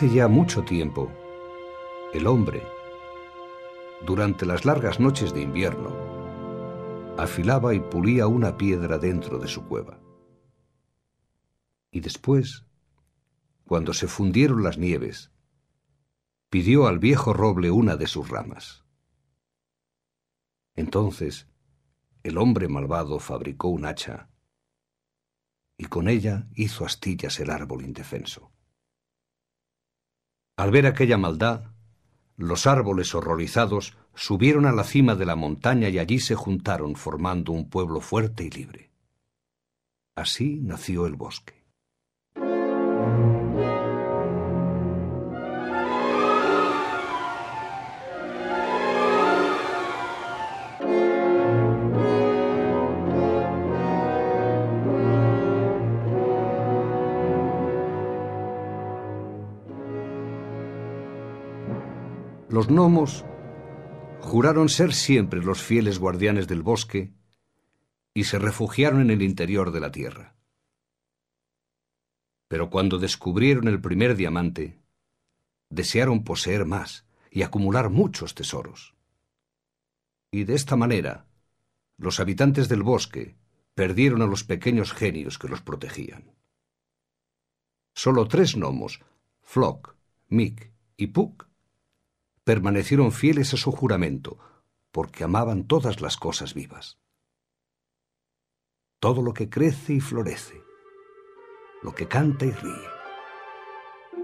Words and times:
Hace 0.00 0.14
ya 0.14 0.28
mucho 0.28 0.64
tiempo, 0.64 1.12
el 2.14 2.26
hombre, 2.26 2.62
durante 4.06 4.46
las 4.46 4.64
largas 4.64 4.98
noches 4.98 5.34
de 5.34 5.42
invierno, 5.42 5.94
afilaba 7.18 7.74
y 7.74 7.80
pulía 7.80 8.26
una 8.26 8.56
piedra 8.56 8.96
dentro 8.96 9.38
de 9.38 9.46
su 9.46 9.66
cueva. 9.66 10.00
Y 11.90 12.00
después, 12.00 12.64
cuando 13.66 13.92
se 13.92 14.08
fundieron 14.08 14.62
las 14.62 14.78
nieves, 14.78 15.32
pidió 16.48 16.86
al 16.86 16.98
viejo 16.98 17.34
roble 17.34 17.70
una 17.70 17.96
de 17.96 18.06
sus 18.06 18.26
ramas. 18.26 18.86
Entonces, 20.76 21.46
el 22.22 22.38
hombre 22.38 22.68
malvado 22.68 23.18
fabricó 23.18 23.68
un 23.68 23.84
hacha 23.84 24.30
y 25.76 25.84
con 25.84 26.08
ella 26.08 26.48
hizo 26.54 26.86
astillas 26.86 27.38
el 27.38 27.50
árbol 27.50 27.84
indefenso. 27.84 28.50
Al 30.60 30.70
ver 30.70 30.84
aquella 30.86 31.16
maldad, 31.16 31.70
los 32.36 32.66
árboles 32.66 33.14
horrorizados 33.14 33.96
subieron 34.14 34.66
a 34.66 34.72
la 34.72 34.84
cima 34.84 35.14
de 35.14 35.24
la 35.24 35.34
montaña 35.34 35.88
y 35.88 35.98
allí 35.98 36.20
se 36.20 36.34
juntaron 36.34 36.96
formando 36.96 37.52
un 37.52 37.70
pueblo 37.70 38.02
fuerte 38.02 38.44
y 38.44 38.50
libre. 38.50 38.90
Así 40.14 40.60
nació 40.60 41.06
el 41.06 41.14
bosque. 41.14 41.59
Los 62.60 62.68
gnomos 62.68 63.24
juraron 64.20 64.68
ser 64.68 64.92
siempre 64.92 65.42
los 65.42 65.62
fieles 65.62 65.98
guardianes 65.98 66.46
del 66.46 66.60
bosque 66.60 67.10
y 68.12 68.24
se 68.24 68.38
refugiaron 68.38 69.00
en 69.00 69.10
el 69.10 69.22
interior 69.22 69.72
de 69.72 69.80
la 69.80 69.90
tierra. 69.90 70.36
Pero 72.48 72.68
cuando 72.68 72.98
descubrieron 72.98 73.66
el 73.66 73.80
primer 73.80 74.14
diamante, 74.14 74.78
desearon 75.70 76.22
poseer 76.22 76.66
más 76.66 77.06
y 77.30 77.44
acumular 77.44 77.88
muchos 77.88 78.34
tesoros. 78.34 78.94
Y 80.30 80.44
de 80.44 80.54
esta 80.54 80.76
manera, 80.76 81.24
los 81.96 82.20
habitantes 82.20 82.68
del 82.68 82.82
bosque 82.82 83.36
perdieron 83.72 84.20
a 84.20 84.26
los 84.26 84.44
pequeños 84.44 84.92
genios 84.92 85.38
que 85.38 85.48
los 85.48 85.62
protegían. 85.62 86.34
Solo 87.94 88.28
tres 88.28 88.54
gnomos, 88.54 89.00
Flock, 89.40 89.96
Mick 90.28 90.74
y 90.98 91.06
Puck, 91.06 91.48
permanecieron 92.44 93.12
fieles 93.12 93.54
a 93.54 93.56
su 93.56 93.72
juramento, 93.72 94.38
porque 94.92 95.24
amaban 95.24 95.66
todas 95.66 96.00
las 96.00 96.16
cosas 96.16 96.54
vivas. 96.54 96.98
Todo 98.98 99.22
lo 99.22 99.32
que 99.32 99.48
crece 99.48 99.94
y 99.94 100.00
florece, 100.00 100.62
lo 101.82 101.94
que 101.94 102.06
canta 102.06 102.44
y 102.44 102.52
ríe, 102.52 102.88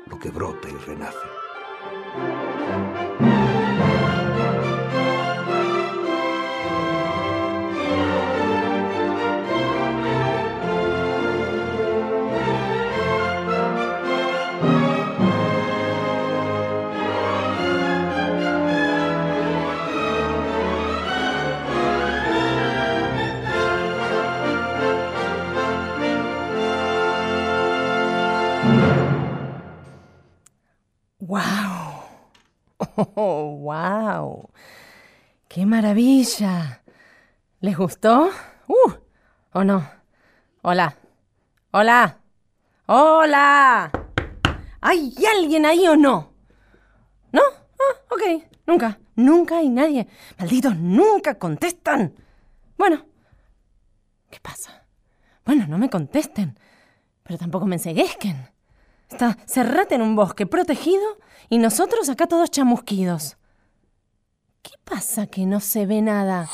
lo 0.06 0.19
que 0.19 0.31
brota 0.31 0.69
y 0.69 0.75
renace. 0.75 2.45
¡Wow! 31.26 31.41
¡Oh, 33.16 33.56
wow! 33.62 34.48
¡Qué 35.48 35.66
maravilla! 35.66 36.82
¿Les 37.59 37.76
gustó? 37.76 38.31
¡Uh! 38.69 38.92
¿O 39.53 39.64
no? 39.64 39.91
Hola. 40.62 40.97
Hola. 41.72 42.20
Hola. 42.87 43.91
¿Hay 44.81 45.14
alguien 45.37 45.66
ahí 45.66 45.88
o 45.88 45.97
no? 45.97 46.32
¿No? 47.32 47.43
Ah, 47.43 48.14
ok. 48.14 48.44
Nunca. 48.64 49.00
Nunca 49.16 49.58
hay 49.58 49.69
nadie. 49.69 50.06
Malditos, 50.38 50.76
nunca 50.76 51.41
contestan. 51.41 52.14
Bueno. 52.78 53.04
¿Qué 54.31 54.38
pasa? 54.38 54.87
Bueno, 55.44 55.66
no 55.66 55.76
me 55.76 55.91
contesten. 55.91 56.56
Pero 57.25 57.37
tampoco 57.37 57.66
me 57.66 57.75
enseguezquen. 57.75 58.48
Está 59.09 59.39
cerrate 59.47 59.94
en 59.94 60.03
un 60.03 60.17
bosque 60.17 60.47
protegido 60.47 61.05
y 61.49 61.59
nosotros 61.59 62.09
acá 62.09 62.27
todos 62.27 62.50
chamusquidos. 62.50 63.37
¿Qué 64.62 64.72
pasa 64.84 65.27
que 65.27 65.47
no 65.47 65.61
se 65.61 65.87
ve 65.87 66.03
nada? 66.03 66.49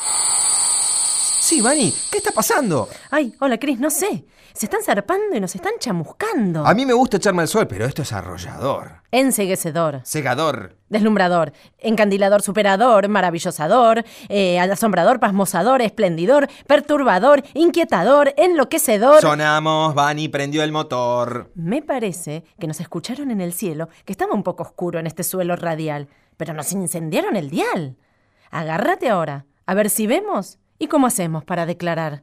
Sí, 1.41 1.61
Vani, 1.61 1.93
¿qué 2.11 2.19
está 2.19 2.31
pasando? 2.33 2.89
Ay, 3.11 3.35
hola 3.41 3.59
Cris, 3.59 3.79
no 3.79 3.91
sé. 3.91 4.25
Se 4.55 4.67
están 4.67 4.83
zarpando 4.83 5.35
y 5.37 5.41
nos 5.41 5.55
están 5.55 5.73
chamuscando. 5.79 6.67
A 6.67 6.75
mí 6.75 6.85
me 6.87 6.93
gusta 6.93 7.17
echarme 7.17 7.43
al 7.43 7.49
sol, 7.49 7.67
pero 7.67 7.85
esto 7.85 8.03
es 8.03 8.13
arrollador. 8.13 9.03
Enseguecedor, 9.11 10.01
Segador. 10.05 10.77
deslumbrador, 10.89 11.53
encandilador, 11.79 12.43
superador, 12.43 13.09
maravillosador, 13.09 14.05
eh, 14.29 14.59
asombrador, 14.59 15.21
pasmosador, 15.21 15.83
esplendidor, 15.83 16.49
perturbador, 16.67 17.43
inquietador, 17.55 18.33
enloquecedor. 18.37 19.21
Sonamos, 19.21 19.95
Vani 19.95 20.29
prendió 20.29 20.63
el 20.63 20.73
motor. 20.73 21.51
Me 21.55 21.83
parece 21.83 22.45
que 22.59 22.67
nos 22.67 22.81
escucharon 22.81 23.31
en 23.31 23.41
el 23.41 23.53
cielo, 23.53 23.89
que 24.05 24.13
estaba 24.13 24.34
un 24.34 24.43
poco 24.43 24.63
oscuro 24.63 24.99
en 24.99 25.07
este 25.07 25.25
suelo 25.25 25.57
radial, 25.57 26.09
pero 26.37 26.55
nos 26.55 26.73
incendiaron 26.73 27.37
el 27.37 27.51
dial. 27.51 27.97
Agárrate 28.51 29.09
ahora, 29.09 29.47
a 29.67 29.75
ver 29.75 29.89
si 29.91 30.07
vemos 30.07 30.59
y 30.79 30.89
cómo 30.89 31.07
hacemos 31.07 31.45
para 31.45 31.65
declarar. 31.67 32.23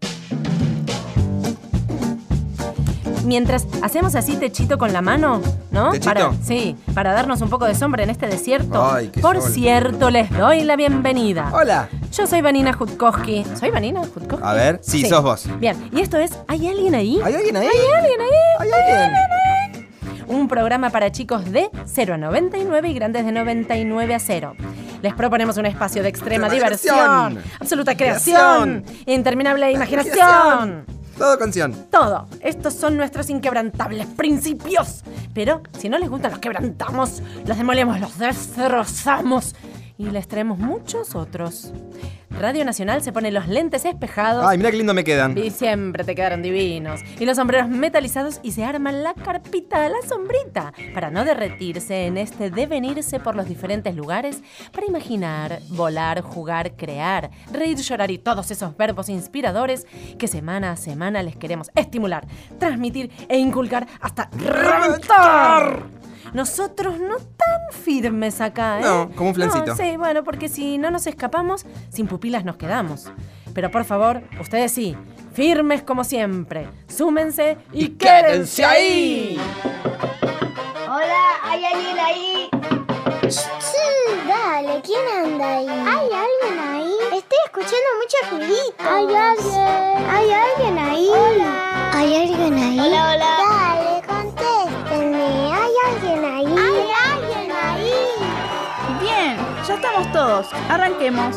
Mientras 3.26 3.68
hacemos 3.82 4.16
así 4.16 4.38
techito 4.38 4.78
con 4.78 4.94
la 4.94 5.02
mano, 5.02 5.42
¿no? 5.72 5.92
¿Techito? 5.92 6.14
Para, 6.14 6.34
sí, 6.44 6.76
para 6.94 7.14
darnos 7.14 7.42
un 7.42 7.50
poco 7.50 7.66
de 7.66 7.76
sombra 7.76 8.04
en 8.04 8.10
este 8.10 8.28
desierto. 8.28 8.84
Ay, 8.92 9.10
qué 9.10 9.20
Por 9.22 9.42
sol. 9.42 9.52
cierto, 9.52 10.10
les 10.10 10.30
doy 10.32 10.64
la 10.64 10.76
bienvenida. 10.76 11.50
Hola. 11.54 11.90
Yo 12.12 12.26
soy 12.28 12.42
Vanina 12.42 12.74
Jutkowski. 12.74 13.46
¿Soy 13.60 13.70
Vanina 13.72 14.02
Jutkowski? 14.02 14.46
A 14.48 14.54
ver, 14.54 14.80
sí, 14.82 15.06
sos 15.06 15.22
vos. 15.22 15.48
Bien, 15.60 15.90
y 15.92 16.02
esto 16.02 16.18
es 16.18 16.32
¿Hay 16.48 16.68
alguien 16.68 16.96
ahí? 16.96 17.20
¿Hay 17.24 17.36
alguien 17.36 17.58
ahí? 17.58 17.68
¿Hay 17.68 17.94
alguien 18.02 18.22
ahí? 18.22 18.30
¿Hay 18.60 18.70
alguien? 18.72 19.90
Un 20.28 20.48
programa 20.48 20.90
para 20.92 21.12
chicos 21.12 21.52
de 21.52 21.70
0 21.86 22.14
a 22.14 22.18
99 22.18 22.90
y 22.90 22.94
grandes 22.94 23.26
de 23.26 23.32
99 23.32 24.16
a 24.16 24.20
0. 24.20 24.56
Les 25.02 25.14
proponemos 25.14 25.58
un 25.58 25.66
espacio 25.66 26.04
de 26.04 26.10
extrema 26.10 26.48
Extrema 26.48 26.70
diversión, 26.70 27.30
diversión. 27.30 27.54
absoluta 27.60 27.96
creación, 27.98 28.84
interminable 29.06 29.72
imaginación. 29.72 30.86
Todo 31.20 31.38
canción. 31.38 31.76
Todo. 31.92 32.28
Estos 32.40 32.74
son 32.74 32.96
nuestros 32.96 33.30
inquebrantables 33.30 34.08
principios. 34.08 35.04
Pero 35.34 35.62
si 35.78 35.90
no 35.90 36.00
les 36.00 36.10
gustan, 36.10 36.32
los 36.32 36.40
quebrantamos, 36.40 37.22
los 37.46 37.58
demolemos, 37.58 38.00
los 38.00 38.18
destrozamos 38.18 39.54
y 40.00 40.10
les 40.12 40.30
traemos 40.30 40.58
muchos 40.58 41.14
otros. 41.14 41.74
Radio 42.30 42.64
Nacional 42.64 43.02
se 43.02 43.12
pone 43.12 43.32
los 43.32 43.50
lentes 43.50 43.84
espejados. 43.84 44.46
Ay, 44.48 44.58
mira 44.58 44.72
qué 44.72 44.78
lindo 44.78 44.94
me 44.94 45.04
quedan. 45.04 45.38
Y 45.38 45.52
siempre 45.52 46.06
te 46.06 46.16
quedaron 46.16 46.42
divinos. 46.42 47.02
Y 47.20 47.26
los 47.26 47.36
sombreros 47.36 47.68
metalizados 47.68 48.40
y 48.42 48.54
se 48.54 48.64
arma 48.64 48.94
la 48.94 49.14
carpita 49.14 49.90
la 49.90 50.02
sombrita 50.08 50.72
para 50.94 51.12
no 51.12 51.26
derretirse 51.26 52.06
en 52.06 52.18
este 52.18 52.50
devenirse 52.50 53.20
por 53.20 53.36
los 53.36 53.50
diferentes 53.50 53.94
lugares, 53.94 54.42
para 54.72 54.88
imaginar, 54.88 55.60
volar, 55.68 56.22
jugar, 56.22 56.78
crear, 56.78 57.30
reír, 57.52 57.78
llorar 57.78 58.10
y 58.10 58.20
todos 58.20 58.52
esos 58.52 58.78
verbos 58.78 59.10
inspiradores 59.10 59.86
que 60.18 60.30
semana 60.30 60.72
a 60.72 60.78
semana 60.78 61.22
les 61.24 61.36
queremos 61.36 61.70
estimular, 61.76 62.26
transmitir 62.58 63.12
e 63.28 63.38
inculcar 63.38 63.86
hasta 64.00 64.30
reventar. 64.38 65.99
Nosotros 66.34 67.00
no 67.00 67.18
tan 67.18 67.84
firmes 67.84 68.42
acá, 68.42 68.80
¿eh? 68.80 68.84
No, 68.84 69.10
como 69.16 69.30
un 69.30 69.36
flancito. 69.36 69.66
No, 69.66 69.76
sí, 69.76 69.98
bueno, 69.98 70.24
porque 70.24 70.50
si 70.50 70.78
no 70.78 70.92
nos 70.92 71.08
escapamos, 71.08 71.66
sin 71.90 72.08
pupilas 72.08 72.46
nos 72.46 72.58
quedamos. 72.58 73.12
Pero 73.54 73.72
por 73.72 73.84
favor, 73.86 74.22
ustedes 74.40 74.72
sí, 74.72 74.96
firmes 75.34 75.82
como 75.82 76.04
siempre. 76.04 76.68
Súmense 76.88 77.58
y, 77.74 77.90
quédense 77.90 78.64
ahí. 78.64 79.40
Hola, 80.88 81.24
¿hay 81.44 81.66
alguien 81.66 82.00
ahí? 82.00 82.50
Sí, 83.30 84.28
dale, 84.28 84.82
¿quién 84.82 85.00
anda 85.26 85.58
ahí? 85.58 85.68
¿Hay 85.68 86.10
alguien 86.10 86.60
ahí? 86.60 86.94
Estoy 87.18 87.38
escuchando 87.46 87.90
mucho 88.00 88.18
ruidito. 88.32 88.84
¿Hay 88.90 89.16
alguien? 89.16 90.10
¿Hay 90.10 90.32
alguien 90.32 90.78
ahí? 90.78 91.10
Hola. 91.10 91.92
¿Hay 91.94 92.16
alguien 92.16 92.54
ahí? 92.58 92.80
Hola, 92.80 93.14
hola. 93.14 93.49
Vamos 100.00 100.14
todos, 100.14 100.48
arranquemos. 100.70 101.36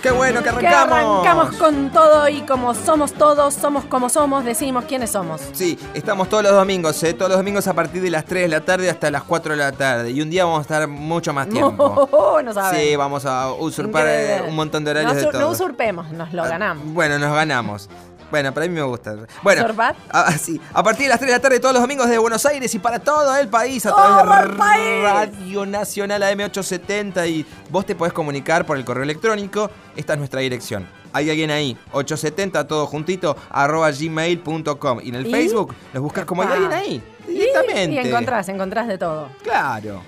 ¡Qué 0.00 0.10
bueno 0.10 0.42
que 0.42 0.44
Que 0.44 0.66
arrancamos! 0.66 1.26
arrancamos 1.26 1.56
con 1.56 1.90
todo 1.90 2.26
y 2.30 2.40
como 2.42 2.72
somos 2.74 3.12
todos, 3.12 3.52
somos 3.52 3.84
como 3.84 4.08
somos, 4.08 4.42
decimos 4.46 4.86
quiénes 4.86 5.10
somos. 5.10 5.42
Sí, 5.52 5.78
estamos 5.92 6.30
todos 6.30 6.42
los 6.42 6.52
domingos, 6.52 7.02
¿eh? 7.02 7.12
Todos 7.12 7.32
los 7.32 7.38
domingos 7.38 7.68
a 7.68 7.74
partir 7.74 8.00
de 8.00 8.08
las 8.08 8.24
3 8.24 8.44
de 8.44 8.48
la 8.48 8.62
tarde 8.62 8.88
hasta 8.88 9.10
las 9.10 9.22
4 9.24 9.52
de 9.52 9.58
la 9.58 9.72
tarde. 9.72 10.12
Y 10.12 10.22
un 10.22 10.30
día 10.30 10.46
vamos 10.46 10.60
a 10.60 10.62
estar 10.62 10.88
mucho 10.88 11.34
más 11.34 11.46
tiempo. 11.46 12.08
no 12.42 12.54
sabes. 12.54 12.80
Sí, 12.80 12.96
vamos 12.96 13.26
a 13.26 13.52
usurpar 13.52 14.06
eh, 14.06 14.22
Increíble. 14.22 14.48
un 14.48 14.56
montón 14.56 14.82
de 14.82 14.92
horarios 14.92 15.12
no, 15.12 15.20
de 15.20 15.26
todo. 15.26 15.40
no 15.42 15.48
usurpemos, 15.50 16.10
nos 16.12 16.32
lo 16.32 16.42
ganamos. 16.44 16.86
Bueno, 16.94 17.18
nos 17.18 17.34
ganamos. 17.34 17.90
Bueno, 18.30 18.52
para 18.52 18.66
mí 18.66 18.74
me 18.74 18.82
gusta. 18.82 19.14
Bueno, 19.42 19.62
¿Sorbat? 19.62 19.96
a, 20.10 20.32
sí, 20.38 20.60
a 20.72 20.82
partir 20.82 21.04
de 21.04 21.08
las 21.10 21.18
3 21.18 21.28
de 21.30 21.36
la 21.36 21.42
tarde 21.42 21.60
todos 21.60 21.72
los 21.74 21.82
domingos 21.82 22.08
de 22.08 22.18
Buenos 22.18 22.44
Aires 22.46 22.74
y 22.74 22.78
para 22.78 22.98
todo 22.98 23.36
el 23.36 23.48
país 23.48 23.84
a 23.86 23.90
¡Todo 23.90 24.22
través 24.22 24.44
el 24.46 24.50
de 24.52 24.56
país! 24.58 25.02
Radio 25.04 25.66
Nacional 25.66 26.22
AM870 26.22 27.28
y 27.28 27.46
vos 27.70 27.86
te 27.86 27.94
podés 27.94 28.12
comunicar 28.12 28.66
por 28.66 28.76
el 28.76 28.84
correo 28.84 29.04
electrónico. 29.04 29.70
Esta 29.96 30.14
es 30.14 30.18
nuestra 30.18 30.40
dirección. 30.40 30.86
Hay 31.12 31.30
alguien 31.30 31.50
ahí, 31.52 31.76
870 31.92 32.66
todo 32.66 32.86
juntito, 32.86 33.36
arroba 33.50 33.90
gmail.com. 33.92 35.00
Y 35.02 35.10
en 35.10 35.14
el 35.14 35.26
¿Y? 35.26 35.30
Facebook 35.30 35.74
los 35.92 36.02
buscas 36.02 36.24
como 36.24 36.42
hay 36.42 36.48
alguien 36.48 36.72
ahí, 36.72 37.02
Y- 37.28 37.30
directamente. 37.32 37.90
Y, 37.92 37.98
encontrás, 37.98 38.48
encontrás 38.48 38.88
de 38.88 38.98
todo. 38.98 39.28
Claro. 39.42 40.02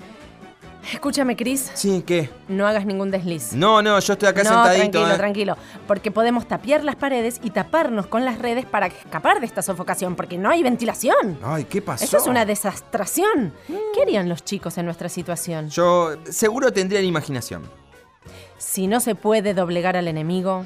Escúchame, 0.91 1.35
Cris, 1.35 1.69
Sí, 1.73 2.03
¿qué? 2.05 2.29
no 2.47 2.65
hagas 2.65 2.85
ningún 2.85 3.11
desliz. 3.11 3.53
No, 3.53 3.81
no, 3.81 3.99
yo 3.99 4.13
estoy 4.13 4.29
acá 4.29 4.43
no, 4.43 4.49
sentadito. 4.49 4.91
tranquilo, 4.91 5.13
¿eh? 5.13 5.17
tranquilo. 5.17 5.57
Porque 5.85 6.11
podemos 6.11 6.47
tapiar 6.47 6.83
las 6.83 6.95
paredes 6.95 7.39
y 7.43 7.49
taparnos 7.49 8.07
con 8.07 8.23
las 8.23 8.39
redes 8.39 8.65
para 8.65 8.87
escapar 8.87 9.39
de 9.41 9.45
esta 9.45 9.61
sofocación, 9.61 10.15
porque 10.15 10.37
no 10.37 10.49
hay 10.49 10.63
ventilación. 10.63 11.37
Ay, 11.43 11.65
¿qué 11.65 11.81
pasó? 11.81 12.05
Eso 12.05 12.17
es 12.17 12.27
una 12.27 12.45
desastración. 12.45 13.53
¿Qué 13.67 14.01
harían 14.01 14.29
los 14.29 14.45
chicos 14.45 14.77
en 14.77 14.85
nuestra 14.85 15.09
situación? 15.09 15.69
Yo 15.69 16.15
seguro 16.29 16.71
tendría 16.71 17.01
imaginación. 17.01 17.63
Si 18.57 18.87
no 18.87 18.99
se 18.99 19.13
puede 19.15 19.53
doblegar 19.53 19.97
al 19.97 20.07
enemigo, 20.07 20.65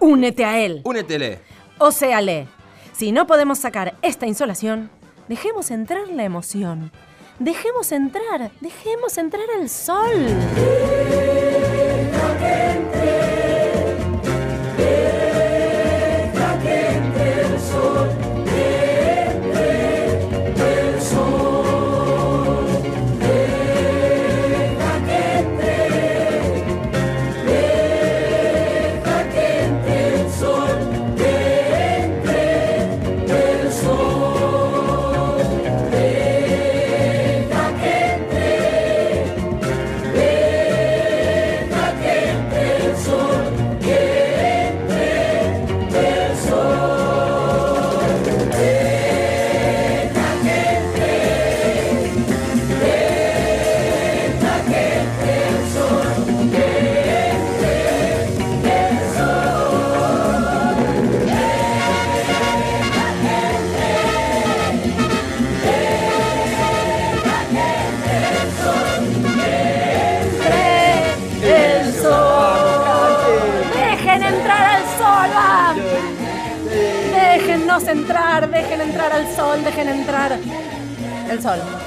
únete 0.00 0.44
a 0.44 0.58
él. 0.58 0.80
Únetele. 0.84 1.40
O 1.78 1.92
sea, 1.92 2.20
le. 2.20 2.48
Si 2.92 3.12
no 3.12 3.26
podemos 3.26 3.58
sacar 3.58 3.94
esta 4.02 4.26
insolación, 4.26 4.90
dejemos 5.28 5.70
entrar 5.70 6.08
la 6.08 6.24
emoción. 6.24 6.90
Dejemos 7.38 7.92
entrar, 7.92 8.50
dejemos 8.62 9.18
entrar 9.18 9.44
el 9.60 9.68
sol. 9.68 10.26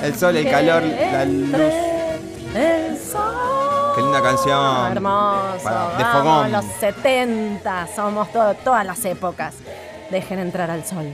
El 0.09 0.15
sol, 0.15 0.35
el 0.37 0.49
calor, 0.49 0.81
la 0.83 1.25
luz. 1.25 1.73
El 2.55 2.97
sol. 2.97 3.93
Qué 3.95 4.01
linda 4.01 4.21
canción. 4.21 4.91
Hermoso. 4.91 5.63
Para- 5.63 5.97
de 5.97 6.03
vamos, 6.03 6.23
fogón. 6.23 6.51
los 6.51 6.65
70, 6.79 7.87
somos 7.95 8.31
to- 8.31 8.55
todas 8.63 8.85
las 8.85 9.03
épocas. 9.05 9.55
Dejen 10.09 10.39
entrar 10.39 10.71
al 10.71 10.83
sol. 10.83 11.05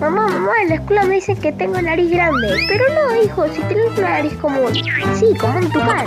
Mamá, 0.00 0.26
mamá, 0.28 0.52
en 0.62 0.68
la 0.70 0.74
escuela 0.76 1.02
me 1.04 1.16
dicen 1.16 1.36
que 1.40 1.52
tengo 1.52 1.80
nariz 1.80 2.10
grande. 2.10 2.48
Pero 2.66 2.84
no, 2.94 3.22
hijo, 3.22 3.44
si 3.54 3.60
tienes 3.62 3.96
una 3.98 4.08
nariz 4.08 4.32
común. 4.38 4.72
Sí, 4.74 5.34
como 5.38 5.58
un 5.58 5.70
tucán. 5.70 6.06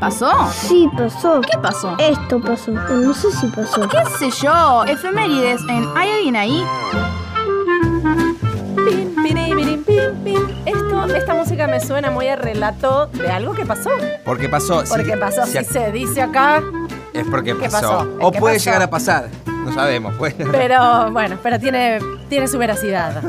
¿Pasó? 0.00 0.30
Sí, 0.52 0.88
pasó. 0.96 1.40
¿Qué 1.40 1.58
pasó? 1.58 1.96
Esto 1.98 2.40
pasó. 2.40 2.70
No 2.70 3.12
sé 3.12 3.32
si 3.32 3.46
pasó. 3.48 3.80
¿Qué 3.88 4.04
sé 4.18 4.30
yo? 4.42 4.84
Efemérides 4.84 5.60
en 5.68 5.88
¿Hay 5.96 6.10
alguien 6.12 6.36
ahí? 6.36 6.64
Me 11.68 11.80
suena 11.80 12.10
muy 12.10 12.28
a 12.28 12.36
relato 12.36 13.06
de 13.06 13.28
algo 13.30 13.54
que 13.54 13.64
pasó. 13.64 13.90
Porque 14.24 14.48
pasó. 14.48 14.84
si- 14.84 14.92
Porque 14.92 15.16
pasó, 15.16 15.46
si 15.46 15.62
se 15.64 15.92
dice 15.92 16.22
acá. 16.22 16.62
Es 17.12 17.26
porque 17.30 17.54
¿Qué 17.56 17.68
pasó. 17.68 17.98
pasó? 17.98 18.16
O 18.20 18.30
¿Qué 18.32 18.38
puede 18.40 18.56
pasó? 18.56 18.64
llegar 18.66 18.82
a 18.82 18.90
pasar. 18.90 19.28
No 19.46 19.72
sabemos. 19.72 20.14
Pues. 20.18 20.34
Pero 20.52 21.10
bueno, 21.12 21.38
pero 21.42 21.58
tiene, 21.58 21.98
tiene 22.28 22.48
su 22.48 22.58
veracidad. 22.58 23.22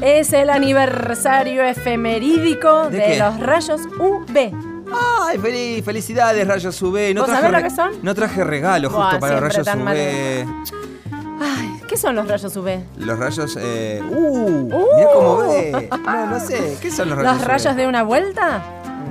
Es 0.00 0.32
el 0.32 0.50
aniversario 0.50 1.62
efemerídico 1.62 2.88
¿De 2.90 3.18
los 3.18 3.38
rayos 3.38 3.82
UV. 4.00 4.52
Ay, 5.24 5.38
feliz, 5.38 5.84
felicidades, 5.84 6.46
Rayos 6.46 6.82
UV. 6.82 7.14
No 7.14 7.22
¿Vos 7.22 7.30
traje 7.30 7.42
sabés 7.46 7.62
lo 7.62 7.68
que 7.68 7.74
son? 7.74 7.92
No 8.02 8.14
traje 8.14 8.44
regalo 8.44 8.88
justo 8.90 9.00
Buah, 9.02 9.18
para 9.20 9.40
Rayos 9.40 9.66
mal 9.76 9.96
UV. 9.96 10.91
Ay, 11.44 11.80
¿qué 11.88 11.96
son 11.96 12.14
los 12.14 12.28
rayos 12.28 12.56
UV? 12.56 12.80
Los 12.98 13.18
rayos. 13.18 13.58
Eh... 13.60 14.00
Uh, 14.08 14.62
Mira 14.96 15.08
cómo 15.14 15.38
ve. 15.38 15.88
No, 16.04 16.26
no 16.26 16.40
sé. 16.40 16.78
¿Qué 16.80 16.90
son 16.90 17.08
los 17.08 17.18
rayos 17.18 17.34
¿Los 17.38 17.44
rayos 17.44 17.72
UV? 17.72 17.76
de 17.76 17.86
una 17.88 18.02
vuelta? 18.04 18.62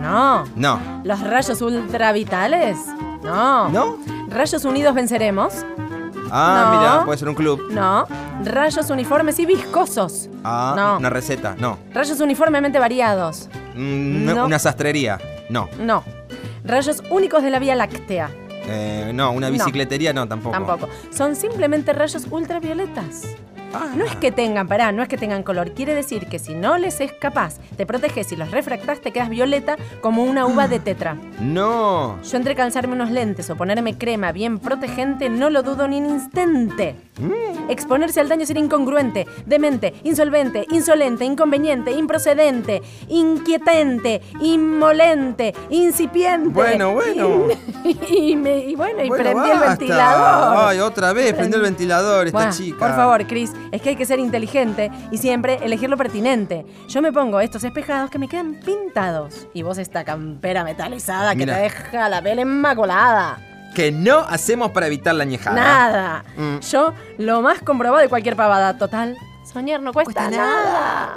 No. 0.02 0.46
No. 0.56 0.80
¿Los 1.04 1.20
rayos 1.22 1.62
ultravitales? 1.62 2.78
No. 3.24 3.70
¿No? 3.70 3.98
¿Rayos 4.30 4.64
unidos 4.66 4.96
venceremos? 4.96 5.66
Ah, 6.32 6.70
No. 6.72 6.80
mira, 6.80 7.06
puede 7.06 7.18
ser 7.18 7.28
un 7.30 7.36
club. 7.36 7.68
No. 7.72 8.08
¿Rayos 8.46 8.90
uniformes 8.90 9.38
y 9.40 9.46
viscosos? 9.46 10.30
Ah, 10.44 10.74
No. 10.76 10.98
una 10.98 11.10
receta. 11.10 11.56
No. 11.60 11.78
¿Rayos 11.94 12.20
uniformemente 12.22 12.80
variados? 12.80 13.50
Mm, 13.76 14.26
No. 14.26 14.46
Una 14.46 14.58
sastrería. 14.60 15.20
No. 15.50 15.68
No. 15.80 16.04
¿Rayos 16.64 17.04
únicos 17.10 17.44
de 17.44 17.50
la 17.50 17.60
Vía 17.60 17.76
Láctea? 17.76 18.30
Eh, 18.68 19.12
no, 19.14 19.32
una 19.32 19.50
bicicletería 19.50 20.14
no, 20.14 20.28
tampoco. 20.28 20.52
Tampoco. 20.52 20.90
Son 21.12 21.36
simplemente 21.36 21.94
rayos 21.94 22.28
ultravioletas. 22.30 23.36
Ah. 23.74 23.90
No 23.96 24.06
es 24.06 24.16
que 24.16 24.32
tengan, 24.32 24.68
pará, 24.68 24.92
no 24.92 25.02
es 25.04 25.08
que 25.10 25.18
tengan 25.18 25.44
color. 25.44 25.72
Quiere 25.72 25.94
decir 25.96 26.28
que 26.28 26.40
si 26.40 26.54
no 26.56 26.78
les 26.78 27.00
es 27.02 27.12
capaz, 27.14 27.58
te 27.78 27.86
proteges 27.86 28.32
y 28.32 28.36
los 28.36 28.52
refractás, 28.52 29.00
te 29.02 29.12
quedas 29.12 29.30
violeta 29.30 29.76
como 30.02 30.24
una 30.24 30.46
uva 30.46 30.68
de 30.68 30.80
tetra. 30.80 31.16
No. 31.40 32.20
Yo 32.24 32.38
entre 32.38 32.56
calzarme 32.56 32.94
unos 32.94 33.12
lentes 33.12 33.50
o 33.50 33.56
ponerme 33.56 33.98
crema 33.98 34.32
bien 34.32 34.60
protegente 34.60 35.30
no 35.30 35.50
lo 35.50 35.64
dudo 35.64 35.88
ni 35.88 36.00
un 36.02 36.10
instante. 36.10 36.96
Exponerse 37.70 38.20
al 38.20 38.28
daño 38.30 38.46
ser 38.46 38.58
incongruente, 38.58 39.28
demente, 39.46 39.94
insolvente, 40.04 40.66
insolente, 40.72 41.24
inconveniente, 41.26 41.92
improcedente, 41.92 42.82
inquietante, 43.10 44.22
inmolente, 44.42 45.54
incipiente. 45.70 46.50
Bueno, 46.50 46.94
bueno. 46.94 47.48
Y, 48.12 48.36
me- 48.36 48.60
y 48.60 48.76
bueno, 48.76 49.04
y 49.04 49.08
Bueno, 49.08 49.24
prendí 49.24 49.50
el 49.50 49.60
ventilador. 49.60 50.58
Ay, 50.70 50.80
otra 50.80 51.14
vez, 51.14 51.34
prendió 51.34 51.58
el 51.58 51.64
ventilador 51.64 52.28
esta 52.28 52.50
chica. 52.50 52.78
Por 52.78 52.90
favor, 52.96 53.26
Chris, 53.28 53.52
es 53.72 53.82
que 53.82 53.90
hay 53.90 53.96
que 53.96 54.06
ser 54.06 54.20
inteligente 54.20 54.92
y 55.12 55.18
siempre 55.18 55.60
elegir 55.64 55.90
lo 55.90 55.98
pertinente. 55.98 56.66
Yo 56.88 57.02
me 57.02 57.12
pongo 57.12 57.40
estos 57.40 57.64
espejados 57.64 58.10
que 58.10 58.20
me 58.20 58.28
quedan 58.28 58.56
pintados. 58.56 59.48
Y 59.54 59.64
vos 59.64 59.78
esta 59.78 60.04
campera 60.04 60.64
metalizada 60.64 61.36
que 61.36 61.46
te 61.46 61.54
deja 61.54 62.10
la 62.10 62.22
piel 62.22 62.40
inmaculada. 62.40 63.40
Que 63.76 63.92
no 63.92 64.20
hacemos 64.20 64.72
para 64.72 64.88
evitar 64.88 65.16
la 65.16 65.24
ñejada. 65.24 65.56
Nada. 65.56 66.26
Mm. 66.36 66.60
Yo 66.60 66.94
lo 67.18 67.42
más 67.42 67.62
comprobado 67.62 68.02
de 68.02 68.10
cualquier 68.10 68.36
pavada. 68.36 68.78
Total, 68.78 69.18
soñar 69.52 69.82
no 69.82 69.94
cuesta, 69.94 70.30
nada. 70.30 71.14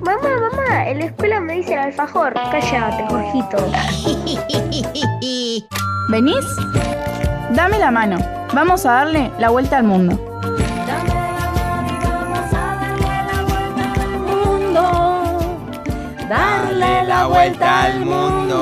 Mamá, 0.00 0.50
mamá, 0.50 0.88
en 0.88 0.98
la 0.98 1.04
escuela 1.06 1.40
me 1.40 1.54
dicen 1.54 1.78
alfajor. 1.78 2.34
Cállate, 2.34 3.04
Jorgito. 3.08 3.56
¿Venís? 6.08 6.44
Dame 7.50 7.78
la 7.78 7.90
mano. 7.90 8.18
Vamos 8.54 8.86
a 8.86 8.92
darle 8.92 9.30
la 9.38 9.50
vuelta 9.50 9.78
al 9.78 9.84
mundo. 9.84 10.31
Dale 16.32 17.04
la 17.04 17.26
vuelta 17.26 17.82
al 17.84 18.00
mundo. 18.00 18.58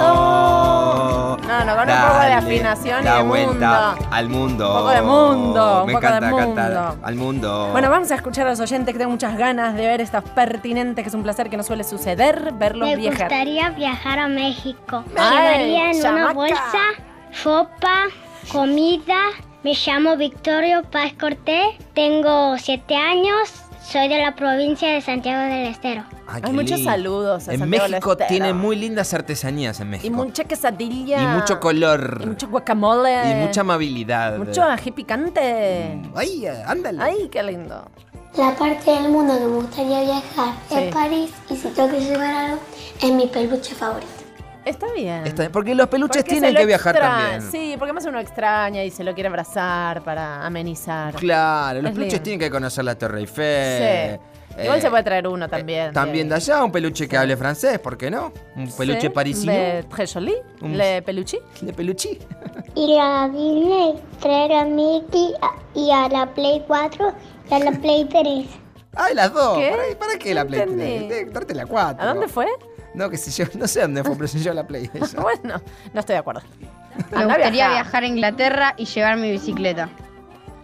No, 1.47 1.65
no, 1.65 1.77
con 1.77 1.89
un 1.89 2.01
poco 2.01 2.21
de 2.21 2.33
afinación 2.33 3.01
y 3.03 3.05
la 3.05 3.17
de 3.19 3.23
vuelta 3.23 3.93
mundo. 3.95 4.09
al 4.11 4.29
mundo. 4.29 4.69
Un 4.71 4.79
poco 4.79 4.91
de 4.91 5.03
mundo, 5.03 5.81
un 5.83 5.87
Me 5.87 5.93
poco 5.95 6.07
de 6.07 6.07
encanta 6.17 6.31
mundo. 6.31 6.55
cantar 6.57 6.95
al 7.03 7.15
mundo. 7.15 7.69
Bueno, 7.73 7.91
vamos 7.91 8.11
a 8.11 8.15
escuchar 8.17 8.47
a 8.47 8.51
los 8.51 8.61
oyentes 8.61 8.93
que 8.93 8.99
tengo 8.99 9.11
muchas 9.13 9.37
ganas 9.37 9.75
de 9.75 9.87
ver 9.87 10.01
estas 10.01 10.25
pertinentes, 10.25 11.03
que 11.05 11.09
es 11.09 11.15
un 11.15 11.23
placer 11.23 11.49
que 11.49 11.57
no 11.57 11.63
suele 11.63 11.85
suceder, 11.85 12.53
verlos 12.55 12.89
Me 12.89 12.97
viajar. 12.97 13.29
gustaría 13.29 13.71
viajar 13.71 14.19
a 14.19 14.27
México. 14.29 15.05
Me 15.15 15.21
llevaría 15.21 15.91
en 15.93 16.03
chamaca. 16.03 16.25
una 16.25 16.33
bolsa 16.33 16.79
sopa, 17.33 18.05
comida. 18.53 19.19
Me 19.63 19.75
llamo 19.75 20.17
Victorio 20.17 20.83
Paz 20.91 21.13
Cortés. 21.19 21.67
Tengo 21.95 22.57
siete 22.59 22.97
años. 22.97 23.53
Soy 23.83 24.09
de 24.09 24.19
la 24.19 24.35
provincia 24.37 24.93
de 24.93 25.01
Santiago 25.01 25.43
del 25.53 25.67
Estero. 25.67 26.05
Ay, 26.29 26.43
Hay 26.45 26.53
muchos 26.53 26.79
lindo. 26.79 26.91
saludos 26.93 27.49
a 27.49 27.53
En 27.55 27.59
Santiago 27.61 27.83
del 27.85 27.93
México 27.93 28.13
Estero. 28.13 28.29
tiene 28.29 28.53
muy 28.53 28.77
lindas 28.77 29.13
artesanías 29.15 29.81
en 29.81 29.89
Y 29.89 29.91
México. 29.91 30.17
mucha 30.17 30.45
quesadilla. 30.45 31.23
Y 31.23 31.27
mucho 31.27 31.59
color. 31.59 32.21
Y 32.23 32.27
mucho 32.27 32.49
guacamole. 32.49 33.31
Y 33.31 33.35
mucha 33.47 33.63
amabilidad. 33.63 34.37
Mucho 34.39 34.63
ají 34.63 34.91
picante. 34.93 35.99
Ay, 36.15 36.47
ándale. 36.67 37.03
Ay, 37.03 37.29
qué 37.33 37.43
lindo. 37.43 37.85
La 38.37 38.55
parte 38.55 38.91
del 38.93 39.09
mundo 39.11 39.35
que 39.37 39.45
me 39.45 39.57
gustaría 39.57 40.03
viajar 40.03 40.55
Sí. 40.69 40.75
es 40.77 40.95
París. 40.95 41.31
Y 41.49 41.57
si 41.57 41.69
tengo 41.71 41.91
que 41.91 42.01
llevar 42.01 42.33
algo, 42.35 42.59
es 43.03 43.11
mi 43.13 43.27
peluche 43.27 43.75
favorito. 43.75 44.07
Está 44.65 44.87
bien. 44.93 45.27
Está- 45.27 45.49
porque 45.51 45.75
los 45.75 45.89
peluches 45.89 46.19
Porque 46.23 46.31
tienen 46.33 46.55
que 46.55 46.67
viajar 46.67 46.95
extra- 46.97 47.11
también. 47.17 47.51
Sí, 47.51 47.77
porque 47.79 47.93
más 47.93 48.05
uno 48.07 48.19
extraña 48.21 48.85
y 48.85 48.91
se 48.91 49.03
lo 49.05 49.15
quiere 49.15 49.29
abrazar 49.29 50.03
para 50.03 50.45
amenizar. 50.45 51.15
Claro, 51.15 51.81
los 51.83 51.91
Es 51.91 51.95
peluches 51.97 52.13
lindo. 52.15 52.25
tienen 52.25 52.41
que 52.41 52.51
conocer 52.51 52.85
la 52.85 52.95
Torre 52.97 53.21
Eiffel. 53.21 54.19
Sí. 54.19 54.21
Igual 54.63 54.79
Eh, 54.79 54.83
se 54.83 54.91
puede 54.91 55.03
traer 55.05 55.29
uno 55.29 55.49
también. 55.49 55.93
También 55.93 56.29
de 56.29 56.35
allá, 56.35 56.63
un 56.65 56.73
peluche 56.73 57.09
que 57.09 57.17
hable 57.17 57.37
francés, 57.37 57.79
¿por 57.79 57.97
qué 57.97 58.11
no? 58.11 58.33
Un 58.57 58.71
peluche 58.73 59.03
Sí, 59.03 59.09
parisino. 59.09 59.53
De 59.53 59.85
très 59.89 60.13
joli. 60.13 60.35
Un- 60.61 60.77
Le 60.77 61.01
peluchi. 61.03 61.39
De 61.63 61.73
peluchi. 61.73 62.19
Ir 62.75 62.99
a 63.01 63.29
Disney, 63.29 63.95
traer 64.21 64.53
a 64.53 64.65
Mickey 64.65 65.33
y 65.75 65.91
a 65.91 66.09
la 66.09 66.27
Play 66.35 66.63
4 66.67 67.15
y 67.51 67.55
a 67.55 67.59
la 67.61 67.73
Play 67.73 68.05
3. 68.07 68.47
Ay, 68.97 69.15
las 69.15 69.33
dos. 69.33 69.57
¿Qué? 69.57 69.71
¿Para, 69.71 69.99
para 69.99 70.19
qué 70.19 70.35
la 70.35 70.45
Play? 70.45 70.61
entendí. 70.61 70.85
Tiene 70.85 71.09
que 71.09 71.25
darte 71.31 71.55
la 71.55 71.65
4. 71.67 72.03
¿A 72.03 72.07
dónde 72.13 72.29
fue? 72.29 72.47
No, 72.95 73.09
que 73.11 73.17
sé 73.17 73.31
yo, 73.31 73.49
no 73.59 73.67
sé 73.69 73.81
dónde 73.83 74.03
fue, 74.05 74.17
pero 74.17 74.29
se 74.29 74.41
yo 74.41 74.53
la 74.53 74.67
Play. 74.67 74.91
ella. 74.93 75.07
bueno, 75.21 75.61
no 75.93 76.01
estoy 76.01 76.15
de 76.15 76.19
acuerdo. 76.19 76.43
Me 77.13 77.19
a 77.19 77.25
gustaría 77.25 77.51
viajar. 77.51 77.73
viajar 77.73 78.03
a 78.03 78.07
Inglaterra 78.07 78.75
y 78.77 78.85
llevar 78.85 79.17
mi 79.17 79.31
bicicleta. 79.31 79.89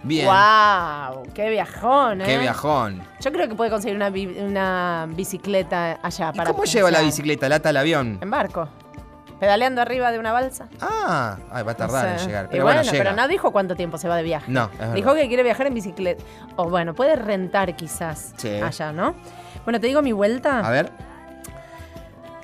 Bien. 0.02 0.26
¡Wow! 0.26 1.23
¡Qué 1.35 1.50
viajón, 1.50 2.21
eh! 2.21 2.25
Qué 2.26 2.38
viajón. 2.38 3.02
Yo 3.21 3.33
creo 3.33 3.49
que 3.49 3.54
puede 3.54 3.71
conseguir 3.71 3.97
una, 3.97 4.11
bi- 4.11 4.38
una 4.38 5.06
bicicleta 5.11 5.99
allá 6.02 6.30
¿Y 6.33 6.37
para 6.37 6.50
cómo 6.52 6.64
lleva 6.64 6.90
la 6.90 6.99
pasear. 6.99 7.04
bicicleta? 7.06 7.49
¿Lata 7.49 7.68
al 7.71 7.76
avión? 7.76 8.18
En 8.21 8.30
barco. 8.30 8.68
Pedaleando 9.40 9.83
arriba 9.83 10.11
de 10.12 10.18
una 10.18 10.33
balsa. 10.33 10.68
Ah, 10.80 11.37
ay, 11.50 11.62
va 11.64 11.73
a 11.73 11.76
tardar 11.76 12.06
No 12.06 12.21
en 12.21 12.26
llegar. 12.26 12.45
Y 12.47 12.49
Pero 12.52 12.64
bueno, 12.64 12.78
bueno, 12.80 12.92
llega. 12.92 13.04
pero 13.04 13.16
no 13.16 13.28
dijo 13.28 13.50
cuánto 13.52 13.75
tiempo 13.76 13.99
se 13.99 14.09
va 14.09 14.16
de 14.16 14.23
viaje. 14.23 14.50
No, 14.50 14.64
es 14.73 14.78
verdad. 14.78 14.95
Dijo 14.95 15.14
que 15.14 15.28
quiere 15.28 15.42
viajar 15.42 15.66
en 15.66 15.75
bicicleta. 15.75 16.23
O 16.56 16.71
bueno, 16.71 16.95
puede 16.95 17.16
rentar 17.16 17.75
quizás 17.76 18.33
Sí. 18.37 18.61
allá, 18.62 18.92
¿no? 18.92 19.14
Bueno, 19.64 19.80
te 19.80 19.88
digo 19.88 20.00
mi 20.02 20.12
vuelta. 20.12 20.61
A 20.61 20.71
ver. 20.71 20.90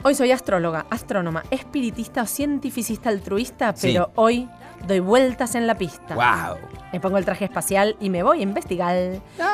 Hoy 0.05 0.15
soy 0.17 0.33
astróloga, 0.33 0.85
astrónoma, 0.91 1.45
espiritista 1.51 2.23
o 2.23 2.27
cientificista 2.27 3.09
altruista, 3.09 3.73
Sí. 3.77 3.93
pero 3.93 4.11
hoy 4.17 4.49
doy 4.89 4.99
vueltas 4.99 5.55
en 5.55 5.69
la 5.69 5.77
pista. 5.79 6.15
¡Wow! 6.17 6.57
Me 6.93 6.99
pongo 6.99 7.19
el 7.19 7.25
traje 7.25 7.45
espacial 7.45 7.97
y 8.01 8.11
me 8.11 8.25
voy 8.25 8.41
a 8.41 8.43
investigar 8.43 8.97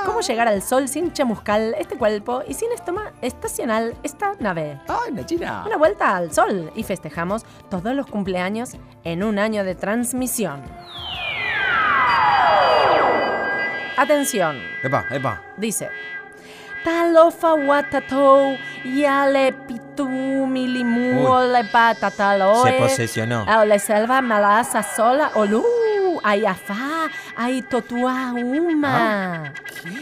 cómo 0.07 0.21
llegar 0.23 0.49
al 0.49 0.63
sol 0.63 0.89
sin 0.89 1.13
chamuscal 1.13 1.75
este 1.79 1.97
cuerpo 1.99 2.43
y 2.49 2.55
sin 2.55 2.73
estoma 2.73 3.13
estacional 3.21 3.95
esta 4.03 4.33
nave. 4.41 4.81
¡Ay, 4.89 5.13
una 5.13 5.27
china! 5.27 5.65
Una 5.67 5.77
vuelta 5.77 6.17
al 6.17 6.33
sol 6.33 6.73
y 6.75 6.83
festejamos 6.83 7.45
todos 7.69 7.95
los 7.95 8.07
cumpleaños 8.07 8.71
en 9.05 9.23
un 9.23 9.39
año 9.39 9.65
de 9.65 9.75
transmisión. 9.75 10.63
Atención, 13.99 14.57
Epa, 14.83 15.05
epa. 15.11 15.43
dice. 15.59 15.89
Talofa 16.89 17.55
watatou 17.55 18.57
yale 18.85 19.53
pitu 19.53 20.09
milimu 20.47 21.21
Uy. 21.21 21.27
ole 21.27 21.63
patataloe. 21.73 22.63
Se 22.71 22.73
posesionó. 22.81 23.45
Ole 23.61 23.79
selva 23.79 24.23
malasa 24.23 24.83
sola 24.83 25.31
olu 25.35 25.65
ayafa 26.25 27.11
ay 27.37 27.63
totua 27.63 28.33
uma. 28.35 29.53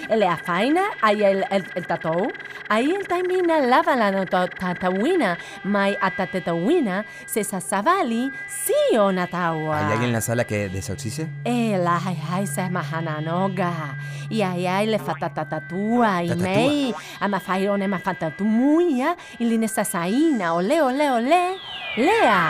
Ele 0.08 0.26
afaina 0.28 0.82
ay 1.02 1.22
el 1.22 1.44
el, 1.50 1.64
el 1.74 1.86
tatou 1.86 2.32
ay 2.68 2.90
el 2.94 3.06
taimina 3.06 3.60
lava 3.60 3.96
la 3.96 4.24
tatawina 4.24 5.36
mai 5.64 5.96
atatetawina 6.00 7.04
se 7.26 7.44
sasavali 7.44 8.30
si 8.48 8.96
o 8.98 9.12
natawa. 9.12 9.78
¿Hay 9.78 9.92
alguien 9.92 10.08
en 10.08 10.12
la 10.12 10.20
sala 10.20 10.44
que 10.44 10.68
desoxice? 10.68 11.28
El 11.44 11.86
ay 11.86 12.18
ay 12.32 12.46
se 12.46 12.68
mahananoga. 12.70 13.96
Y 14.28 14.42
ay 14.42 14.66
ay 14.66 14.86
le 14.86 14.98
fatatatatua 14.98 16.22
y 16.24 16.34
mei 16.34 16.94
amafairone 17.20 17.86
mafatatumuya 17.88 19.16
y 19.38 19.44
linesasaina 19.44 20.54
ole 20.54 20.82
ole 20.82 21.10
ole 21.10 21.56
lea 21.96 22.42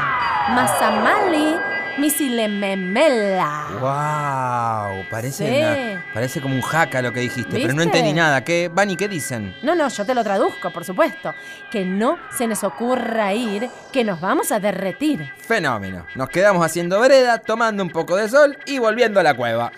masamali 0.55 1.57
misilememela. 1.99 3.56
¡Wow! 3.81 5.05
Parece, 5.11 5.47
Sí. 5.49 5.59
una- 5.59 6.05
parece 6.15 6.41
como 6.41 6.55
un 6.55 6.63
jaca 6.63 7.03
lo 7.03 7.13
que 7.13 7.21
dijiste, 7.21 7.59
pero 7.61 7.73
no 7.75 7.83
entendí 7.83 8.13
nada. 8.13 8.43
¿Qué, 8.45 8.71
Vani, 8.73 8.97
qué 8.97 9.09
dicen? 9.09 9.55
No, 9.63 9.75
no, 9.75 9.89
yo 9.89 10.05
te 10.05 10.15
lo 10.15 10.23
traduzco, 10.25 10.71
por 10.71 10.85
supuesto. 10.85 11.35
Que 11.71 11.85
no 11.85 12.19
se 12.37 12.47
nos 12.47 12.65
ocurra 12.65 13.33
ir, 13.35 13.69
que 13.93 14.05
nos 14.05 14.21
vamos 14.21 14.53
a 14.53 14.61
derretir. 14.61 15.33
Fenómeno. 15.39 16.07
Nos 16.15 16.29
quedamos 16.29 16.65
haciendo 16.65 17.01
vereda, 17.01 17.39
tomando 17.39 17.83
un 17.83 17.91
poco 17.91 18.17
de 18.17 18.29
sol 18.29 18.59
y 18.67 18.79
volviendo 18.79 19.21
a 19.21 19.23
la 19.23 19.35
cueva. 19.35 19.73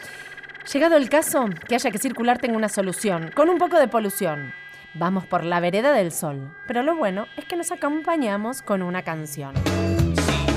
Llegado 0.73 0.97
el 0.97 1.09
caso, 1.09 1.47
que 1.67 1.75
haya 1.75 1.91
que 1.91 1.99
circular 1.99 2.39
tengo 2.39 2.57
una 2.57 2.69
solución, 2.69 3.31
con 3.35 3.49
un 3.49 3.59
poco 3.59 3.79
de 3.79 3.89
polución. 3.89 4.53
Vamos 4.95 5.27
por 5.27 5.45
la 5.45 5.61
vereda 5.61 5.93
del 5.93 6.13
sol, 6.13 6.55
pero 6.67 6.83
lo 6.83 6.97
bueno 6.97 7.27
es 7.37 7.45
que 7.45 7.57
nos 7.57 7.71
acompañamos 7.73 8.63
con 8.63 8.83
una 8.83 9.03
canción. 9.03 9.55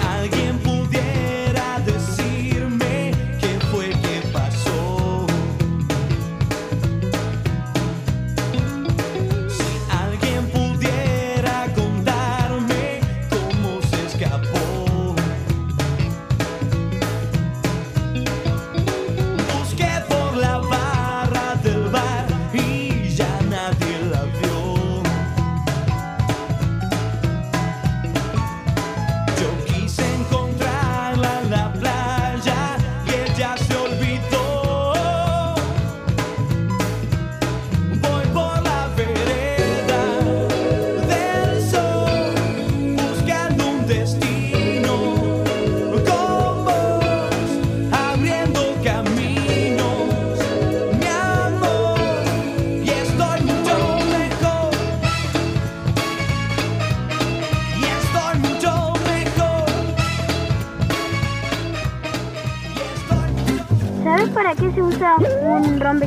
Alguien 0.09 0.50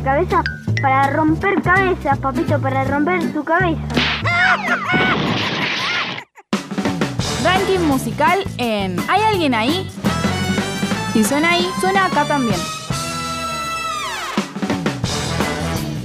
rompecabezas? 0.05 0.45
Para 0.83 1.11
romper 1.11 1.63
cabezas, 1.63 2.19
papito, 2.19 2.59
para 2.61 2.85
romper 2.85 3.33
tu 3.33 3.43
cabeza. 3.43 3.81
Ranking 7.43 7.81
musical 7.87 8.45
en 8.59 8.97
¿Hay 9.09 9.23
alguien 9.23 9.55
ahí? 9.55 9.91
Si 11.13 11.25
suena 11.25 11.53
ahí, 11.53 11.67
suena 11.81 12.07
acá 12.07 12.25
también. 12.25 12.59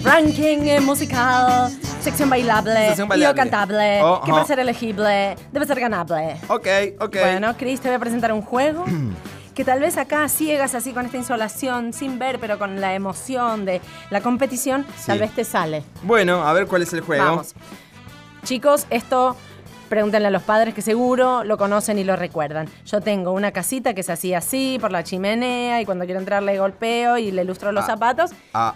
Ranking 0.03 0.59
eh, 0.67 0.79
musical, 0.79 1.69
sección 2.01 2.29
bailable, 2.29 2.87
Sección 2.87 3.07
y 3.07 3.09
bailable. 3.09 3.33
o 3.33 3.35
cantable, 3.43 4.01
Oh, 4.01 4.21
que 4.21 4.31
ajá. 4.31 4.33
para 4.33 4.45
ser 4.45 4.59
elegible 4.59 5.35
debe 5.51 5.65
ser 5.65 5.79
ganable. 5.79 6.37
Ok, 6.47 6.67
ok. 6.99 7.15
Bueno, 7.19 7.55
Cris, 7.57 7.81
te 7.81 7.89
voy 7.89 7.95
a 7.97 7.99
presentar 7.99 8.31
un 8.31 8.41
juego 8.41 8.85
que 9.59 9.65
tal 9.65 9.81
vez 9.81 9.97
acá 9.97 10.29
ciegas 10.29 10.73
así 10.73 10.93
con 10.93 11.05
esta 11.05 11.17
insolación, 11.17 11.91
sin 11.91 12.17
ver, 12.17 12.39
pero 12.39 12.57
con 12.57 12.79
la 12.79 12.93
emoción 12.95 13.65
de 13.65 13.81
la 14.09 14.21
competición, 14.21 14.85
Sí. 14.95 15.07
tal 15.07 15.19
vez 15.19 15.35
te 15.35 15.43
sale. 15.43 15.83
Bueno, 16.03 16.47
a 16.47 16.53
ver 16.53 16.65
cuál 16.65 16.81
es 16.83 16.93
el 16.93 17.01
juego. 17.01 17.25
Vamos. 17.25 17.53
Chicos, 18.45 18.87
esto 18.89 19.35
Pregúntenle 19.89 20.27
a 20.27 20.31
los 20.31 20.43
padres 20.43 20.73
que 20.75 20.81
seguro 20.83 21.43
lo 21.43 21.57
conocen 21.57 21.97
y 21.99 22.03
lo 22.05 22.15
recuerdan. 22.15 22.69
Yo 22.85 23.01
tengo 23.01 23.31
una 23.31 23.51
casita 23.51 23.93
que 23.95 24.03
se 24.03 24.11
hacía 24.13 24.37
así 24.37 24.77
por 24.79 24.91
la 24.91 25.03
chimenea 25.03 25.81
y 25.81 25.85
cuando 25.85 26.05
quiero 26.05 26.19
entrar 26.21 26.41
le 26.43 26.57
golpeo 26.59 27.17
y 27.17 27.31
le 27.31 27.43
lustro 27.43 27.71
los 27.73 27.83
Ah. 27.85 27.87
zapatos 27.87 28.31
Ah, 28.53 28.75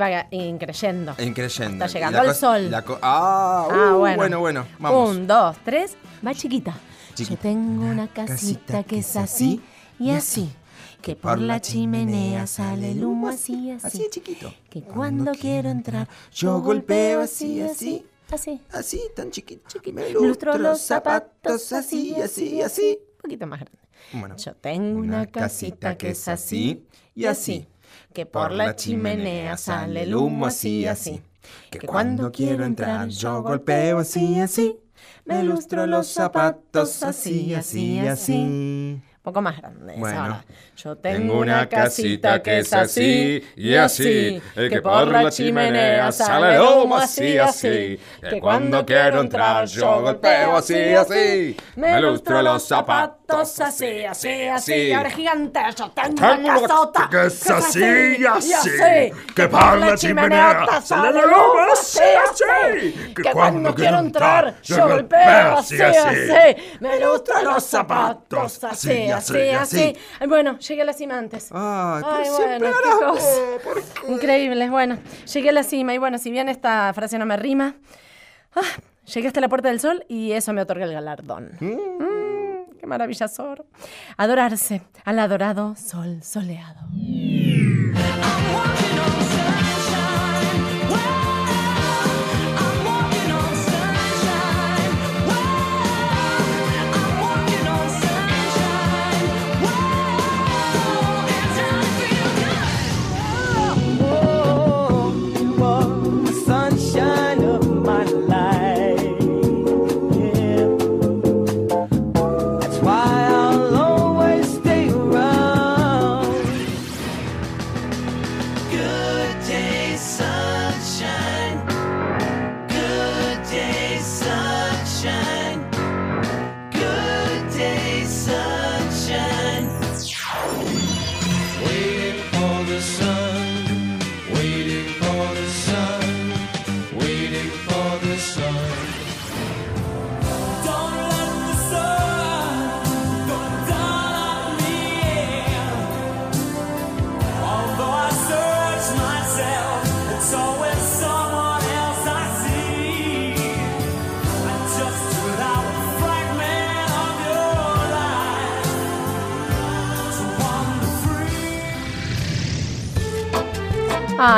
va 0.00 0.26
increyendo. 0.32 1.14
increyendo. 1.18 1.84
Está 1.84 1.98
llegando 1.98 2.20
al 2.20 2.34
sol. 2.34 2.74
ah, 2.74 2.82
Ah, 3.02 3.66
uh, 3.94 3.98
bueno. 3.98 4.16
bueno, 4.16 4.40
bueno. 4.40 4.66
Vamos. 4.78 5.10
Un, 5.10 5.26
dos, 5.28 5.56
tres. 5.62 5.94
Va 6.26 6.32
chiquita. 6.34 6.72
Chiquita. 7.14 7.34
Yo 7.34 7.40
tengo 7.40 7.84
una 7.84 8.08
casita 8.08 8.82
que 8.82 8.98
es 9.00 9.14
así 9.16 9.62
y 9.98 10.10
así. 10.10 10.50
Que 11.02 11.14
por 11.14 11.40
la 11.40 11.60
chimenea 11.60 12.46
sale 12.46 12.92
el 12.92 13.04
humo 13.04 13.28
así, 13.28 13.70
así. 13.70 13.86
Así 13.86 14.06
chiquito. 14.10 14.52
Que 14.68 14.82
cuando 14.82 15.32
quiero 15.32 15.68
entrar, 15.68 16.08
yo 16.32 16.60
golpeo 16.60 17.20
así, 17.20 17.60
así. 17.60 18.04
Así. 18.30 18.60
Así, 18.72 19.00
tan 19.14 19.30
chiquito. 19.30 19.80
Me 19.92 20.10
Lustro 20.10 20.28
lustro 20.28 20.58
los 20.58 20.80
zapatos 20.80 21.72
así, 21.72 22.14
así, 22.20 22.60
así. 22.60 22.98
Un 23.00 23.22
poquito 23.22 23.46
más 23.46 23.60
grande. 23.60 23.78
Bueno. 24.12 24.36
Yo 24.36 24.54
tengo 24.54 24.98
una 24.98 25.26
casita 25.26 25.96
que 25.96 26.10
es 26.10 26.26
así 26.28 26.86
y 27.14 27.26
así. 27.26 27.68
Que 28.12 28.26
por 28.26 28.50
la 28.50 28.74
chimenea 28.74 29.56
sale 29.56 30.02
el 30.02 30.14
humo 30.14 30.46
así, 30.46 30.86
así. 30.86 31.22
Que 31.70 31.80
cuando 31.80 32.32
quiero 32.32 32.64
entrar 32.64 33.08
yo 33.08 33.42
golpeo 33.42 33.98
así, 33.98 34.40
así. 34.40 34.76
Me 35.24 35.42
lustro 35.42 35.86
los 35.86 36.08
zapatos 36.08 37.02
así, 37.02 37.54
así, 37.54 38.00
así. 38.00 39.00
Poco 39.26 39.42
más 39.42 39.60
grande. 39.60 39.94
Bueno. 39.96 40.20
ahora. 40.20 40.44
Yo 40.76 40.94
tengo 40.94 41.40
una 41.40 41.68
casita 41.68 42.40
que 42.40 42.60
es 42.60 42.72
así 42.72 43.42
y 43.56 43.74
así. 43.74 44.40
Que 44.54 44.80
por 44.80 45.08
la 45.08 45.30
chimenea 45.30 46.12
sale 46.12 46.60
humo 46.60 46.96
así, 46.96 47.36
así. 47.36 47.98
Que 48.20 48.38
cuando 48.40 48.86
quiero 48.86 49.22
entrar 49.22 49.66
yo 49.66 50.00
golpeo 50.00 50.56
así, 50.58 50.94
así. 50.94 51.56
Me 51.74 52.00
lustro 52.00 52.40
los 52.40 52.62
zapatos 52.62 53.60
así, 53.60 54.04
así, 54.04 54.42
así. 54.44 54.92
Ahora 54.92 55.10
gigante, 55.10 55.60
yo 55.76 55.90
tengo 55.90 56.34
una 56.34 56.60
casota 56.60 57.08
que 57.10 57.26
es 57.26 57.50
así 57.50 58.16
y 58.20 58.24
así. 58.26 59.12
Que 59.34 59.48
por 59.48 59.78
la 59.78 59.96
chimenea 59.96 60.80
sale 60.82 61.26
humo 61.26 61.72
así, 61.72 62.00
así. 62.30 63.12
Que 63.12 63.32
cuando 63.32 63.74
quiero 63.74 63.98
entrar 63.98 64.54
yo 64.62 64.86
golpeo 64.86 65.58
así, 65.58 65.82
así. 65.82 66.78
Me 66.78 67.00
lustro 67.00 67.42
los 67.42 67.64
zapatos 67.64 68.62
así, 68.62 69.10
así, 69.10 69.15
así. 69.16 69.96
Ay, 70.20 70.26
Bueno, 70.28 70.58
llegué 70.58 70.82
a 70.82 70.84
la 70.84 70.92
cima 70.92 71.18
antes. 71.18 71.48
Ay, 71.52 72.02
pero 72.04 72.16
Ay, 72.16 72.28
bueno, 72.30 72.58
qué 72.58 72.66
harás 72.66 72.94
cosa. 72.98 73.06
vos, 73.10 73.60
¿por 73.64 73.82
qué? 73.82 74.12
Increíble. 74.12 74.70
Bueno, 74.70 74.98
llegué 75.32 75.48
a 75.50 75.52
la 75.52 75.62
cima 75.62 75.94
y 75.94 75.98
bueno, 75.98 76.18
si 76.18 76.30
bien 76.30 76.48
esta 76.48 76.92
frase 76.94 77.18
no 77.18 77.26
me 77.26 77.36
rima, 77.36 77.76
ah, 78.54 78.60
llegué 79.12 79.28
hasta 79.28 79.40
la 79.40 79.48
Puerta 79.48 79.68
del 79.68 79.80
Sol 79.80 80.04
y 80.08 80.32
eso 80.32 80.52
me 80.52 80.62
otorga 80.62 80.84
el 80.84 80.92
galardón. 80.92 81.52
Mm, 81.60 82.78
qué 82.78 82.86
maravilla, 82.86 83.28
Sor. 83.28 83.66
Adorarse 84.16 84.82
al 85.04 85.18
adorado 85.18 85.74
sol 85.76 86.22
soleado. 86.22 86.80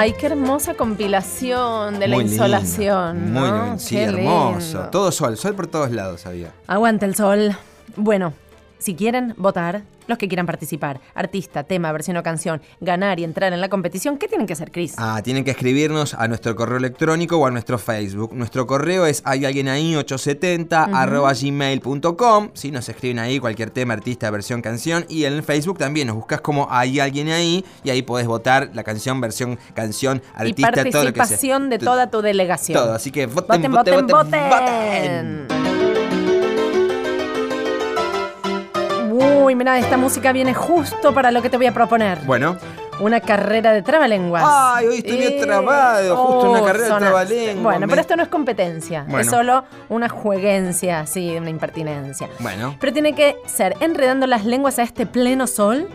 Ay, 0.00 0.12
qué 0.12 0.26
hermosa 0.26 0.74
compilación 0.74 1.98
de 1.98 2.06
la 2.06 2.14
Muy 2.14 2.24
lindo, 2.24 2.44
insolación. 2.44 3.32
Muy 3.32 3.50
lindo, 3.50 3.78
sí, 3.80 3.96
Qué 3.96 4.04
hermoso. 4.04 4.76
lindo. 4.78 4.90
Todo 4.90 5.10
sol, 5.10 5.36
sol 5.36 5.54
por 5.56 5.66
todos 5.66 5.90
lados 5.90 6.24
había. 6.24 6.52
Aguante 6.68 7.04
el 7.04 7.16
sol. 7.16 7.56
Bueno, 7.96 8.32
si 8.78 8.94
quieren 8.94 9.34
votar, 9.36 9.82
los 10.06 10.16
que 10.16 10.26
quieran 10.26 10.46
participar, 10.46 11.00
artista, 11.14 11.64
tema, 11.64 11.92
versión 11.92 12.16
o 12.16 12.22
canción, 12.22 12.62
ganar 12.80 13.20
y 13.20 13.24
entrar 13.24 13.52
en 13.52 13.60
la 13.60 13.68
competición, 13.68 14.16
¿qué 14.16 14.26
tienen 14.26 14.46
que 14.46 14.54
hacer, 14.54 14.70
Chris? 14.70 14.94
Ah, 14.96 15.20
tienen 15.22 15.44
que 15.44 15.50
escribirnos 15.50 16.14
a 16.14 16.26
nuestro 16.28 16.56
correo 16.56 16.78
electrónico 16.78 17.36
o 17.36 17.46
a 17.46 17.50
nuestro 17.50 17.78
Facebook. 17.78 18.34
Nuestro 18.34 18.66
correo 18.66 19.04
es 19.04 19.22
hay 19.24 19.44
alguien 19.44 19.68
ahí 19.68 19.94
870 19.94 20.84
arroba 20.84 21.32
gmail.com. 21.34 22.50
Si 22.54 22.70
nos 22.70 22.88
escriben 22.88 23.18
ahí 23.18 23.38
cualquier 23.38 23.70
tema, 23.70 23.94
artista, 23.94 24.30
versión, 24.30 24.62
canción. 24.62 25.04
Y 25.08 25.24
en 25.24 25.34
el 25.34 25.42
Facebook 25.42 25.78
también 25.78 26.06
nos 26.06 26.16
buscas 26.16 26.40
como 26.40 26.68
hay 26.70 27.00
alguien 27.00 27.28
ahí 27.28 27.64
y 27.84 27.90
ahí 27.90 28.02
podés 28.02 28.26
votar 28.26 28.70
la 28.72 28.84
canción, 28.84 29.20
versión, 29.20 29.58
canción, 29.74 30.22
y 30.38 30.40
artista, 30.40 30.70
todo 30.72 30.84
lo 30.84 30.84
que 30.84 30.90
sea. 30.90 31.02
participación 31.02 31.68
de 31.68 31.78
toda 31.78 32.10
tu 32.10 32.22
delegación. 32.22 32.78
Todo, 32.78 32.94
así 32.94 33.10
que 33.10 33.26
voten, 33.26 33.70
voten, 33.70 33.72
voten, 33.72 34.06
voten, 34.06 34.48
voten, 34.48 35.46
voten. 35.48 35.77
Uy, 39.44 39.54
mira, 39.54 39.78
esta 39.78 39.96
música 39.96 40.32
viene 40.32 40.54
justo 40.54 41.12
para 41.14 41.30
lo 41.30 41.42
que 41.42 41.50
te 41.50 41.56
voy 41.56 41.66
a 41.66 41.72
proponer. 41.74 42.18
Bueno, 42.24 42.56
Una 43.00 43.20
carrera 43.20 43.70
de 43.72 43.82
trabalenguas. 43.82 44.42
Ay, 44.44 44.86
hoy 44.88 44.96
estoy 44.98 45.18
bien 45.18 45.40
trabado, 45.40 46.16
justo 46.16 46.50
una 46.50 46.64
carrera 46.64 46.84
de 46.86 46.90
sonaste. 46.90 47.06
trabalenguas, 47.06 47.62
Bueno, 47.62 47.80
me- 47.86 47.86
pero 47.88 48.00
esto 48.00 48.16
no 48.16 48.24
es 48.24 48.28
competencia. 48.28 49.04
Es 49.06 49.12
Bueno. 49.12 49.30
solo 49.30 49.64
una 49.88 50.08
jueguencia, 50.08 51.06
sí, 51.06 51.36
una 51.36 51.48
impertinencia. 51.48 52.28
bueno. 52.40 52.74
Pero 52.80 52.92
tiene 52.92 53.14
que 53.14 53.36
ser 53.46 53.76
enredando 53.78 54.26
las 54.26 54.44
lenguas 54.44 54.80
a 54.80 54.82
este 54.82 55.06
pleno 55.06 55.46
sol. 55.46 55.88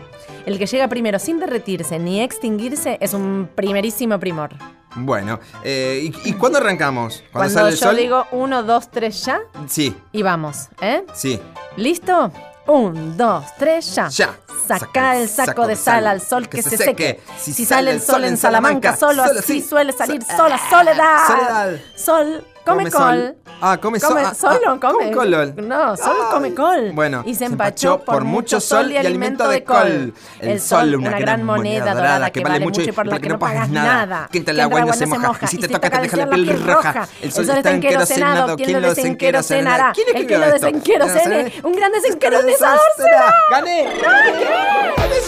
El 0.46 0.58
que 0.58 0.64
llega 0.64 0.88
primero 0.88 1.18
sin 1.18 1.38
derretirse 1.40 1.98
ni 1.98 2.22
extinguirse 2.22 2.96
es 3.02 3.12
un 3.12 3.50
primerísimo 3.54 4.18
primor. 4.18 4.50
Bueno, 4.96 5.40
eh, 5.62 6.10
¿y, 6.24 6.30
y 6.30 6.32
cuándo 6.32 6.56
arrancamos? 6.56 7.22
¿Cuando, 7.32 7.32
Cuando 7.32 7.54
sale 7.54 7.68
el 7.68 7.74
yo 7.76 7.86
sol? 7.86 7.96
digo 7.96 8.26
uno, 8.32 8.62
dos, 8.62 8.90
tres, 8.90 9.22
ya, 9.26 9.40
Sí, 9.66 9.94
y 10.12 10.22
vamos, 10.22 10.68
¿eh? 10.80 11.04
sí. 11.12 11.38
¿Listo? 11.76 12.30
Un, 12.66 13.16
dos, 13.16 13.44
tres, 13.58 13.94
ya. 13.94 14.08
Ya. 14.08 14.38
Saca 14.66 15.18
el 15.18 15.28
saco 15.28 15.66
de 15.66 15.76
sal 15.76 16.06
al 16.06 16.22
sol 16.22 16.48
que, 16.48 16.62
se 16.62 16.76
seque. 16.76 17.20
Si, 17.38 17.52
sale 17.66 17.90
el 17.90 18.00
sol 18.00 18.24
en 18.24 18.38
Salamanca, 18.38 18.96
solo 18.96 19.22
así 19.22 19.60
suele 19.60 19.92
salir 19.92 20.22
sola 20.24 20.58
soledad. 20.70 21.26
Soledad. 21.26 21.80
Sol 21.94 22.44
come, 22.64 22.90
sol. 22.90 23.00
col. 23.00 23.36
Ah, 23.60 23.78
come, 23.80 24.00
sol. 24.00 24.08
Come, 24.10 24.22
ah, 24.22 24.34
sol 24.34 24.50
ah, 24.52 24.58
no 24.64 24.80
come. 24.80 25.04
¿cómo 25.04 25.12
colol? 25.12 25.54
No, 25.56 25.96
sol 25.96 26.16
Ay. 26.20 26.26
come 26.32 26.54
col. 26.54 26.92
Bueno, 26.92 27.22
y 27.24 27.34
se 27.34 27.44
empachó 27.44 28.00
por 28.00 28.24
mucho 28.24 28.60
sol 28.60 28.90
y 28.92 28.96
alimento 28.96 29.48
de 29.48 29.64
col. 29.64 30.14
El 30.40 30.60
sol, 30.60 30.94
una, 30.96 31.18
gran 31.18 31.44
moneda 31.44 31.94
dorada 31.94 32.30
que 32.30 32.40
vale 32.40 32.60
mucho 32.60 32.82
y 32.82 32.92
por 32.92 33.06
la 33.06 33.18
que 33.18 33.28
no 33.28 33.38
pagas 33.38 33.68
nada. 33.68 34.28
Que 34.30 34.38
entra 34.38 34.52
el 34.52 34.60
agua 34.60 34.80
y 34.80 34.84
no 34.84 34.92
se 34.92 35.06
moja. 35.06 35.46
Y 35.46 35.48
si 35.48 35.58
te 35.58 35.68
toca 35.68 35.90
te 35.90 36.00
deja 36.00 36.16
la 36.16 36.28
piel 36.28 36.62
roja. 36.64 37.08
El 37.22 37.32
sol 37.32 37.48
está 37.50 37.70
enquerosenado. 37.70 38.56
¿Quién 38.56 38.80
lo 38.80 38.88
desenquerosenará? 38.88 39.92
¿Quién 39.94 40.16
El 40.16 40.26
que 40.26 40.38
lo 40.38 40.44
esto? 40.46 40.66
desenquerosene. 40.66 41.52
Un 41.62 41.72
gran 41.72 41.92
desenquerosenador 41.92 42.80
será. 42.96 43.34
¡Gané! 43.50 43.88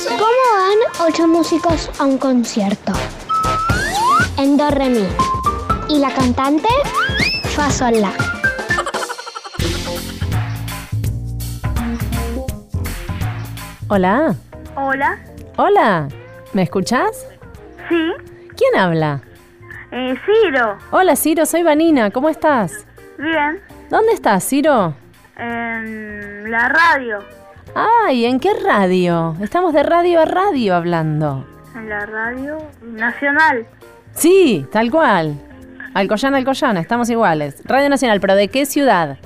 ¿Cómo 0.09 0.21
van 0.21 1.09
ocho 1.09 1.27
músicos 1.27 1.91
a 1.99 2.05
un 2.05 2.19
concierto? 2.19 2.93
En 4.37 4.57
do 4.57 4.71
re 4.71 4.89
mi. 4.89 5.07
Y 5.89 5.99
la 5.99 6.11
cantante 6.11 6.69
fa 7.57 7.71
sol 7.71 7.95
la. 8.01 8.13
Hola. 13.89 14.35
Hola, 14.75 15.19
Hola. 15.57 16.09
¿Me 16.53 16.63
escuchás? 16.63 17.27
sí, 17.89 18.13
¿Quién 18.57 18.77
habla? 18.81 19.21
eh, 19.93 20.15
Ciro, 20.27 20.77
Hola, 20.91 21.17
Ciro, 21.17 21.47
soy 21.47 21.63
Vanina. 21.63 22.11
¿Cómo 22.11 22.29
estás? 22.29 22.87
bien, 23.19 23.61
¿Dónde 23.91 24.13
estás, 24.13 24.45
Ciro? 24.47 24.95
En 25.37 26.51
la 26.51 26.69
radio. 26.69 27.19
Ay, 27.75 28.25
¿en 28.27 28.41
qué 28.41 28.53
radio? 28.55 29.37
Estamos 29.41 29.73
de 29.73 29.83
radio 29.83 30.21
a 30.21 30.25
radio 30.25 30.75
hablando. 30.75 31.47
En 31.75 31.89
la 31.89 32.05
radio 32.07 32.59
nacional. 32.83 33.67
Sí, 34.15 34.67
tal 34.73 34.91
cual. 34.91 35.35
Alcoyana, 35.97 36.37
Alcoyana, 36.37 36.81
estamos 36.81 37.09
iguales. 37.09 37.63
Radio 37.65 37.89
Nacional, 37.89 38.21
pero 38.21 38.35
¿de 38.35 38.49
qué 38.49 38.67
ciudad? 38.67 39.17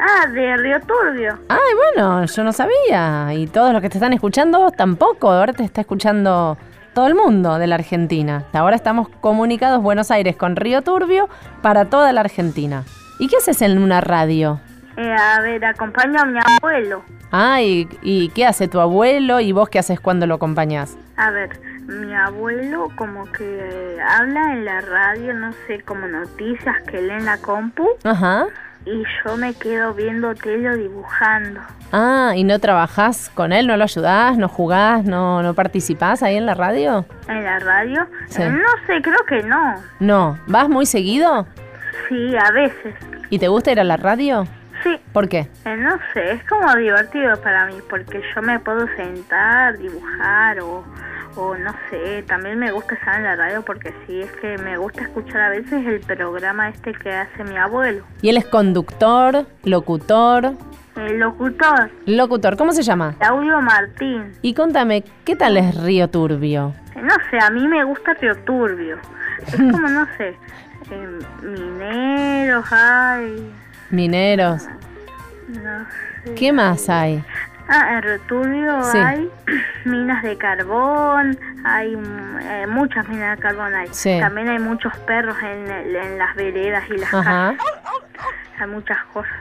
Ah, 0.00 0.26
de 0.26 0.56
Río 0.56 0.80
Turbio. 0.80 1.38
Ay, 1.48 1.58
bueno, 1.94 2.24
yo 2.24 2.42
no 2.42 2.52
sabía. 2.52 3.32
Y 3.32 3.46
todos 3.46 3.72
los 3.72 3.80
que 3.80 3.88
te 3.88 3.98
están 3.98 4.12
escuchando 4.12 4.72
tampoco. 4.72 5.30
Ahora 5.30 5.52
te 5.52 5.62
está 5.62 5.82
escuchando 5.82 6.58
todo 6.92 7.06
el 7.06 7.14
mundo 7.14 7.60
de 7.60 7.68
la 7.68 7.76
Argentina. 7.76 8.46
Ahora 8.52 8.74
estamos 8.74 9.08
comunicados 9.20 9.80
Buenos 9.80 10.10
Aires 10.10 10.34
con 10.34 10.56
Río 10.56 10.82
Turbio 10.82 11.28
para 11.62 11.84
toda 11.84 12.12
la 12.12 12.22
Argentina. 12.22 12.82
¿Y 13.20 13.28
qué 13.28 13.36
haces 13.36 13.62
en 13.62 13.78
una 13.78 14.00
radio? 14.00 14.58
Eh, 14.96 15.14
a 15.16 15.40
ver, 15.40 15.64
acompaño 15.64 16.18
a 16.18 16.24
mi 16.24 16.40
abuelo. 16.42 17.04
Ah, 17.30 17.62
¿y, 17.62 17.88
y 18.02 18.30
qué 18.30 18.44
hace 18.44 18.66
tu 18.66 18.80
abuelo 18.80 19.38
y 19.38 19.52
vos 19.52 19.68
qué 19.68 19.78
haces 19.78 20.00
cuando 20.00 20.26
lo 20.26 20.34
acompañás? 20.34 20.96
A 21.16 21.30
ver, 21.30 21.60
mi 21.86 22.14
abuelo 22.14 22.88
como 22.96 23.30
que 23.32 23.98
habla 24.08 24.52
en 24.52 24.64
la 24.64 24.80
radio, 24.80 25.34
no 25.34 25.52
sé, 25.66 25.80
como 25.82 26.06
noticias 26.06 26.82
que 26.86 27.00
lee 27.00 27.12
en 27.12 27.24
la 27.24 27.38
compu. 27.38 27.88
Ajá. 28.04 28.46
Y 28.84 29.02
yo 29.24 29.36
me 29.36 29.52
quedo 29.54 29.94
viendo 29.94 30.34
tele 30.34 30.70
o 30.70 30.76
dibujando. 30.76 31.60
Ah, 31.92 32.32
¿y 32.36 32.44
no 32.44 32.58
trabajás 32.60 33.30
con 33.30 33.52
él? 33.52 33.66
¿No 33.66 33.76
lo 33.76 33.84
ayudás? 33.84 34.36
¿No 34.38 34.48
jugás? 34.48 35.04
¿No, 35.04 35.42
no 35.42 35.54
participás 35.54 36.22
ahí 36.22 36.36
en 36.36 36.46
la 36.46 36.54
radio? 36.54 37.04
¿En 37.28 37.42
la 37.42 37.58
radio? 37.58 38.06
Sí. 38.28 38.42
Eh, 38.42 38.50
no 38.50 38.86
sé, 38.86 39.02
creo 39.02 39.24
que 39.28 39.42
no. 39.42 39.74
No. 39.98 40.38
¿Vas 40.46 40.68
muy 40.68 40.86
seguido? 40.86 41.46
Sí, 42.08 42.36
a 42.36 42.52
veces. 42.52 42.94
¿Y 43.30 43.38
te 43.38 43.48
gusta 43.48 43.72
ir 43.72 43.80
a 43.80 43.84
la 43.84 43.96
radio? 43.96 44.46
Sí. 44.84 45.00
¿Por 45.12 45.28
qué? 45.28 45.48
Eh, 45.64 45.76
no 45.76 45.98
sé, 46.12 46.32
es 46.32 46.44
como 46.44 46.72
divertido 46.76 47.40
para 47.40 47.66
mí 47.66 47.74
porque 47.90 48.22
yo 48.34 48.42
me 48.42 48.60
puedo 48.60 48.86
sentar, 48.96 49.78
dibujar 49.78 50.60
o, 50.60 50.84
o 51.36 51.56
no 51.56 51.72
sé, 51.90 52.22
también 52.26 52.58
me 52.58 52.72
gusta 52.72 52.94
estar 52.94 53.16
en 53.16 53.24
la 53.24 53.36
radio 53.36 53.62
porque 53.62 53.92
sí, 54.06 54.20
es 54.20 54.32
que 54.32 54.58
me 54.58 54.76
gusta 54.78 55.02
escuchar 55.02 55.40
a 55.40 55.48
veces 55.50 55.86
el 55.86 56.00
programa 56.00 56.68
este 56.68 56.92
que 56.92 57.12
hace 57.12 57.44
mi 57.44 57.56
abuelo. 57.56 58.04
¿Y 58.22 58.28
él 58.30 58.36
es 58.36 58.46
conductor, 58.46 59.46
locutor? 59.64 60.52
El 60.96 61.18
locutor, 61.18 61.90
Locutor, 62.06 62.56
¿cómo 62.56 62.72
se 62.72 62.82
llama? 62.82 63.14
Claudio 63.18 63.60
Martín. 63.60 64.32
Y 64.40 64.54
contame, 64.54 65.04
¿qué 65.26 65.36
tal 65.36 65.58
es 65.58 65.74
Río 65.82 66.08
Turbio? 66.08 66.72
No 66.96 67.14
sé, 67.30 67.38
a 67.38 67.50
mí 67.50 67.68
me 67.68 67.84
gusta 67.84 68.14
Río 68.14 68.34
Turbio. 68.44 68.96
Es 69.46 69.56
como, 69.56 69.88
no 69.88 70.06
sé, 70.16 70.34
eh, 70.90 71.18
mineros, 71.42 72.64
hay, 72.72 73.52
Mineros. 73.90 74.66
no 75.48 75.84
sé. 76.24 76.34
¿Qué 76.34 76.52
más 76.52 76.88
hay? 76.88 77.22
Ah, 77.68 77.94
en 77.94 78.02
Río 78.02 78.20
Turbio 78.28 78.82
Sí. 78.84 78.98
hay 78.98 79.28
minas 79.84 80.22
de 80.22 80.36
carbón, 80.38 81.36
hay 81.64 81.94
eh, 82.42 82.66
muchas 82.68 83.08
minas 83.08 83.36
de 83.36 83.42
carbón 83.42 83.74
hay. 83.74 83.88
Sí. 83.90 84.18
También 84.20 84.48
hay 84.48 84.58
muchos 84.58 84.96
perros 84.98 85.36
en, 85.42 85.70
en 85.70 86.18
las 86.18 86.34
veredas 86.36 86.84
y 86.88 86.96
las 86.98 87.12
Ajá. 87.12 87.54
calles. 87.56 87.62
Hay 88.60 88.66
muchas 88.68 88.98
cosas. 89.12 89.32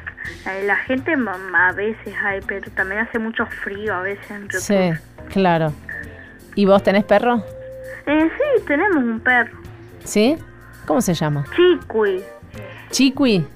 Eh, 0.47 0.63
La 0.65 0.75
gente 0.75 1.15
a 1.53 1.71
veces 1.73 2.13
hay, 2.23 2.41
pero 2.47 2.69
también 2.71 3.01
hace 3.01 3.19
mucho 3.19 3.45
frío 3.45 3.93
a 3.93 4.01
veces 4.01 4.29
en 4.31 4.49
Río 4.49 4.59
Sí, 4.59 4.91
claro. 5.31 5.71
¿Y 6.55 6.65
vos 6.65 6.81
tenés 6.83 7.03
perro? 7.03 7.43
Eh, 8.07 8.29
sí, 8.37 8.63
tenemos 8.65 8.97
un 9.03 9.19
perro. 9.19 9.57
¿Sí? 10.03 10.37
¿Cómo 10.85 11.01
se 11.01 11.13
llama? 11.13 11.45
Chiqui. 11.55 12.23
Chiqui. 12.91 13.47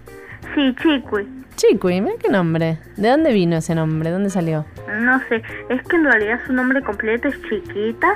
Sí, 0.56 0.76
Chiqui. 0.82 1.39
Chiqui, 1.60 2.00
mira 2.00 2.16
qué 2.22 2.30
nombre. 2.30 2.78
¿De 2.96 3.10
dónde 3.10 3.34
vino 3.34 3.58
ese 3.58 3.76
nombre? 3.76 4.12
¿Dónde 4.12 4.30
salió? 4.30 4.66
No 5.02 5.20
sé, 5.28 5.44
es 5.68 5.84
que 5.90 5.98
en 5.98 6.06
realidad 6.06 6.40
su 6.48 6.54
nombre 6.54 6.82
completo 6.82 7.28
es 7.28 7.36
Chiquita, 7.50 8.08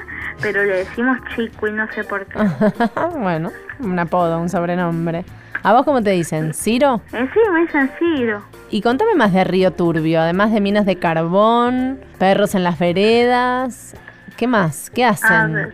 pero 0.42 0.64
le 0.64 0.78
decimos 0.78 1.18
Chiqui, 1.36 1.72
no 1.74 1.86
sé 1.92 2.06
por 2.06 2.26
qué. 2.26 2.40
bueno, 3.20 3.52
un 3.82 4.00
apodo, 4.00 4.40
un 4.40 4.48
sobrenombre. 4.48 5.26
¿A 5.62 5.74
vos 5.74 5.84
cómo 5.84 6.02
te 6.02 6.12
dicen? 6.12 6.54
¿Ciro? 6.54 7.02
Eh, 7.12 7.28
sí, 7.34 7.40
me 7.52 7.62
dicen 7.62 7.92
Ciro. 8.00 8.42
Y 8.70 8.82
contame 8.82 9.14
más 9.16 9.34
de 9.34 9.44
Río 9.44 9.72
Turbio, 9.72 10.22
además 10.22 10.54
de 10.54 10.62
minas 10.62 10.86
de 10.86 10.98
carbón, 10.98 12.00
perros 12.20 12.56
en 12.56 12.64
las 12.64 12.80
veredas. 12.80 13.94
¿Qué 14.38 14.48
más? 14.48 14.90
¿Qué 14.90 15.04
A 15.04 15.10
hacen? 15.10 15.54
ver. 15.54 15.74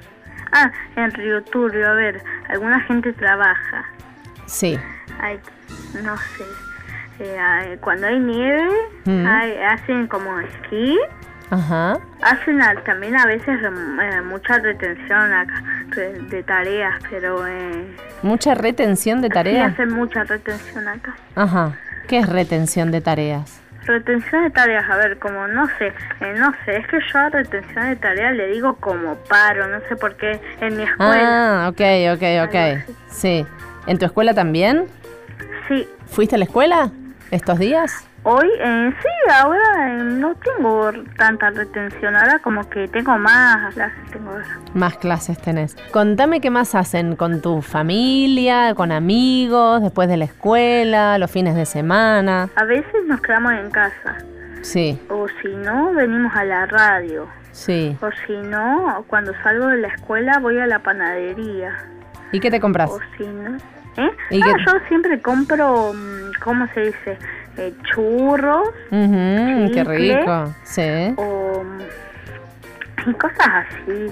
Ah, 0.52 0.72
en 0.96 1.12
Río 1.12 1.44
Turbio, 1.44 1.88
a 1.88 1.94
ver, 1.94 2.20
alguna 2.50 2.80
gente 2.82 3.14
trabaja. 3.14 3.86
Sí. 4.48 4.76
Hay, 5.22 5.40
no 6.04 6.18
sé, 6.18 6.44
eh, 7.20 7.78
cuando 7.82 8.08
hay 8.08 8.20
nieve, 8.20 8.70
Mm. 9.06 9.26
hay- 9.28 9.58
hacen 9.58 10.08
como 10.08 10.40
esquí. 10.40 10.98
Ajá. 11.52 11.98
Hacen 12.22 12.62
a- 12.62 12.76
también 12.84 13.16
a 13.18 13.26
veces 13.26 13.60
eh, 13.64 14.22
mucha 14.22 14.60
retención 14.60 15.34
acá, 15.34 15.64
re- 15.90 16.20
de 16.30 16.44
tareas, 16.44 16.94
pero 17.10 17.46
eh, 17.48 17.86
Mucha 18.22 18.54
retención 18.54 19.22
de 19.22 19.30
sí 19.30 19.34
tareas. 19.34 19.74
hacen 19.74 19.92
mucha 19.94 20.24
retención 20.26 20.88
acá. 20.88 21.16
Ajá. 21.36 21.72
¿Qué 22.08 22.20
es 22.20 22.30
retención 22.30 22.92
de 22.92 23.02
tareas? 23.02 23.62
Retención 23.86 24.44
de 24.44 24.50
tareas, 24.52 24.88
a 24.90 24.98
ver, 24.98 25.18
como 25.18 25.48
no 25.48 25.68
sé, 25.80 25.88
eh, 26.22 26.36
no 26.38 26.54
sé, 26.66 26.78
es 26.78 26.88
que 26.88 27.00
yo 27.12 27.18
a 27.20 27.30
retención 27.30 27.86
de 27.90 27.96
tareas 27.96 28.36
le 28.36 28.48
digo 28.48 28.76
como 28.76 29.16
paro, 29.28 29.68
no 29.68 29.80
sé 29.88 29.96
por 29.96 30.16
qué 30.18 30.40
en 30.62 30.78
mi 30.78 30.84
escuela. 30.84 31.66
Ah, 31.66 31.70
ok, 31.70 31.82
ok, 32.14 32.24
ok. 32.48 32.94
Sí. 33.10 33.46
¿En 33.88 33.98
tu 33.98 34.06
escuela 34.06 34.36
también? 34.36 34.86
Sí, 35.68 35.88
¿Fuiste 36.08 36.36
a 36.36 36.38
la 36.38 36.46
escuela 36.46 36.92
estos 37.32 37.60
días? 37.60 38.06
hoy 38.24 38.50
eh, 38.60 38.94
sí, 39.02 39.32
ahora 39.34 39.60
eh, 39.88 40.04
no 40.04 40.36
tengo 40.36 40.92
tanta 41.18 41.52
retención, 41.52 42.16
ahora 42.18 42.40
como 42.40 42.70
que 42.70 42.88
tengo 42.90 43.18
más 43.18 43.74
clases, 43.74 44.12
tengo 44.12 44.32
Más 44.74 44.98
clases 44.98 45.38
tenés. 45.40 45.76
Contame 45.92 46.42
qué 46.42 46.50
más 46.50 46.76
hacen 46.76 47.16
con 47.16 47.42
tu 47.42 47.62
familia, 47.62 48.76
con 48.76 48.92
amigos, 48.92 49.82
después 49.82 50.10
de 50.10 50.18
la 50.18 50.26
escuela, 50.26 51.18
los 51.18 51.32
fines 51.32 51.56
de 51.56 51.66
semana. 51.66 52.50
A 52.56 52.66
veces 52.66 52.94
nos 53.08 53.22
quedamos 53.22 53.54
en 53.54 53.72
casa, 53.72 54.18
Sí, 54.62 55.00
o 55.10 55.26
si 55.42 55.48
no, 55.56 55.94
venimos 55.94 56.36
a 56.36 56.44
la 56.44 56.66
radio, 56.66 57.26
sí. 57.54 57.96
o 58.02 58.10
si 58.28 58.36
no, 58.50 59.06
cuando 59.08 59.32
salgo 59.44 59.68
de 59.68 59.78
la 59.78 59.88
escuela 59.88 60.40
voy 60.40 60.60
a 60.60 60.68
la 60.68 60.80
panadería, 60.80 61.72
¿Y 62.34 62.42
qué 62.42 62.52
te 62.52 62.60
compras? 62.60 62.90
o 62.92 63.00
si 63.18 63.26
no... 63.26 63.58
¿Eh? 63.98 64.10
¿Y 64.32 64.42
Ah, 64.44 64.56
yo 64.66 64.74
siempre 64.88 65.22
compro, 65.22 65.94
mm, 65.94 66.32
¿cómo 66.44 66.68
se 66.74 66.82
dice? 66.82 67.18
Eh, 67.58 67.74
churros 67.84 68.70
qué 68.90 69.68
chicle. 69.74 70.18
rico. 70.20 70.54
Sí, 70.64 71.14
o 71.18 71.64
mm, 71.64 73.12
cosas 73.14 73.66
así. 73.68 74.12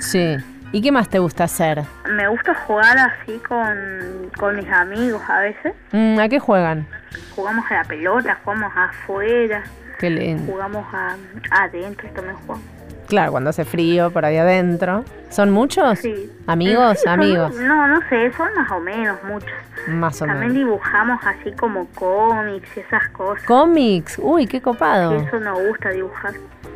sí. 0.00 0.36
¿Y 0.72 0.82
qué 0.82 0.92
más 0.92 1.08
te 1.08 1.18
gusta 1.20 1.44
hacer? 1.44 1.82
Me 2.10 2.28
gusta 2.28 2.52
jugar 2.54 2.98
así 2.98 3.40
con, 3.48 4.30
con 4.36 4.56
mis 4.56 4.68
amigos 4.70 5.22
a 5.28 5.40
veces. 5.40 5.72
Mm, 5.92 6.18
¿A 6.18 6.28
qué 6.28 6.38
juegan? 6.38 6.86
Jugamos 7.34 7.64
a 7.70 7.74
la 7.74 7.84
pelota, 7.84 8.36
jugamos 8.44 8.72
afuera, 8.76 9.62
Qué 9.98 10.10
lindo. 10.10 10.52
jugamos 10.52 10.84
a, 10.92 11.16
adentro 11.50 12.08
también 12.10 12.36
jugamos. 12.36 12.64
Claro, 13.06 13.32
cuando 13.32 13.50
hace 13.50 13.64
frío 13.64 14.10
por 14.10 14.24
ahí 14.24 14.36
adentro. 14.36 15.04
¿Son 15.30 15.50
muchos? 15.50 15.98
Sí. 16.00 16.30
¿Amigos? 16.46 16.98
Sí, 16.98 17.04
son- 17.04 17.12
amigos. 17.12 17.54
No, 17.56 17.86
no 17.88 18.00
sé, 18.08 18.32
son 18.32 18.48
más 18.54 18.70
o 18.70 18.80
menos 18.80 19.16
muchos. 19.24 19.50
Más 19.88 20.20
o 20.22 20.26
También 20.26 20.52
menos. 20.52 20.56
dibujamos 20.56 21.20
así 21.24 21.52
como 21.52 21.86
cómics 21.94 22.68
y 22.76 22.80
esas 22.80 23.08
cosas. 23.10 23.44
Cómics. 23.44 24.18
Uy, 24.20 24.46
qué 24.46 24.58
Sí, 24.58 24.62
copado. 24.62 25.14
eso 25.16 25.38
nos 25.40 25.58
gusta 25.68 25.90
dibujar. 25.90 26.34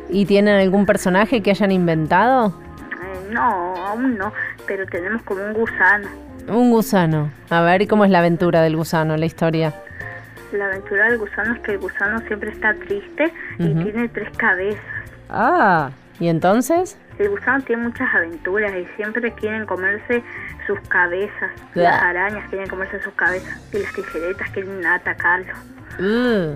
¿Y 0.09 0.25
tienen 0.25 0.59
algún 0.59 0.85
personaje 0.85 1.41
que 1.41 1.51
hayan 1.51 1.71
inventado? 1.71 2.53
Eh, 3.01 3.29
no, 3.31 3.75
aún 3.87 4.17
no, 4.17 4.31
pero 4.67 4.85
tenemos 4.87 5.21
como 5.23 5.43
un 5.43 5.53
gusano. 5.53 6.07
Un 6.47 6.71
gusano. 6.71 7.29
A 7.49 7.61
ver, 7.61 7.81
¿y 7.81 7.87
cómo 7.87 8.03
es 8.05 8.11
la 8.11 8.19
aventura 8.19 8.61
del 8.61 8.75
gusano, 8.77 9.15
la 9.17 9.25
historia? 9.25 9.73
La 10.53 10.65
aventura 10.65 11.05
del 11.09 11.17
gusano 11.17 11.53
es 11.55 11.59
que 11.61 11.71
el 11.73 11.79
gusano 11.79 12.19
siempre 12.27 12.51
está 12.51 12.73
triste 12.73 13.31
y 13.57 13.73
tiene 13.73 14.09
tres 14.09 14.29
cabezas. 14.37 14.81
Ah. 15.29 15.91
¿Y 16.21 16.29
entonces? 16.29 16.97
El 17.17 17.29
gusano 17.29 17.61
tiene 17.63 17.81
muchas 17.83 18.07
aventuras 18.13 18.71
y 18.75 18.85
siempre 18.95 19.33
quieren 19.33 19.65
comerse 19.65 20.23
sus 20.67 20.79
cabezas. 20.87 21.51
Blah. 21.73 21.83
Las 21.91 22.01
arañas 22.03 22.49
quieren 22.49 22.69
comerse 22.69 23.01
sus 23.01 23.13
cabezas 23.13 23.59
y 23.73 23.79
las 23.79 23.91
tijeretas 23.91 24.49
quieren 24.51 24.85
atacarlo. 24.85 25.53
Uh, 25.99 26.55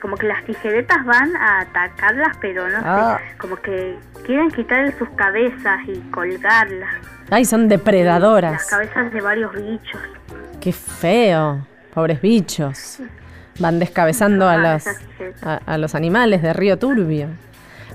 Como 0.00 0.16
que 0.16 0.26
las 0.28 0.44
tijeretas 0.44 1.04
van 1.04 1.36
a 1.36 1.60
atacarlas, 1.60 2.36
pero 2.40 2.68
no 2.68 2.78
Ah. 2.84 3.18
sé, 3.18 3.36
como 3.38 3.56
que 3.56 3.98
quieren 4.24 4.50
quitarle 4.52 4.96
sus 4.98 5.08
cabezas 5.10 5.80
y 5.88 5.98
colgarlas. 6.10 6.90
Ay, 7.30 7.44
son 7.44 7.62
Las 7.62 7.70
depredadoras. 7.70 8.64
cabezas 8.70 9.12
de 9.12 9.20
varios 9.20 9.52
bichos. 9.52 10.00
Qué 10.60 10.72
feo. 10.72 11.66
Pobres 11.92 12.20
bichos. 12.22 13.00
Van 13.58 13.78
descabezando 13.80 14.48
a 14.48 14.56
los, 14.56 14.86
a, 15.42 15.56
a 15.66 15.76
los 15.78 15.94
animales 15.96 16.40
de 16.40 16.52
Río 16.52 16.78
Turbio. 16.78 17.26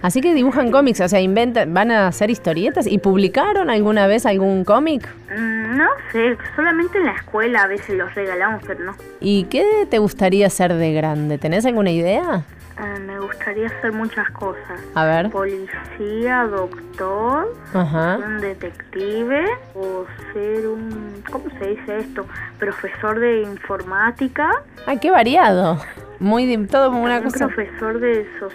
Así 0.01 0.21
que 0.21 0.33
dibujan 0.33 0.71
cómics, 0.71 1.01
o 1.01 1.07
sea, 1.07 1.19
inventan, 1.21 1.73
van 1.73 1.91
a 1.91 2.07
hacer 2.07 2.29
historietas. 2.29 2.87
¿Y 2.87 2.99
publicaron 2.99 3.69
alguna 3.69 4.07
vez 4.07 4.25
algún 4.25 4.63
cómic? 4.63 5.07
Mm, 5.35 5.77
No 5.77 5.87
sé, 6.11 6.37
solamente 6.55 6.97
en 6.97 7.05
la 7.05 7.11
escuela 7.13 7.63
a 7.63 7.67
veces 7.67 7.95
los 7.97 8.13
regalamos, 8.15 8.61
pero 8.65 8.83
no. 8.83 8.95
¿Y 9.19 9.43
qué 9.45 9.87
te 9.89 9.99
gustaría 9.99 10.49
ser 10.49 10.73
de 10.73 10.93
grande? 10.93 11.37
¿Tenés 11.37 11.65
alguna 11.65 11.91
idea? 11.91 12.43
Eh, 12.79 12.99
me 12.99 13.19
gustaría 13.19 13.67
hacer 13.67 13.91
muchas 13.91 14.29
cosas. 14.31 14.79
A 14.95 15.05
ver. 15.05 15.29
Policía, 15.31 16.43
doctor, 16.45 17.53
Ajá. 17.73 18.17
un 18.17 18.39
detective 18.39 19.45
o 19.75 20.05
ser 20.33 20.67
un, 20.67 21.23
¿cómo 21.31 21.45
se 21.59 21.69
dice 21.69 21.97
esto? 21.97 22.25
Profesor 22.59 23.19
de 23.19 23.41
informática, 23.41 24.49
Ay, 24.85 24.97
qué 24.99 25.11
variado. 25.11 25.79
Muy 26.19 26.65
todo 26.67 26.89
como 26.91 27.03
una 27.03 27.17
un 27.17 27.23
cosa. 27.25 27.47
profesor 27.47 27.99
de, 27.99 28.25
so- 28.39 28.49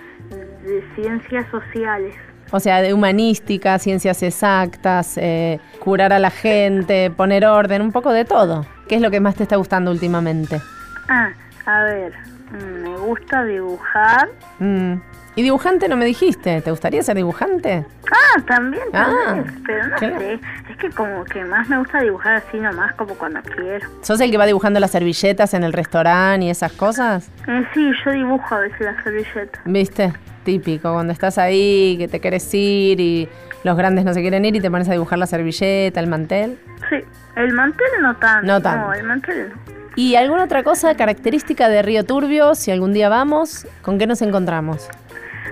de 0.63 0.85
ciencias 0.95 1.47
sociales. 1.51 2.15
O 2.51 2.61
sea, 2.61 2.83
de 2.83 2.93
humanística, 2.93 3.79
ciencias 3.79 4.23
exactas, 4.23 5.17
eh, 5.17 5.59
curar 5.81 6.13
a 6.13 6.19
la 6.19 6.31
gente, 6.31 7.11
poner 7.11 7.47
orden, 7.47 7.81
un 7.81 7.93
poco 7.93 8.13
de 8.13 8.25
todo. 8.27 8.67
¿Qué 8.89 8.97
es 8.97 9.01
lo 9.01 9.11
que 9.11 9.21
más 9.21 9.35
te 9.37 9.45
está 9.45 9.57
gustando 9.57 9.91
últimamente? 9.91 10.61
Ah, 11.09 11.31
a 11.65 11.85
ver, 11.85 12.13
mm, 12.51 12.83
me 12.91 12.97
gusta 12.99 13.45
dibujar. 13.45 14.29
Mm. 14.59 14.95
¿Y 15.35 15.43
dibujante 15.43 15.89
no 15.89 15.97
me 15.97 16.05
dijiste? 16.05 16.61
¿Te 16.61 16.71
gustaría 16.71 17.03
ser 17.03 17.17
dibujante? 17.17 17.87
Ah, 18.11 18.43
también, 18.47 18.83
Ah, 18.93 19.37
vez, 19.43 19.47
pero 19.67 19.87
no 19.89 19.97
claro. 19.97 20.19
sé. 20.19 20.35
Es 20.69 20.77
que 20.77 20.91
como 20.91 21.25
que 21.25 21.43
más 21.45 21.71
me 21.71 21.79
gusta 21.79 22.03
dibujar 22.03 22.35
así 22.35 22.59
nomás, 22.59 22.93
como 22.97 23.15
cuando 23.15 23.41
quiero. 23.41 23.89
¿Sos 24.03 24.21
el 24.21 24.31
que 24.31 24.37
va 24.37 24.45
dibujando 24.45 24.79
las 24.79 24.91
servilletas 24.91 25.55
en 25.55 25.65
el 25.65 25.73
restaurante 25.73 26.45
y 26.45 26.51
esas 26.51 26.73
cosas? 26.73 27.31
Eh, 27.49 27.65
sí, 27.73 27.91
yo 28.05 28.11
dibujo 28.11 28.55
a 28.55 28.59
veces 28.59 28.81
la 28.83 29.03
servilleta. 29.03 29.59
¿Viste? 29.65 30.13
Típico, 30.45 30.93
cuando 30.93 31.13
estás 31.13 31.39
ahí, 31.39 31.97
que 31.99 32.09
te 32.09 32.21
querés 32.21 32.53
ir 32.55 33.01
y 33.01 33.29
los 33.65 33.77
grandes 33.77 34.05
no 34.05 34.13
se 34.13 34.21
quieren 34.21 34.45
ir 34.45 34.57
y 34.57 34.61
te 34.61 34.71
pones 34.71 34.89
a 34.89 34.93
dibujar 34.93 35.19
la 35.19 35.27
servilleta, 35.27 36.01
el 36.01 36.09
mantel. 36.09 36.59
Sí, 36.91 36.97
el 37.37 37.53
mantel 37.53 37.87
no 38.01 38.17
tanto. 38.17 38.47
No 38.47 38.61
tanto. 38.61 38.87
No, 38.87 38.95
el 38.95 39.05
mantel 39.05 39.51
no. 39.51 39.73
¿Y 39.95 40.17
alguna 40.17 40.45
otra 40.45 40.63
cosa 40.63 40.97
característica 40.97 41.69
de 41.69 41.83
Río 41.83 42.05
Turbio? 42.05 42.55
Si 42.55 42.71
algún 42.71 42.93
día 42.93 43.09
vamos, 43.09 43.67
¿con 43.83 43.99
qué 43.99 44.07
nos 44.07 44.23
encontramos? 44.23 44.89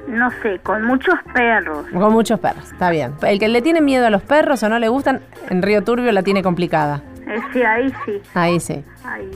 No 0.09 0.31
sé, 0.43 0.59
con 0.63 0.83
muchos 0.85 1.15
perros. 1.33 1.87
Con 1.93 2.13
muchos 2.13 2.41
perros, 2.41 2.65
está 2.73 2.91
bien. 2.91 3.13
El 3.23 3.39
que 3.39 3.49
le 3.49 3.63
tiene 3.63 3.81
miedo 3.81 4.07
a 4.07 4.11
los 4.11 4.23
perros 4.23 4.63
o 4.63 4.69
no 4.69 4.79
le 4.79 4.89
gustan, 4.89 5.21
en 5.51 5.63
Río 5.63 5.85
Turbio 5.85 6.11
la 6.11 6.23
tiene 6.23 6.43
complicada. 6.43 7.03
Eh, 7.29 7.39
sí, 7.53 7.63
ahí 7.63 7.95
sí. 8.05 8.23
Ahí 8.35 8.59
sí. 8.59 8.85
Hay 9.05 9.31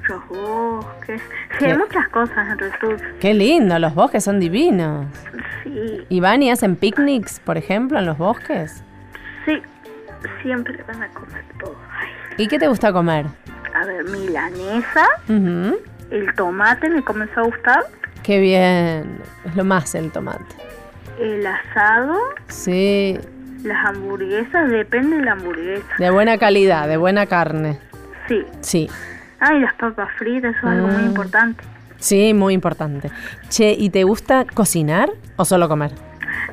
muchos 0.00 0.28
bosques. 0.28 1.20
Sí, 1.52 1.58
¿Qué? 1.58 1.66
hay 1.66 1.78
muchas 1.78 2.08
cosas 2.08 2.58
en. 2.58 3.18
Qué 3.20 3.34
lindo, 3.34 3.78
los 3.78 3.94
bosques 3.94 4.24
son 4.24 4.40
divinos. 4.40 5.06
Sí, 5.62 6.04
¿Y 6.08 6.20
van 6.20 6.42
y 6.42 6.50
hacen 6.50 6.76
picnics, 6.76 7.40
por 7.40 7.56
ejemplo, 7.56 7.98
en 7.98 8.06
los 8.06 8.18
bosques? 8.18 8.82
sí. 9.46 9.60
Siempre 10.42 10.82
van 10.88 11.02
a 11.02 11.08
comer 11.10 11.44
todo. 11.60 11.76
Ay, 11.98 12.08
¿Y 12.38 12.48
qué 12.48 12.58
te 12.58 12.66
gusta 12.66 12.94
comer? 12.94 13.26
A 13.74 13.84
ver, 13.84 14.04
milanesa. 14.04 15.06
Ujú. 15.28 15.76
El 16.10 16.34
tomate 16.34 16.88
me 16.88 17.02
comenzó 17.02 17.40
a 17.40 17.42
gustar. 17.42 17.80
Qué 18.22 18.40
bien, 18.40 19.20
es 19.44 19.54
lo 19.54 19.64
más 19.64 19.94
el 19.94 20.10
tomate. 20.10 20.54
El 21.20 21.46
asado. 21.46 22.16
Sí, 22.48 23.18
Las 23.64 23.84
hamburguesas. 23.84 24.70
Depende 24.70 25.16
de 25.18 25.24
la 25.24 25.32
hamburguesa. 25.32 25.84
de 25.98 26.08
buena 26.10 26.38
calidad, 26.38 26.88
de 26.88 26.96
buena 26.96 27.26
carne. 27.26 27.78
Sí. 28.26 28.46
Sí, 28.62 28.88
Ah, 29.46 29.54
y 29.54 29.60
las 29.60 29.74
papas 29.74 30.08
fritas. 30.18 30.54
Eso 30.56 30.66
es 30.66 30.72
algo 30.72 30.86
muy 30.88 31.02
Mm. 31.02 31.06
importante. 31.06 31.64
sí, 31.98 32.34
muy 32.34 32.54
importante. 32.54 33.10
Che, 33.48 33.72
¿y 33.72 33.90
te 33.90 34.04
gusta 34.04 34.44
cocinar 34.52 35.10
o 35.36 35.44
solo 35.44 35.68
comer? 35.68 35.92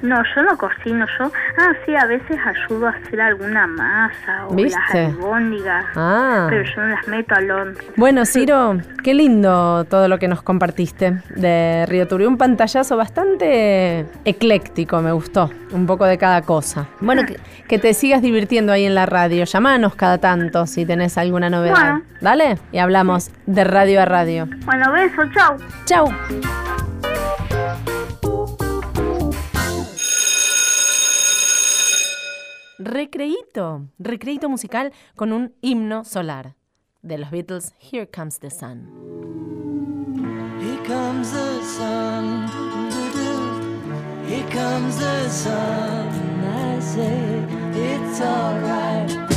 No, 0.01 0.21
yo 0.35 0.41
no 0.43 0.57
cocino, 0.57 1.05
yo, 1.19 1.31
ah, 1.57 1.71
sí, 1.85 1.95
a 1.95 2.05
veces 2.05 2.37
ayudo 2.43 2.87
a 2.87 2.91
hacer 2.91 3.21
alguna 3.21 3.67
masa 3.67 4.47
o 4.47 4.55
¿Viste? 4.55 4.79
las 4.79 5.13
albóndigas, 5.15 5.85
Ah. 5.95 6.47
pero 6.49 6.63
yo 6.63 6.81
no 6.81 6.87
las 6.87 7.07
meto 7.07 7.35
al 7.35 7.51
horno. 7.51 7.73
Bueno, 7.97 8.25
Ciro, 8.25 8.77
qué 9.03 9.13
lindo 9.13 9.85
todo 9.85 10.07
lo 10.07 10.17
que 10.17 10.27
nos 10.27 10.41
compartiste 10.41 11.21
de 11.35 11.85
Río 11.87 12.07
Turbio. 12.07 12.27
Un 12.27 12.37
pantallazo 12.37 12.97
bastante 12.97 14.05
ecléctico, 14.25 15.01
me 15.01 15.11
gustó. 15.11 15.49
Un 15.71 15.85
poco 15.85 16.05
de 16.05 16.17
cada 16.17 16.41
cosa. 16.41 16.87
Bueno, 16.99 17.23
que, 17.25 17.37
que 17.67 17.79
te 17.79 17.93
sigas 17.93 18.21
divirtiendo 18.21 18.73
ahí 18.73 18.85
en 18.85 18.95
la 18.95 19.05
radio. 19.05 19.45
Llamanos 19.45 19.95
cada 19.95 20.17
tanto 20.17 20.65
si 20.65 20.85
tenés 20.85 21.17
alguna 21.17 21.49
novedad. 21.49 21.75
Bueno. 21.75 22.01
Dale, 22.19 22.57
y 22.71 22.79
hablamos 22.79 23.31
de 23.45 23.63
radio 23.63 24.01
a 24.01 24.05
radio. 24.05 24.47
Bueno, 24.65 24.91
beso, 24.91 25.21
chau. 25.33 25.57
Chau. 25.85 26.90
Recreíto, 32.83 33.89
recreíto 33.99 34.49
musical 34.49 34.91
con 35.15 35.33
un 35.33 35.53
himno 35.61 36.03
solar 36.03 36.55
de 37.03 37.19
los 37.19 37.29
Beatles, 37.29 37.75
Here 37.79 38.09
Comes 38.09 38.39
the 38.39 38.49
Sun. 38.49 38.87
Here 40.59 40.81
comes 40.87 41.31
the 41.31 41.61
sun. 41.61 42.47
Here 44.27 44.49
comes 44.49 44.97
the 44.97 45.29
sun. 45.29 46.09
I 46.43 46.79
say 46.79 47.45
it's 47.75 48.19
alright. 48.19 49.30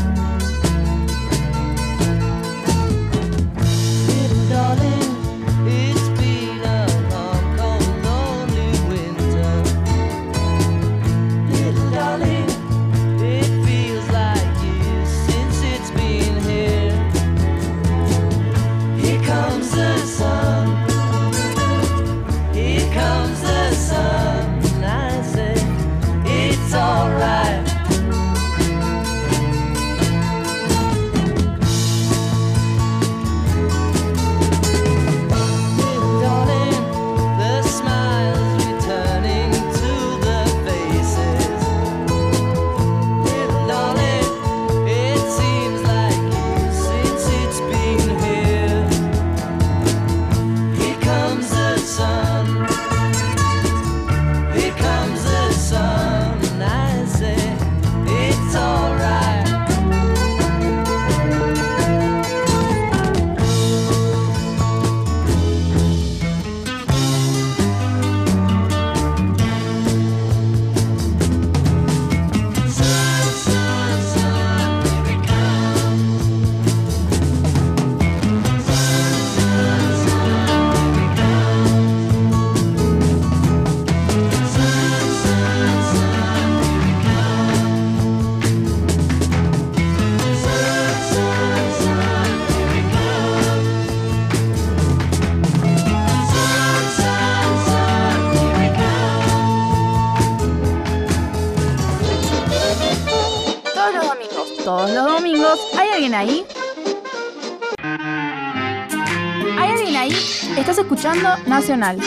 Nacional. 111.55 112.01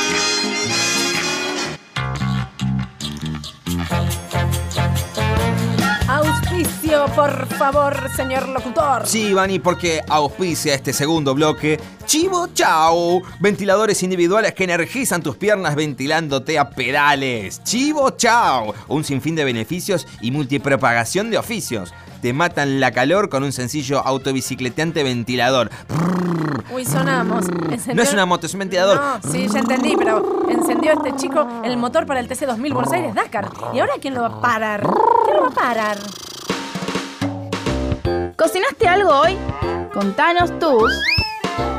Auspicio 6.10 7.06
por 7.16 7.48
favor, 7.48 8.10
señor 8.14 8.50
locutor. 8.50 9.08
Sí, 9.08 9.34
Vani, 9.34 9.60
porque 9.60 10.02
auspicia 10.10 10.74
este 10.74 10.92
segundo 10.92 11.34
bloque 11.34 11.80
Chivo 12.06 12.48
Chau. 12.54 13.22
Ventiladores 13.40 14.04
individuales 14.04 14.54
que 14.54 14.66
energizan 14.66 15.24
tus 15.24 15.38
piernas 15.38 15.76
ventilándote 15.76 16.60
a 16.60 16.70
pedales. 16.70 17.64
Chivo 17.64 18.10
Chau. 18.12 18.74
Un 18.90 19.06
sinfín 19.06 19.36
de 19.36 19.46
beneficios 19.46 20.06
y 20.20 20.32
multipropagación 20.32 21.30
de 21.30 21.38
oficios. 21.38 21.94
Te 22.22 22.34
matan 22.34 22.80
la 22.80 22.92
calor 22.92 23.30
con 23.30 23.44
un 23.44 23.52
sencillo 23.52 24.00
autobicicleteante 24.06 25.04
ventilador. 25.04 25.70
Uy, 26.74 26.84
sonamos. 26.86 27.46
Encendió- 27.70 27.96
No 27.96 28.02
es 28.02 28.14
una 28.14 28.26
moto, 28.26 28.48
es 28.48 28.54
un 28.54 28.60
ventilador. 28.60 28.98
No, 28.98 29.32
sí, 29.32 29.48
ya 29.48 29.60
entendí, 29.60 29.96
pero 29.98 30.46
encendió 30.50 30.94
este 30.94 31.16
chico 31.16 31.48
el 31.64 31.78
motor 31.78 32.06
para 32.06 32.20
el 32.20 32.28
TC2000 32.28 32.74
Buenos 32.74 32.92
Aires 32.92 33.14
Dakar. 33.14 33.50
¿Y 33.74 33.80
ahora 33.80 33.94
quién 34.02 34.14
lo 34.16 34.22
va 34.22 34.28
a 34.28 34.42
parar? 34.42 34.82
¿Quién 35.26 35.38
lo 35.38 35.44
va 35.44 35.48
a 35.48 35.52
parar? 35.52 35.98
¿Cocinaste 38.36 38.88
algo 38.88 39.10
hoy? 39.12 39.38
Contanos 39.94 40.58
tus 40.60 40.92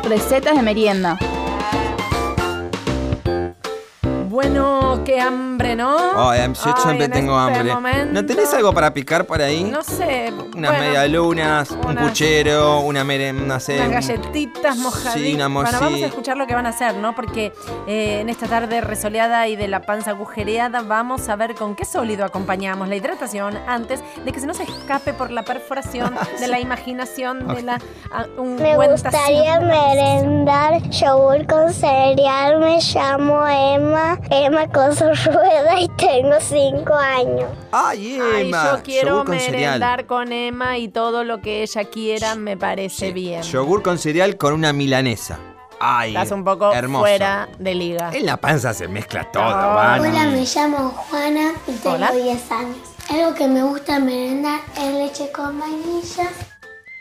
recetas 0.09 0.57
de 0.57 0.63
merienda. 0.63 1.19
Bueno, 4.29 5.03
qué 5.05 5.21
hambre, 5.73 5.77
¿no? 5.77 6.31
Ay, 6.31 6.41
yo 6.41 6.63
Ay, 6.65 6.73
siempre 6.83 7.05
en 7.07 7.11
tengo 7.13 7.39
este 7.47 7.59
hambre. 7.59 7.75
momento- 7.75 8.13
¿No 8.13 8.27
tenés 8.27 8.53
algo 8.55 8.73
para 8.73 8.93
picar 8.93 9.25
por 9.25 9.41
ahí? 9.43 9.65
No 9.65 9.83
sé. 9.83 10.33
Unas 10.55 10.71
bueno, 10.73 10.79
medialunas, 10.87 11.71
un 11.71 11.95
puchero, 11.97 12.81
una 12.81 13.05
merenda, 13.05 13.43
no 13.55 13.61
sé. 13.61 13.77
Unas 13.81 14.07
galletitas 14.07 14.77
mojaditas. 14.77 15.15
Sí, 15.15 15.35
una 15.35 15.49
bueno, 15.49 15.71
vamos 15.81 16.03
a 16.03 16.07
escuchar 16.07 16.37
lo 16.37 16.47
que 16.47 16.55
van 16.55 16.67
a 16.67 16.71
hacer, 16.71 16.95
¿no? 16.97 17.15
Porque 17.15 17.53
eh, 17.87 18.21
en 18.21 18.29
esta 18.29 18.47
tarde 18.47 18.81
resoleada 18.81 19.47
y 19.49 19.57
de 19.57 19.69
la 19.69 19.83
panza 19.83 20.11
agujereada 20.11 20.83
vamos 20.83 21.29
a 21.29 21.37
ver 21.37 21.55
con 21.55 21.75
qué 21.75 21.85
sólido 21.85 22.25
acompañamos 22.25 22.89
la 22.89 22.97
hidratación 22.97 23.57
antes 23.67 24.03
de 24.25 24.33
que 24.33 24.41
se 24.41 24.47
nos 24.47 24.61
escape 24.61 25.13
por 25.13 25.31
la 25.31 25.43
perforación 25.45 26.15
de 26.41 26.49
la 26.49 26.61
imaginación 26.61 27.47
de 27.49 27.63
la 27.63 27.79
ah, 28.13 28.27
Me 28.37 28.41
ungüentación. 28.43 28.91
gustaría 28.93 29.61
merendar 29.61 30.83
yogur 30.91 31.47
con 31.47 31.73
cereal. 31.73 32.59
Me 32.61 32.79
llamo 32.81 33.47
Emma, 33.47 34.19
Emma 34.31 34.67
con 34.69 34.95
su 34.95 35.05
rueda 35.05 35.58
y 35.81 35.89
tengo 35.97 36.35
cinco 36.41 36.95
años. 36.95 37.49
Ay, 37.73 38.19
Ay, 38.21 38.47
Emma. 38.49 38.77
yo 38.77 38.83
quiero 38.83 39.09
yogur 39.11 39.27
con 39.27 39.39
cereal. 39.41 39.53
merendar 39.81 40.07
con 40.07 40.33
Emma 40.33 40.79
y 40.79 40.89
todo 40.89 41.25
lo 41.25 41.41
que 41.41 41.63
ella 41.63 41.85
quiera 41.85 42.35
me 42.35 42.57
parece 42.57 43.13
bien. 43.13 43.43
Yogur 43.43 43.83
con 43.83 43.99
cereal 43.99 44.37
con 44.37 44.55
una 44.55 44.73
milanesa. 44.73 45.39
Ay, 45.81 46.11
Estás 46.17 46.33
un 46.33 46.43
poco 46.45 46.73
hermoso. 46.73 47.03
fuera 47.05 47.49
de 47.59 47.75
liga. 47.75 48.11
En 48.13 48.27
la 48.27 48.37
panza 48.37 48.75
se 48.75 48.89
mezcla 48.89 49.31
todo. 49.31 49.45
Vani. 49.45 50.09
Hola, 50.09 50.25
me 50.27 50.45
llamo 50.45 50.91
Juana 51.09 51.53
y 51.69 51.73
tengo 51.73 51.95
Hola. 51.97 52.11
10 52.11 52.51
años. 52.53 52.77
Algo 53.11 53.35
que 53.35 53.47
me 53.47 53.63
gusta 53.63 53.99
merendar 54.01 54.61
es 54.77 54.93
leche 54.95 55.31
con 55.33 55.59
vainilla. 55.59 56.29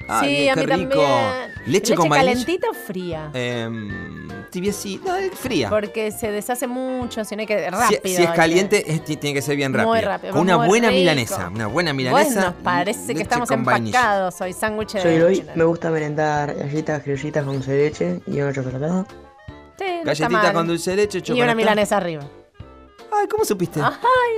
Ay, 0.10 0.30
sí, 0.30 0.36
qué 0.43 0.50
a 0.52 0.56
mí 0.56 0.62
rico. 0.62 0.89
también. 0.91 1.54
Leche 1.65 1.96
con 1.96 2.08
vainilla. 2.08 2.32
calentita 2.34 2.67
o 2.70 2.74
fría? 2.74 3.30
Em, 3.34 4.16
tibiecita, 4.49 5.15
fría. 5.33 5.69
Porque 5.69 6.12
se 6.12 6.31
deshace 6.31 6.67
mucho, 6.67 7.23
si 7.25 7.36
no 7.36 7.41
hay 7.41 7.45
que 7.47 7.69
rápido. 7.69 8.01
si 8.03 8.15
es 8.23 8.29
que- 8.29 8.36
caliente, 8.36 8.91
es- 8.91 9.03
tiene 9.03 9.33
que 9.33 9.41
ser 9.41 9.55
bien 9.55 9.71
Muy 9.71 9.81
rápido. 9.81 10.01
rápido, 10.01 10.33
Con 10.33 10.41
una 10.41 10.57
muy 10.57 10.67
buena 10.67 10.88
rico. 10.89 10.99
milanesa. 10.99 11.49
Una 11.53 11.67
buena 11.67 11.93
milanesa. 11.93 12.39
Bueno, 12.39 12.55
parece 12.63 12.99
leche 13.01 13.15
que 13.15 13.21
estamos 13.23 13.49
empacados 13.51 14.39
hoy, 14.41 14.53
sándwich 14.53 14.93
de 14.93 15.01
Soy 15.01 15.19
leche. 15.19 15.45
me 15.55 15.63
gusta 15.63 15.89
merendar 15.89 16.53
galletas 16.55 17.03
criollitas 17.03 17.43
con 17.43 17.53
dulce 17.55 17.71
de 17.71 17.83
leche 17.83 18.21
y 18.27 18.39
una 18.41 18.53
chocolatada. 18.53 19.05
Sí, 19.77 19.86
no 19.99 20.03
Galletita 20.05 20.53
con 20.53 20.67
dulce 20.67 20.91
de 20.91 20.95
leche, 20.97 21.17
Y 21.19 21.21
chocolate. 21.21 21.43
una 21.43 21.55
milanesa 21.55 21.97
arriba. 21.97 22.23
Ay, 23.19 23.27
¿cómo 23.27 23.45
supiste? 23.45 23.79
Ay, 23.81 23.91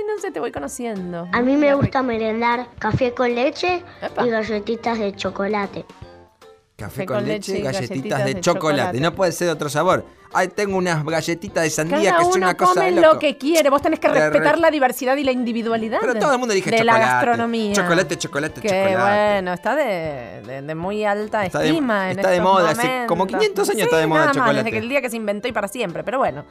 no 0.06 0.20
sé, 0.20 0.30
te 0.30 0.40
voy 0.40 0.52
conociendo. 0.52 1.26
A 1.32 1.42
mí 1.42 1.56
me 1.56 1.74
gusta 1.74 2.02
merendar 2.02 2.68
café 2.78 3.12
con 3.12 3.34
leche 3.34 3.82
Epa. 4.00 4.26
y 4.26 4.30
galletitas 4.30 4.98
de 4.98 5.14
chocolate. 5.14 5.84
Café 6.80 7.06
con 7.06 7.24
leche 7.26 7.58
y 7.58 7.62
galletitas, 7.62 8.24
de, 8.24 8.34
de 8.34 8.40
chocolate. 8.40 8.78
chocolate. 8.80 9.00
No 9.00 9.14
puede 9.14 9.32
ser 9.32 9.46
de 9.48 9.52
otro 9.52 9.68
sabor. 9.68 10.04
Ay, 10.32 10.46
tengo 10.48 10.76
unas 10.78 11.04
galletitas 11.04 11.64
de 11.64 11.70
sandía 11.70 12.10
Cada 12.12 12.16
que 12.18 12.22
es 12.22 12.36
uno 12.36 12.46
una 12.46 12.56
cosa 12.56 12.74
come 12.74 12.86
de 12.92 13.00
loco. 13.00 13.14
lo 13.14 13.18
que 13.18 13.36
quiere. 13.36 13.68
Vos 13.68 13.82
tenés 13.82 13.98
que 13.98 14.08
Re- 14.08 14.30
respetar 14.30 14.54
re- 14.54 14.60
la 14.60 14.70
diversidad 14.70 15.16
y 15.16 15.24
la 15.24 15.32
individualidad. 15.32 15.98
Pero 16.00 16.14
todo 16.14 16.32
el 16.32 16.38
mundo 16.38 16.52
elige 16.52 16.70
de 16.70 16.78
chocolate. 16.78 17.00
la 17.00 17.06
gastronomía. 17.06 17.72
Chocolate, 17.74 18.16
chocolate, 18.18 18.60
que 18.60 18.68
chocolate. 18.68 18.96
bueno, 18.96 19.52
está 19.52 19.74
de, 19.74 20.42
de- 20.46 20.62
de 20.62 20.74
muy 20.74 21.04
alta 21.04 21.44
Está 21.44 21.58
de- 21.58 21.68
estima 21.70 22.10
en 22.12 22.18
está 22.20 22.30
de 22.30 22.40
moda, 22.40 22.70
hace 22.70 23.04
como 23.08 23.26
500 23.26 23.68
años 23.70 23.82
está 23.82 23.96
de 23.98 24.06
moda 24.06 24.20
el 24.22 24.26
más, 24.28 24.36
chocolate. 24.36 24.56
desde 24.58 24.70
que 24.70 24.78
el 24.78 24.88
día 24.88 25.00
que 25.02 25.10
se 25.10 25.16
inventó 25.16 25.48
y 25.48 25.52
para 25.52 25.66
siempre. 25.68 26.04
Pero 26.04 26.18
bueno. 26.18 26.44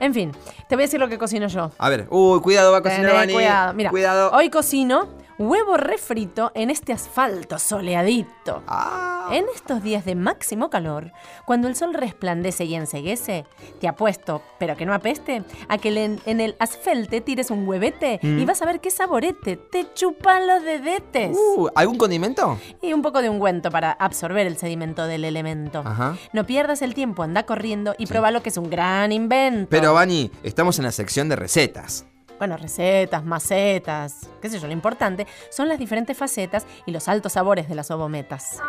En 0.00 0.14
fin, 0.14 0.30
te 0.68 0.76
voy 0.76 0.84
a 0.84 0.86
decir 0.86 1.00
lo 1.00 1.08
que 1.08 1.18
cocino 1.18 1.48
yo. 1.48 1.72
A 1.76 1.88
ver, 1.88 2.06
uy, 2.10 2.40
cuidado, 2.40 2.70
va 2.70 2.78
a 2.78 2.82
cocinar 2.82 3.12
Vani. 3.14 3.32
cuidado. 3.32 3.74
Mira, 3.74 3.90
Cuidado. 3.90 4.30
hoy 4.32 4.48
cocino 4.48 5.08
huevo 5.38 5.76
refrito 5.76 6.50
en 6.54 6.70
este 6.70 6.92
asfalto 6.92 7.58
soleadito. 7.58 8.62
Ah. 8.66 9.28
En 9.32 9.44
estos 9.54 9.82
días 9.82 10.04
de 10.04 10.14
máximo 10.14 10.70
calor, 10.70 11.12
cuando 11.44 11.68
el 11.68 11.76
sol 11.76 11.92
resplandece 11.94 12.64
y 12.64 12.74
enseguece, 12.74 13.44
te 13.80 13.86
apuesto, 13.86 14.42
pero 14.58 14.76
que 14.76 14.86
no 14.86 14.94
apeste, 14.94 15.42
a 15.68 15.76
que 15.78 16.18
en 16.24 16.40
el 16.40 16.56
asfalte 16.58 17.20
tires 17.20 17.50
un 17.50 17.68
huevete 17.68 18.20
Mm. 18.22 18.38
y 18.38 18.44
vas 18.46 18.62
a 18.62 18.66
ver 18.66 18.80
qué 18.80 18.90
saborete, 18.90 19.56
te 19.56 19.92
chupan 19.94 20.46
los 20.46 20.62
dedetes. 20.62 21.36
Uh, 21.36 21.68
¿Algún 21.74 21.98
condimento? 21.98 22.58
Y 22.80 22.92
un 22.92 23.02
poco 23.02 23.20
de 23.22 23.28
ungüento 23.28 23.70
para 23.70 23.92
absorber 23.92 24.46
el 24.46 24.56
sedimento 24.56 25.06
del 25.06 25.24
elemento. 25.24 25.82
Ajá. 25.84 26.16
No 26.32 26.44
pierdas 26.46 26.80
el 26.82 26.94
tiempo, 26.94 27.22
anda 27.22 27.44
corriendo 27.44 27.94
y 27.98 28.06
prueba 28.06 28.30
lo 28.30 28.42
que 28.42 28.48
es 28.48 28.56
un 28.56 28.70
gran 28.70 29.12
invento. 29.12 29.68
Pero, 29.70 29.92
Vani, 29.94 30.30
estamos 30.42 30.78
en 30.78 30.84
la 30.86 30.92
sección 30.92 31.28
de 31.28 31.36
recetas. 31.36 32.06
Bueno, 32.38 32.56
recetas, 32.56 33.24
macetas, 33.24 34.30
qué 34.40 34.48
sé 34.48 34.60
yo, 34.60 34.68
lo 34.68 34.72
importante 34.72 35.26
son 35.50 35.68
las 35.68 35.78
diferentes 35.78 36.16
facetas 36.16 36.66
y 36.86 36.92
los 36.92 37.08
altos 37.08 37.32
sabores 37.32 37.68
de 37.68 37.74
las 37.74 37.90
ovometas. 37.90 38.60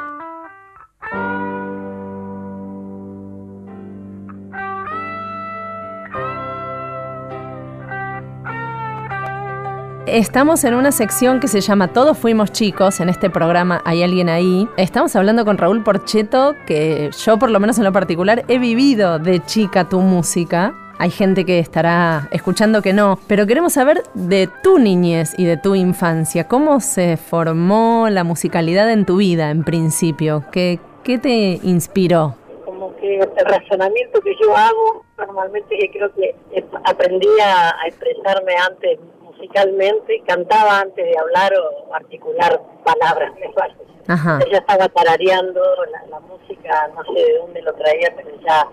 Estamos 10.07 10.63
en 10.63 10.73
una 10.73 10.91
sección 10.91 11.39
que 11.39 11.47
se 11.47 11.61
llama 11.61 11.89
Todos 11.89 12.17
fuimos 12.17 12.51
chicos. 12.51 12.99
En 12.99 13.09
este 13.09 13.29
programa 13.29 13.83
hay 13.85 14.01
alguien 14.01 14.27
ahí. 14.27 14.67
Estamos 14.75 15.15
hablando 15.15 15.45
con 15.45 15.59
Raúl 15.59 15.83
Porcheto, 15.83 16.55
que 16.65 17.11
yo 17.23 17.37
por 17.37 17.51
lo 17.51 17.59
menos 17.59 17.77
en 17.77 17.83
lo 17.83 17.93
particular 17.93 18.43
he 18.47 18.57
vivido 18.57 19.19
de 19.19 19.39
chica 19.45 19.87
tu 19.87 20.01
música. 20.01 20.73
Hay 21.01 21.11
gente 21.11 21.45
que 21.45 21.59
estará 21.59 22.27
escuchando 22.31 22.81
que 22.81 22.91
no, 22.91 23.17
pero 23.25 23.47
queremos 23.47 23.71
saber 23.71 24.03
de 24.15 24.49
tu 24.61 24.79
niñez 24.79 25.33
y 25.37 25.45
de 25.45 25.55
tu 25.55 25.73
infancia. 25.73 26.49
¿Cómo 26.49 26.81
se 26.81 27.15
formó 27.15 28.09
la 28.09 28.25
musicalidad 28.25 28.91
en 28.91 29.05
tu 29.05 29.15
vida 29.15 29.49
en 29.49 29.63
principio? 29.63 30.43
¿Qué, 30.51 30.77
qué 31.05 31.17
te 31.17 31.59
inspiró? 31.63 32.35
como 32.65 32.95
que 32.97 33.17
el 33.19 33.45
razonamiento 33.45 34.19
que 34.21 34.35
yo 34.41 34.55
hago 34.55 35.05
normalmente 35.17 35.77
que 35.77 35.89
creo 35.89 36.13
que 36.13 36.35
aprendí 36.83 37.27
a, 37.43 37.87
expresarme 37.87 38.55
antes 38.55 38.99
musicalmente, 39.21 40.21
cantaba 40.27 40.81
antes 40.81 41.05
de 41.05 41.17
hablar 41.17 41.51
o 41.55 41.93
articular 41.93 42.61
palabras, 42.83 43.33
me 43.39 43.49
parece. 43.53 43.79
Ajá. 44.07 44.39
Ella 44.45 44.57
estaba 44.59 44.87
tarareando 44.89 45.61
la, 45.91 46.05
la 46.07 46.19
música, 46.19 46.89
no 46.95 47.03
sé 47.13 47.19
de 47.19 47.37
dónde 47.37 47.61
lo 47.61 47.73
traía, 47.73 48.13
pero 48.15 48.29
ya 48.41 48.67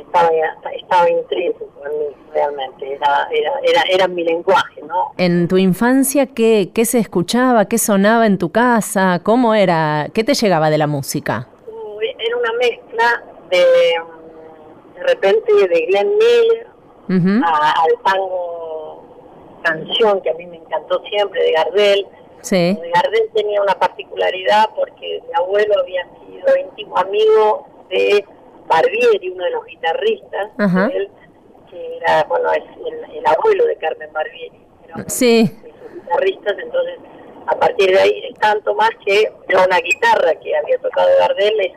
estaba, 0.00 0.30
estaba 0.74 1.10
intrínseco 1.10 1.66
en 1.90 1.98
mí 1.98 2.04
realmente, 2.32 2.92
era, 2.94 3.28
era, 3.30 3.52
era, 3.62 3.82
era 3.90 4.08
mi 4.08 4.24
lenguaje, 4.24 4.82
¿no? 4.82 5.12
En 5.18 5.48
tu 5.48 5.56
infancia, 5.58 6.26
¿qué, 6.26 6.70
¿qué 6.74 6.84
se 6.84 6.98
escuchaba? 6.98 7.66
¿Qué 7.66 7.78
sonaba 7.78 8.26
en 8.26 8.38
tu 8.38 8.50
casa? 8.50 9.20
¿Cómo 9.22 9.54
era? 9.54 10.08
¿Qué 10.12 10.24
te 10.24 10.34
llegaba 10.34 10.70
de 10.70 10.78
la 10.78 10.86
música? 10.86 11.48
Uy, 11.66 12.06
Era 12.18 12.36
una 12.36 12.52
mezcla 12.58 13.24
de, 13.50 13.58
de 14.96 15.02
repente 15.06 15.52
de 15.68 15.86
Glenn 15.86 16.10
Miller 16.18 16.66
a- 17.44 17.74
al 17.82 18.02
tango 18.04 19.04
canción 19.62 20.20
que 20.22 20.30
a 20.30 20.34
mí 20.34 20.46
me 20.46 20.56
encantó 20.56 21.00
siempre 21.08 21.42
de 21.42 21.52
Gardel. 21.52 22.06
Sí. 22.42 22.56
De 22.80 22.90
Gardel 22.94 23.28
tenía 23.34 23.60
una 23.62 23.74
particularidad 23.74 24.70
porque 24.76 25.22
mi 25.26 25.34
abuelo 25.34 25.74
había 25.80 26.04
sido 26.26 26.56
íntimo 26.56 26.96
amigo 26.98 27.66
de 27.90 28.24
Barbieri, 28.66 29.30
uno 29.30 29.44
de 29.44 29.50
los 29.50 29.64
guitarristas 29.66 30.48
Ajá. 30.58 30.88
de 30.88 30.96
él, 30.96 31.10
que 31.70 31.96
era, 31.98 32.24
bueno, 32.24 32.52
es 32.52 32.62
el, 32.86 33.16
el 33.18 33.26
abuelo 33.26 33.64
de 33.66 33.76
Carmen 33.76 34.12
Barbieri, 34.12 34.60
era 34.84 35.04
Sí. 35.08 35.42
de 35.62 35.70
sus 35.72 35.94
guitarristas, 36.02 36.56
entonces 36.62 36.98
a 37.46 37.54
partir 37.58 37.90
de 37.90 38.00
ahí 38.00 38.34
tanto 38.40 38.74
más 38.74 38.90
que 39.04 39.32
yo 39.48 39.64
una 39.64 39.78
guitarra 39.78 40.34
que 40.42 40.56
había 40.56 40.78
tocado 40.78 41.08
Gardel 41.20 41.60
es 41.60 41.72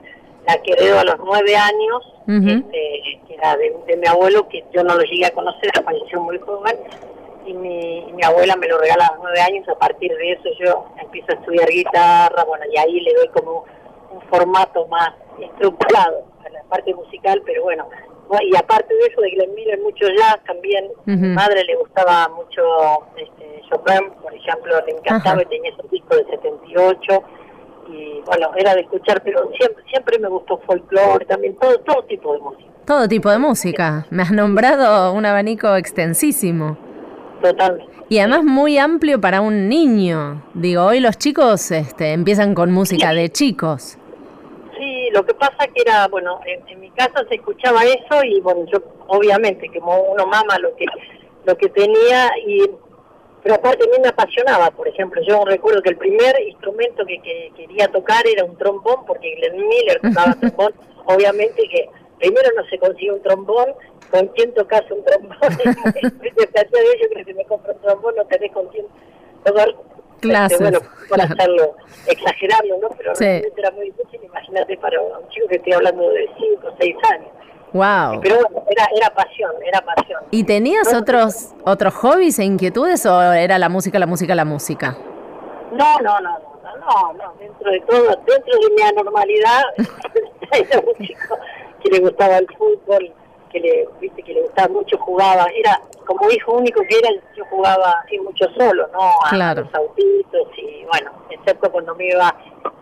la 0.47 0.57
que 0.63 0.71
heredó 0.73 0.99
a 0.99 1.03
los 1.03 1.17
nueve 1.19 1.55
años 1.55 2.13
este, 2.27 3.19
que 3.27 3.33
era 3.35 3.55
de, 3.57 3.75
de 3.87 3.97
mi 3.97 4.07
abuelo, 4.07 4.47
que 4.49 4.63
yo 4.71 4.83
no 4.83 4.95
lo 4.95 5.01
llegué 5.01 5.25
a 5.25 5.31
conocer, 5.31 5.71
falleció 5.83 6.21
muy 6.21 6.37
joven, 6.39 6.75
y 7.45 7.53
mi, 7.53 7.99
y 8.07 8.13
mi 8.13 8.23
abuela 8.23 8.55
me 8.55 8.67
lo 8.67 8.77
regala 8.77 9.07
a 9.07 9.11
los 9.13 9.23
nueve 9.23 9.41
años, 9.41 9.67
a 9.67 9.75
partir 9.79 10.15
de 10.15 10.31
eso 10.33 10.49
yo 10.63 10.85
empiezo 11.01 11.31
a 11.31 11.35
estudiar 11.35 11.67
guitarra, 11.69 12.43
bueno, 12.45 12.65
y 12.71 12.77
ahí 12.77 12.99
le 12.99 13.13
doy 13.15 13.27
como 13.29 13.65
un 14.11 14.21
formato 14.29 14.85
más 14.87 15.09
estructurado 15.41 16.25
parte 16.69 16.93
musical, 16.93 17.41
pero 17.45 17.63
bueno, 17.63 17.89
no, 18.31 18.37
y 18.41 18.55
aparte 18.55 18.93
de 18.93 19.07
eso, 19.07 19.21
de 19.21 19.31
Glenn 19.31 19.55
Miller, 19.55 19.79
mucho 19.81 20.05
jazz 20.15 20.39
también, 20.45 20.85
a 21.07 21.11
mi 21.11 21.27
madre 21.29 21.63
le 21.63 21.75
gustaba 21.75 22.29
mucho 22.29 22.61
este, 23.17 23.61
Chopin, 23.69 24.11
por 24.21 24.33
ejemplo, 24.33 24.79
le 24.85 24.91
encantaba 24.91 25.41
Ajá. 25.41 25.41
y 25.41 25.45
tenía 25.45 25.71
discos 25.71 25.91
disco 25.91 26.15
de 26.15 26.25
78 26.25 27.23
y 27.91 28.21
bueno, 28.25 28.51
era 28.55 28.75
de 28.75 28.81
escuchar, 28.81 29.21
pero 29.23 29.49
siempre 29.57 29.83
siempre 29.89 30.19
me 30.19 30.29
gustó 30.29 30.59
folclore, 30.59 31.25
también 31.25 31.55
todo 31.57 31.79
todo 31.79 32.03
tipo 32.03 32.33
de 32.33 32.39
música. 32.39 32.69
Todo 32.85 33.07
tipo 33.07 33.29
de 33.29 33.39
música. 33.39 34.05
Me 34.09 34.23
has 34.23 34.31
nombrado 34.31 35.13
un 35.13 35.25
abanico 35.25 35.75
extensísimo. 35.75 36.77
Totalmente. 37.41 37.93
Y 38.09 38.17
además 38.19 38.43
muy 38.43 38.77
amplio 38.79 39.21
para 39.21 39.41
un 39.41 39.69
niño. 39.69 40.43
Digo, 40.55 40.83
hoy 40.85 40.99
los 40.99 41.17
chicos 41.17 41.69
este, 41.71 42.13
empiezan 42.13 42.55
con 42.55 42.71
música 42.71 43.13
de 43.13 43.29
chicos. 43.29 43.99
Sí, 45.09 45.11
lo 45.11 45.25
que 45.25 45.33
pasa 45.33 45.67
que 45.73 45.81
era, 45.81 46.07
bueno, 46.07 46.39
en, 46.45 46.67
en 46.67 46.79
mi 46.79 46.89
casa 46.91 47.25
se 47.29 47.35
escuchaba 47.35 47.83
eso 47.83 48.23
y 48.23 48.39
bueno, 48.41 48.65
yo 48.71 48.79
obviamente 49.07 49.69
como 49.71 50.01
uno 50.01 50.25
mama 50.25 50.57
lo 50.59 50.75
que 50.75 50.85
lo 51.45 51.57
que 51.57 51.69
tenía 51.69 52.29
y 52.45 52.69
pero 53.41 53.55
aparte 53.55 53.85
a 53.85 53.87
mí 53.87 53.97
me 54.01 54.09
apasionaba, 54.09 54.69
por 54.71 54.87
ejemplo, 54.87 55.21
yo 55.25 55.45
recuerdo 55.45 55.81
que 55.81 55.91
el 55.91 55.97
primer 55.97 56.35
instrumento 56.41 57.05
que, 57.05 57.21
que 57.21 57.51
quería 57.55 57.87
tocar 57.87 58.27
era 58.27 58.43
un 58.43 58.57
trombón 58.57 59.05
porque 59.05 59.33
Glenn 59.35 59.65
Miller 59.67 60.01
tocaba 60.01 60.33
trombón, 60.41 60.73
obviamente 61.05 61.67
que 61.69 61.89
primero 62.17 62.49
no 62.57 62.65
se 62.65 62.77
consigue 62.77 63.13
un 63.13 63.21
trombón, 63.21 63.73
con 64.11 64.27
quién 64.29 64.53
tocas 64.53 64.83
un 64.91 65.03
trombón, 65.05 65.37
de 65.57 66.33
ello 66.33 67.09
que 67.15 67.23
si 67.23 67.33
me 67.33 67.45
compro 67.45 67.73
un 67.73 67.79
trombón 67.79 68.15
no 68.17 68.25
tenés 68.25 68.51
con 68.51 68.67
quién 68.67 68.85
tocar 69.45 69.73
Clases, 70.19 70.59
Este, 70.61 70.63
bueno, 70.79 70.79
para 71.09 71.25
claro. 71.25 71.33
hacerlo, 71.41 71.75
exagerarlo, 72.07 72.77
¿no? 72.81 72.89
Pero 72.97 73.15
Sí. 73.15 73.23
realmente 73.25 73.61
era 73.61 73.71
muy 73.71 73.85
difícil, 73.91 74.23
imagínate 74.23 74.77
para 74.77 75.01
un 75.01 75.27
chico 75.29 75.47
que 75.47 75.55
estoy 75.55 75.73
hablando 75.73 76.09
de 76.09 76.29
5 76.37 76.67
o 76.67 76.73
6 76.79 76.95
años. 77.11 77.29
Wow. 77.71 78.19
Pero 78.21 78.35
bueno, 78.49 78.65
era, 78.71 78.87
era 78.95 79.09
pasión, 79.13 79.51
era 79.63 79.79
pasión. 79.81 80.21
¿Y 80.31 80.43
tenías 80.43 80.91
otros 80.93 81.53
otros 81.63 81.93
hobbies 81.95 82.39
e 82.39 82.43
inquietudes 82.43 83.05
o 83.05 83.21
era 83.33 83.59
la 83.59 83.69
música, 83.69 83.99
la 83.99 84.07
música, 84.07 84.33
la 84.33 84.45
música? 84.45 84.97
No, 85.71 85.99
no, 85.99 86.19
no, 86.19 86.39
no, 86.39 86.77
no, 86.79 87.13
no, 87.13 87.33
dentro 87.39 87.69
de 87.71 87.79
todo, 87.81 88.05
dentro 88.25 88.59
de 88.59 88.75
mi 88.75 88.81
anormalidad, 88.81 89.61
era 90.51 90.79
un 90.79 91.05
chico 91.05 91.37
que 91.83 91.89
le 91.91 91.99
gustaba 91.99 92.37
el 92.39 92.47
fútbol, 92.57 93.13
que 93.49 93.59
le, 93.59 93.89
viste, 93.99 94.21
que 94.23 94.33
le 94.33 94.41
gustaba 94.43 94.67
mucho, 94.69 94.97
jugaba, 94.99 95.47
era 95.55 95.79
como 96.05 96.29
hijo 96.31 96.53
único 96.53 96.81
que 96.83 96.97
era, 96.97 97.09
yo 97.35 97.43
jugaba 97.49 98.01
así 98.05 98.17
mucho 98.19 98.45
solo, 98.57 98.87
¿no? 98.93 98.99
A 99.25 99.29
Claro. 99.29 99.63
los 99.63 99.73
autitos 99.75 100.47
y 100.57 100.85
bueno, 100.85 101.11
excepto 101.29 101.71
cuando 101.71 101.95
me 101.95 102.07
iba, 102.07 102.35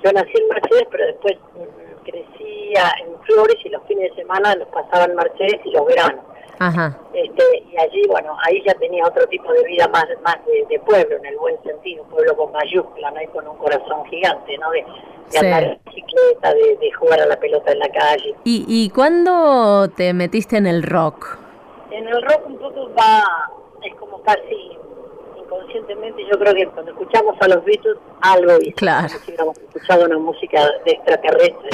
yo 0.03 0.11
nací 0.11 0.31
en 0.35 0.47
Mercedes, 0.49 0.87
pero 0.91 1.05
después 1.07 1.35
mm, 1.55 2.03
crecía 2.05 2.91
en 3.05 3.19
Flores 3.23 3.55
y 3.65 3.69
los 3.69 3.83
fines 3.87 4.09
de 4.11 4.21
semana 4.21 4.55
los 4.55 4.67
pasaba 4.69 5.05
en 5.05 5.15
Mercedes 5.15 5.59
y 5.65 5.71
los 5.71 5.85
veranos. 5.85 6.23
Ajá. 6.59 6.97
Este, 7.13 7.43
y 7.71 7.77
allí, 7.79 8.01
bueno, 8.07 8.35
ahí 8.45 8.61
ya 8.65 8.73
tenía 8.75 9.05
otro 9.05 9.25
tipo 9.27 9.51
de 9.53 9.63
vida 9.65 9.87
más 9.89 10.05
más 10.23 10.37
de, 10.45 10.65
de 10.69 10.79
pueblo, 10.79 11.17
en 11.17 11.25
el 11.25 11.37
buen 11.37 11.61
sentido, 11.63 12.03
pueblo 12.05 12.35
con 12.35 12.51
mayúscula, 12.51 13.11
¿no? 13.11 13.21
Y 13.21 13.27
con 13.27 13.47
un 13.47 13.57
corazón 13.57 14.05
gigante, 14.09 14.57
¿no? 14.57 14.69
De, 14.71 14.79
de 14.81 14.85
Sí. 15.29 15.37
andar 15.45 15.63
en 15.63 15.79
bicicleta, 15.85 16.53
de, 16.53 16.77
de 16.77 16.91
jugar 16.93 17.19
a 17.21 17.25
la 17.25 17.37
pelota 17.39 17.71
en 17.71 17.79
la 17.79 17.89
calle. 17.89 18.33
¿Y, 18.43 18.65
¿Y 18.67 18.89
cuándo 18.89 19.89
te 19.89 20.13
metiste 20.13 20.57
en 20.57 20.65
el 20.67 20.83
rock? 20.83 21.37
En 21.91 22.07
el 22.07 22.21
rock 22.21 22.45
un 22.47 22.57
poco 22.57 22.89
va, 22.97 23.23
es 23.83 23.93
como 23.95 24.21
casi 24.23 24.77
inconscientemente, 25.37 26.23
yo 26.31 26.37
creo 26.39 26.53
que 26.53 26.67
cuando 26.67 26.91
escuchamos 26.91 27.35
a 27.41 27.47
los 27.47 27.63
Beatles, 27.65 27.97
algo 28.21 28.53
Claro. 28.75 29.07
como 29.07 29.19
si 29.19 29.27
hubiéramos 29.31 29.57
escuchado 29.59 30.05
una 30.05 30.17
música 30.17 30.61
de 30.85 30.91
extraterrestre. 30.91 31.69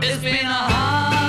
It's 0.00 0.22
been 0.22 0.46
a 0.46 1.27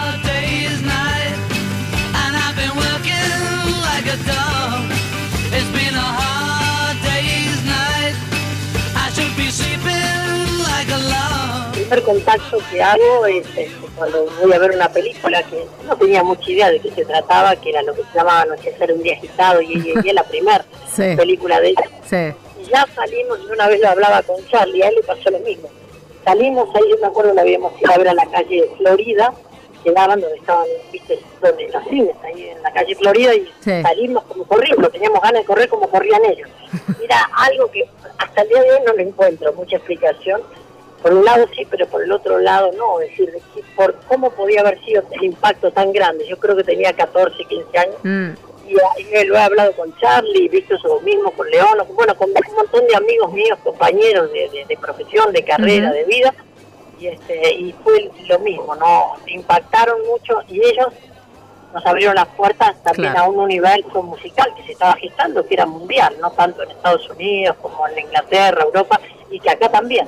primer 11.90 12.04
contacto 12.06 12.60
que 12.72 12.82
hago 12.84 13.26
es 13.26 13.46
este, 13.48 13.72
cuando 13.98 14.26
voy 14.42 14.54
a 14.54 14.60
ver 14.60 14.72
una 14.72 14.90
película 14.90 15.42
que 15.44 15.66
no 15.88 15.98
tenía 15.98 16.24
mucha 16.24 16.52
idea 16.52 16.70
de 16.70 16.80
qué 16.80 16.92
se 16.92 17.04
trataba, 17.06 17.56
que 17.56 17.70
era 17.72 17.82
lo 17.82 17.94
que 17.96 18.04
se 18.04 18.14
llamaba 18.18 18.42
Anochecer 18.42 18.94
un 18.94 19.02
día 19.02 19.14
agitado, 19.14 19.60
y, 19.62 19.74
y, 19.74 19.94
y 20.04 20.10
es 20.10 20.14
la 20.14 20.24
primera 20.24 20.64
Sí. 20.96 21.16
película 21.16 21.60
de 21.60 21.70
ella. 21.70 21.90
Sí. 22.06 22.62
Y 22.62 22.66
ya 22.70 22.86
salimos, 22.94 23.40
y 23.48 23.52
una 23.52 23.68
vez 23.68 23.80
lo 23.82 23.90
hablaba 23.90 24.22
con 24.24 24.36
Charlie, 24.48 24.84
a 24.84 24.90
él 24.90 24.96
le 24.96 25.04
pasó 25.04 25.32
lo 25.32 25.40
mismo. 25.40 25.68
Salimos 26.24 26.70
ahí, 26.76 26.84
yo 26.92 26.98
me 27.02 27.08
acuerdo 27.08 27.34
que 27.34 27.40
habíamos 27.42 27.74
ido 27.82 27.92
a 27.92 27.98
ver 27.98 28.10
a 28.10 28.14
la 28.14 28.26
calle 28.28 28.70
Florida, 28.78 29.34
quedaban 29.84 30.20
donde 30.22 30.38
estaban, 30.38 30.68
viste, 30.92 31.18
donde 31.42 31.70
los 31.70 31.84
cines, 31.88 32.16
ahí 32.24 32.50
en 32.50 32.62
la 32.62 32.72
calle 32.72 32.96
Florida, 32.96 33.34
y 33.34 33.46
Sí. 33.62 33.82
salimos 33.82 34.24
como 34.26 34.44
corriendo, 34.44 34.90
teníamos 34.90 35.22
ganas 35.22 35.42
de 35.42 35.46
correr 35.46 35.70
como 35.70 35.90
corrían 35.90 36.24
ellos. 36.26 36.50
Era 37.04 37.30
algo 37.36 37.72
que 37.72 37.84
hasta 38.20 38.42
el 38.44 38.50
día 38.50 38.62
de 38.62 38.72
hoy 38.74 38.80
no 38.86 38.94
le 38.94 39.04
encuentro 39.04 39.54
mucha 39.54 39.78
explicación. 39.78 40.42
Por 41.02 41.14
un 41.14 41.24
lado 41.26 41.46
sí, 41.56 41.66
pero 41.70 41.88
por 41.88 42.04
el 42.04 42.12
otro 42.12 42.40
lado 42.40 42.72
no, 42.78 43.00
es 43.00 43.10
decir, 43.10 43.32
por 43.76 43.96
cómo 44.08 44.30
podía 44.32 44.62
haber 44.62 44.84
sido 44.84 45.04
el 45.12 45.24
impacto 45.24 45.72
tan 45.72 45.92
grande. 45.94 46.28
Yo 46.28 46.38
creo 46.38 46.56
que 46.56 46.64
tenía 46.64 46.92
14, 46.94 47.44
15 47.46 47.78
años 47.78 47.96
Mm. 48.04 48.30
y, 48.68 48.74
y 49.02 49.24
lo 49.26 49.36
he 49.36 49.40
hablado 49.42 49.72
con 49.74 49.96
Charlie, 49.98 50.50
visto 50.50 50.76
eso 50.76 51.00
mismo 51.02 51.32
con 51.32 51.50
León, 51.50 51.78
bueno, 51.94 52.16
con 52.16 52.30
un 52.30 52.56
montón 52.56 52.86
de 52.88 52.96
amigos 52.96 53.32
míos, 53.34 53.58
compañeros 53.64 54.32
de, 54.34 54.50
de- 54.50 54.66
de 54.66 54.78
profesión, 54.78 55.32
de 55.32 55.44
carrera, 55.44 55.92
de 55.92 56.04
vida, 56.06 56.34
y 57.00 57.08
este 57.08 57.54
y 57.54 57.74
fue 57.84 58.12
lo 58.28 58.40
mismo, 58.40 58.76
¿no? 58.76 59.14
Impactaron 59.28 60.06
mucho 60.06 60.42
y 60.50 60.60
ellos 60.62 60.88
nos 61.74 61.86
abrieron 61.86 62.16
las 62.16 62.28
puertas 62.28 62.76
también 62.84 63.14
Claro. 63.14 63.28
a 63.28 63.30
un 63.30 63.40
universo 63.40 64.02
musical 64.04 64.54
que 64.56 64.64
se 64.64 64.72
estaba 64.74 64.94
gestando, 64.96 65.46
que 65.46 65.54
era 65.54 65.66
mundial, 65.66 66.16
no 66.20 66.32
tanto 66.32 66.64
en 66.64 66.72
Estados 66.72 67.08
Unidos 67.10 67.56
como 67.62 67.88
en 67.88 68.00
Inglaterra, 68.00 68.64
Europa, 68.64 69.00
y 69.30 69.40
que 69.40 69.50
acá 69.52 69.70
también. 69.70 70.08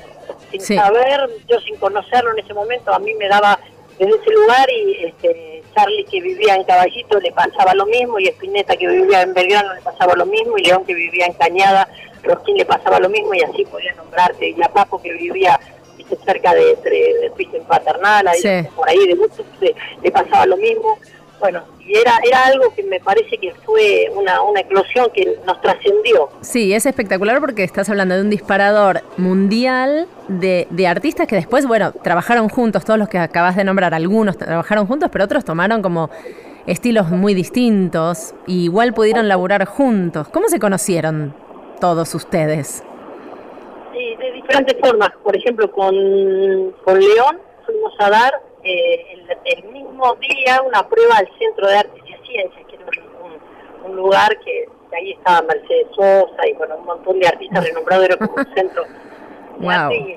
Sin 0.51 0.61
Sí. 0.61 0.75
saber, 0.75 1.29
yo 1.47 1.59
sin 1.61 1.75
conocerlo 1.77 2.31
en 2.31 2.39
ese 2.39 2.53
momento, 2.53 2.93
a 2.93 2.99
mí 2.99 3.13
me 3.13 3.27
daba 3.27 3.59
desde 3.99 4.15
ese 4.19 4.31
lugar 4.31 4.67
y 4.71 5.05
este, 5.05 5.63
Charlie 5.75 6.05
que 6.05 6.19
vivía 6.21 6.55
en 6.55 6.63
Caballito 6.63 7.19
le 7.19 7.31
pasaba 7.31 7.73
lo 7.75 7.85
mismo, 7.85 8.17
y 8.19 8.27
Espineta 8.27 8.75
que 8.75 8.87
vivía 8.87 9.21
en 9.21 9.33
Belgrano 9.33 9.73
le 9.75 9.81
pasaba 9.81 10.15
lo 10.15 10.25
mismo, 10.25 10.57
y 10.57 10.63
León 10.63 10.83
que 10.85 10.93
vivía 10.95 11.27
en 11.27 11.33
Cañada, 11.33 11.87
Rosquín 12.23 12.57
le 12.57 12.65
pasaba 12.65 12.99
lo 12.99 13.09
mismo, 13.09 13.33
y 13.35 13.41
así 13.43 13.63
podía 13.65 13.93
nombrarte, 13.93 14.49
y 14.49 14.61
a 14.63 14.69
Papo 14.69 14.99
que 15.01 15.13
vivía 15.13 15.59
cerca 16.25 16.53
de, 16.53 16.75
de, 16.83 16.89
de, 16.89 17.31
en 17.53 17.63
Paternal, 17.63 18.27
ahí, 18.27 18.41
Sí. 18.41 18.49
por 18.75 18.89
ahí 18.89 19.07
de 19.07 19.15
mucho, 19.15 19.45
le, 19.61 19.73
le 20.03 20.11
pasaba 20.11 20.45
lo 20.45 20.57
mismo. 20.57 20.97
Bueno, 21.41 21.63
y 21.79 21.97
era, 21.97 22.19
era 22.23 22.45
algo 22.45 22.71
que 22.75 22.83
me 22.83 22.99
parece 22.99 23.35
que 23.39 23.51
fue 23.65 24.09
una, 24.15 24.43
una 24.43 24.59
eclosión 24.59 25.09
que 25.11 25.39
nos 25.45 25.59
trascendió. 25.59 26.29
Sí, 26.41 26.71
es 26.71 26.85
espectacular 26.85 27.39
porque 27.39 27.63
estás 27.63 27.89
hablando 27.89 28.13
de 28.15 28.21
un 28.21 28.29
disparador 28.29 29.01
mundial 29.17 30.07
de, 30.27 30.67
de 30.69 30.87
artistas 30.87 31.27
que 31.27 31.35
después, 31.35 31.65
bueno, 31.65 31.93
trabajaron 31.93 32.47
juntos, 32.47 32.85
todos 32.85 32.99
los 32.99 33.09
que 33.09 33.17
acabas 33.17 33.55
de 33.55 33.63
nombrar, 33.63 33.95
algunos 33.95 34.37
trabajaron 34.37 34.85
juntos, 34.85 35.09
pero 35.11 35.25
otros 35.25 35.43
tomaron 35.43 35.81
como 35.81 36.11
estilos 36.67 37.09
muy 37.09 37.33
distintos 37.33 38.35
y 38.45 38.65
igual 38.65 38.93
pudieron 38.93 39.27
laburar 39.27 39.65
juntos. 39.65 40.27
¿Cómo 40.29 40.47
se 40.47 40.59
conocieron 40.59 41.33
todos 41.79 42.13
ustedes? 42.13 42.83
Sí, 43.91 44.15
de 44.15 44.31
diferentes 44.33 44.77
formas. 44.79 45.09
Por 45.23 45.35
ejemplo, 45.35 45.71
con, 45.71 45.95
con 46.83 46.99
León 46.99 47.39
fuimos 47.65 47.93
a 47.97 48.11
dar 48.11 48.50
eh, 48.63 49.05
el, 49.13 49.37
el 49.45 49.63
mismo 49.71 50.15
día 50.15 50.61
una 50.65 50.87
prueba 50.87 51.17
al 51.17 51.29
Centro 51.37 51.67
de 51.67 51.75
Artes 51.77 52.03
y 52.05 52.27
Ciencias, 52.27 52.65
que 52.67 52.75
era 52.75 52.85
un, 52.85 53.31
un- 53.31 53.91
un 53.91 53.95
lugar 53.97 54.37
que 54.39 54.65
ahí 54.95 55.11
estaba 55.13 55.41
Mercedes 55.43 55.87
Sosa 55.95 56.47
y 56.47 56.53
bueno, 56.53 56.75
un 56.77 56.85
montón 56.85 57.19
de 57.19 57.27
artistas 57.27 57.63
renombrados, 57.65 58.05
era 58.05 58.17
como 58.17 58.33
un 58.35 58.45
centro 58.55 58.83
de 58.83 58.91
Wow. 59.59 59.69
arte 59.69 59.95
y 59.95 60.13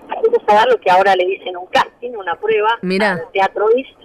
a 0.47 0.55
dar 0.55 0.69
lo 0.69 0.79
que 0.81 0.91
ahora 0.91 1.15
le 1.17 1.27
dicen 1.27 1.57
un 1.57 1.67
casting, 1.67 2.13
una 2.17 2.35
prueba 2.37 2.79
Mirá. 2.83 3.13
al 3.13 3.31
Teatro 3.33 3.67
East 3.77 3.99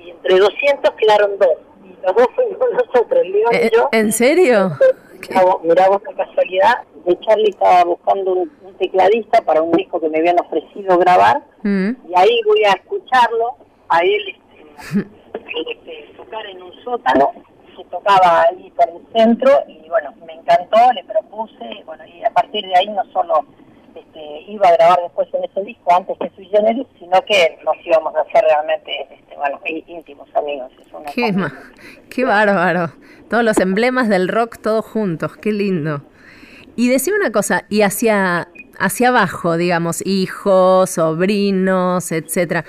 y 0.00 0.10
entre 0.10 0.38
200 0.38 0.90
quedaron 0.94 1.38
dos. 1.38 1.48
Y 1.84 1.94
los 2.04 2.14
dos 2.16 2.26
fuimos 2.34 2.58
nosotros, 2.72 3.24
León 3.26 3.52
Eh, 3.52 3.70
y 3.72 3.76
yo. 3.76 3.88
¿En 3.92 4.10
serio? 4.12 4.70
Mirá 5.62 5.88
vos, 5.88 6.02
casualidad, 6.16 6.82
de 7.06 7.18
Charlie 7.20 7.50
estaba 7.50 7.84
buscando 7.84 8.32
un, 8.32 8.52
un 8.62 8.74
tecladista 8.74 9.40
para 9.42 9.62
un 9.62 9.72
disco 9.72 10.00
que 10.00 10.08
me 10.08 10.18
habían 10.18 10.38
ofrecido 10.40 10.98
grabar 10.98 11.42
Mm. 11.62 11.92
y 12.10 12.12
ahí 12.14 12.40
voy 12.46 12.62
a 12.64 12.72
escucharlo, 12.72 13.56
a 13.88 14.00
él 14.00 14.20
este, 14.28 15.00
este, 15.70 16.12
tocar 16.16 16.44
en 16.46 16.62
un 16.62 16.72
sótano, 16.84 17.32
se 17.76 17.84
tocaba 17.84 18.42
ahí 18.42 18.72
por 18.76 18.88
el 18.88 19.02
centro 19.12 19.50
y 19.68 19.88
bueno, 19.88 20.12
me 20.26 20.34
encantó, 20.34 20.76
le 20.94 21.04
propuse, 21.04 21.82
bueno, 21.86 22.04
y 22.06 22.24
a 22.24 22.30
partir 22.30 22.64
de 22.64 22.76
ahí 22.76 22.88
no 22.88 23.04
solo 23.12 23.44
este, 23.94 24.42
iba 24.48 24.68
a 24.68 24.72
grabar 24.72 25.00
después 25.02 25.28
en 25.34 25.44
ese 25.44 25.62
disco 25.62 25.92
antes 25.94 26.16
que 26.18 26.30
Sui 26.36 26.46
Generis, 26.46 26.86
sino 26.98 27.20
que 27.22 27.58
nos 27.64 27.74
íbamos 27.84 28.14
a 28.16 28.20
hacer 28.20 28.42
realmente, 28.44 28.90
este, 29.10 29.36
bueno, 29.36 29.60
íntimos 29.86 30.28
amigos. 30.34 30.70
Es 30.80 30.92
una 30.92 31.10
Qué, 31.12 31.22
cosa- 31.32 31.38
ma- 31.38 31.52
qué 32.10 32.24
bárbaro. 32.24 32.92
Todos 33.30 33.44
los 33.44 33.58
emblemas 33.58 34.08
del 34.08 34.28
rock 34.28 34.58
todos 34.62 34.84
juntos, 34.84 35.36
qué 35.36 35.52
lindo. 35.52 36.02
Y 36.76 36.88
decime 36.88 37.16
una 37.18 37.30
cosa, 37.32 37.64
y 37.68 37.82
hacia, 37.82 38.48
hacia 38.78 39.08
abajo, 39.08 39.56
digamos, 39.56 40.04
hijos, 40.06 40.90
sobrinos, 40.90 42.10
etcétera. 42.12 42.64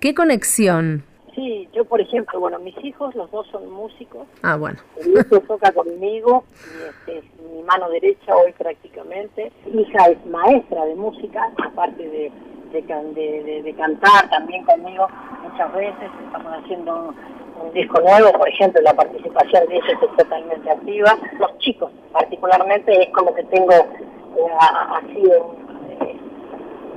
¿Qué 0.00 0.14
conexión? 0.14 1.02
Sí, 1.34 1.68
yo 1.72 1.84
por 1.84 2.00
ejemplo, 2.00 2.40
bueno, 2.40 2.58
mis 2.58 2.76
hijos, 2.84 3.14
los 3.14 3.30
dos 3.30 3.46
son 3.48 3.70
músicos, 3.70 4.26
Ah, 4.42 4.56
bueno. 4.56 4.78
el 5.00 5.12
hijo 5.12 5.40
toca 5.46 5.70
conmigo 5.72 6.44
y 6.52 6.88
este, 7.12 7.28
mi 7.54 7.62
mano 7.62 7.88
derecha 7.90 8.34
hoy 8.36 8.52
prácticamente. 8.58 9.52
Mi 9.66 9.82
hija 9.82 10.06
es 10.10 10.26
maestra 10.26 10.84
de 10.84 10.94
música, 10.96 11.48
aparte 11.64 12.02
de, 12.08 12.32
de, 12.72 13.62
de- 13.62 13.74
cantar 13.74 14.28
también 14.30 14.64
conmigo 14.64 15.06
muchas 15.48 15.72
veces. 15.74 16.10
Estamos 16.26 16.52
haciendo 16.62 16.96
un, 16.96 17.66
un 17.66 17.72
disco 17.72 18.00
nuevo, 18.00 18.32
por 18.32 18.48
ejemplo, 18.48 18.80
la 18.82 18.94
participación 18.94 19.66
de 19.68 19.76
ella 19.76 19.86
es 19.92 20.16
totalmente 20.16 20.70
activa. 20.70 21.16
Los 21.38 21.56
chicos, 21.58 21.90
particularmente, 22.12 23.00
es 23.02 23.08
como 23.14 23.32
que 23.34 23.44
tengo 23.44 23.72
eh, 23.72 24.52
así 24.60 25.22
un, 25.24 25.67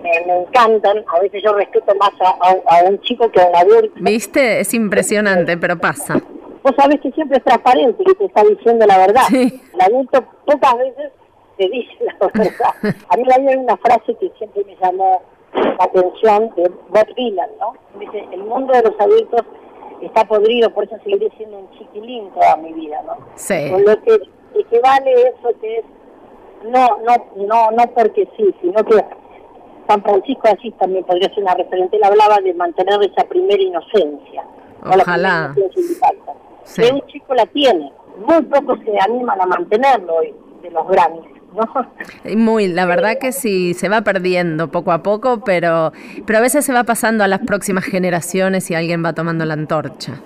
me, 0.03 0.25
me 0.25 0.41
encantan. 0.41 1.03
A 1.15 1.19
veces 1.19 1.41
yo 1.43 1.53
respeto 1.53 1.93
más 1.95 2.11
a, 2.21 2.29
a- 2.47 2.79
a 2.79 2.89
un 2.89 2.99
chico 3.01 3.29
que 3.31 3.41
a 3.41 3.47
un 3.47 3.55
adulto. 3.55 3.93
¿Viste? 4.01 4.59
Es 4.59 4.73
impresionante, 4.73 5.57
pero 5.57 5.77
pasa. 5.77 6.21
Vos 6.63 6.73
sabés 6.77 6.99
que 7.01 7.11
siempre 7.11 7.37
es 7.37 7.43
transparente 7.43 8.03
y 8.05 8.13
te 8.15 8.25
está 8.25 8.43
diciendo 8.43 8.85
la 8.85 8.97
verdad. 8.99 9.23
El 9.33 9.81
adulto 9.81 10.23
pocas 10.45 10.77
veces 10.77 11.11
te 11.57 11.67
dice 11.69 11.93
la 12.19 12.27
verdad. 12.33 12.95
A 13.09 13.17
mí 13.17 13.23
hay 13.35 13.55
una 13.57 13.77
frase 13.77 14.15
que 14.19 14.31
siempre 14.37 14.63
me 14.65 14.75
llamó 14.75 15.21
la 15.53 15.75
atención 15.83 16.51
de 16.55 16.69
Bob 16.89 17.07
Dylan, 17.15 17.49
¿no? 17.59 17.73
Dice, 17.99 18.25
el 18.31 18.43
mundo 18.43 18.73
de 18.73 18.83
los 18.83 18.99
adultos 18.99 19.41
está 20.01 20.23
podrido, 20.25 20.69
por 20.73 20.83
eso 20.85 20.95
seguiré 21.03 21.29
siendo 21.37 21.57
un 21.59 21.69
chiquilín 21.71 22.29
toda 22.31 22.55
mi 22.57 22.73
vida, 22.73 23.01
¿no? 23.05 23.17
Sí. 23.35 23.69
Con 23.69 23.83
lo 23.83 24.01
que 24.03 24.19
equivale 24.59 25.11
eso 25.29 25.49
que 25.59 25.77
es, 25.79 25.85
no, 26.63 26.87
no, 27.05 27.15
no, 27.47 27.71
no 27.71 27.83
porque 27.95 28.27
sí, 28.37 28.55
sino 28.61 28.83
que 28.85 29.03
San 29.91 30.03
Francisco 30.03 30.41
de 30.43 30.49
Asís 30.51 30.73
también 30.79 31.03
podría 31.03 31.27
ser 31.33 31.43
una 31.43 31.53
referente. 31.53 31.97
Él 31.97 32.03
hablaba 32.03 32.37
de 32.37 32.53
mantener 32.53 33.03
esa 33.03 33.27
primera 33.27 33.61
inocencia. 33.61 34.43
¿no? 34.83 34.95
La 34.95 35.03
primera 35.03 35.51
Ojalá. 35.51 35.55
Sí. 36.63 36.81
Que 36.81 36.93
un 36.93 37.01
chico 37.07 37.33
la 37.33 37.45
tiene. 37.47 37.91
Muy 38.25 38.41
pocos 38.43 38.79
se 38.85 38.97
animan 38.99 39.41
a 39.41 39.45
mantenerlo 39.45 40.15
hoy, 40.15 40.33
de 40.61 40.69
los 40.69 40.87
Grammys, 40.87 41.25
¿no? 41.53 42.37
Muy, 42.37 42.67
la 42.67 42.85
verdad 42.85 43.17
que 43.19 43.31
sí, 43.31 43.73
se 43.73 43.89
va 43.89 44.01
perdiendo 44.01 44.69
poco 44.69 44.91
a 44.91 45.01
poco, 45.01 45.41
pero, 45.43 45.91
pero 46.25 46.39
a 46.39 46.41
veces 46.41 46.63
se 46.63 46.71
va 46.71 46.83
pasando 46.83 47.23
a 47.23 47.27
las 47.27 47.39
próximas 47.39 47.83
generaciones 47.83 48.69
y 48.71 48.75
alguien 48.75 49.03
va 49.03 49.13
tomando 49.13 49.43
la 49.43 49.55
antorcha. 49.55 50.21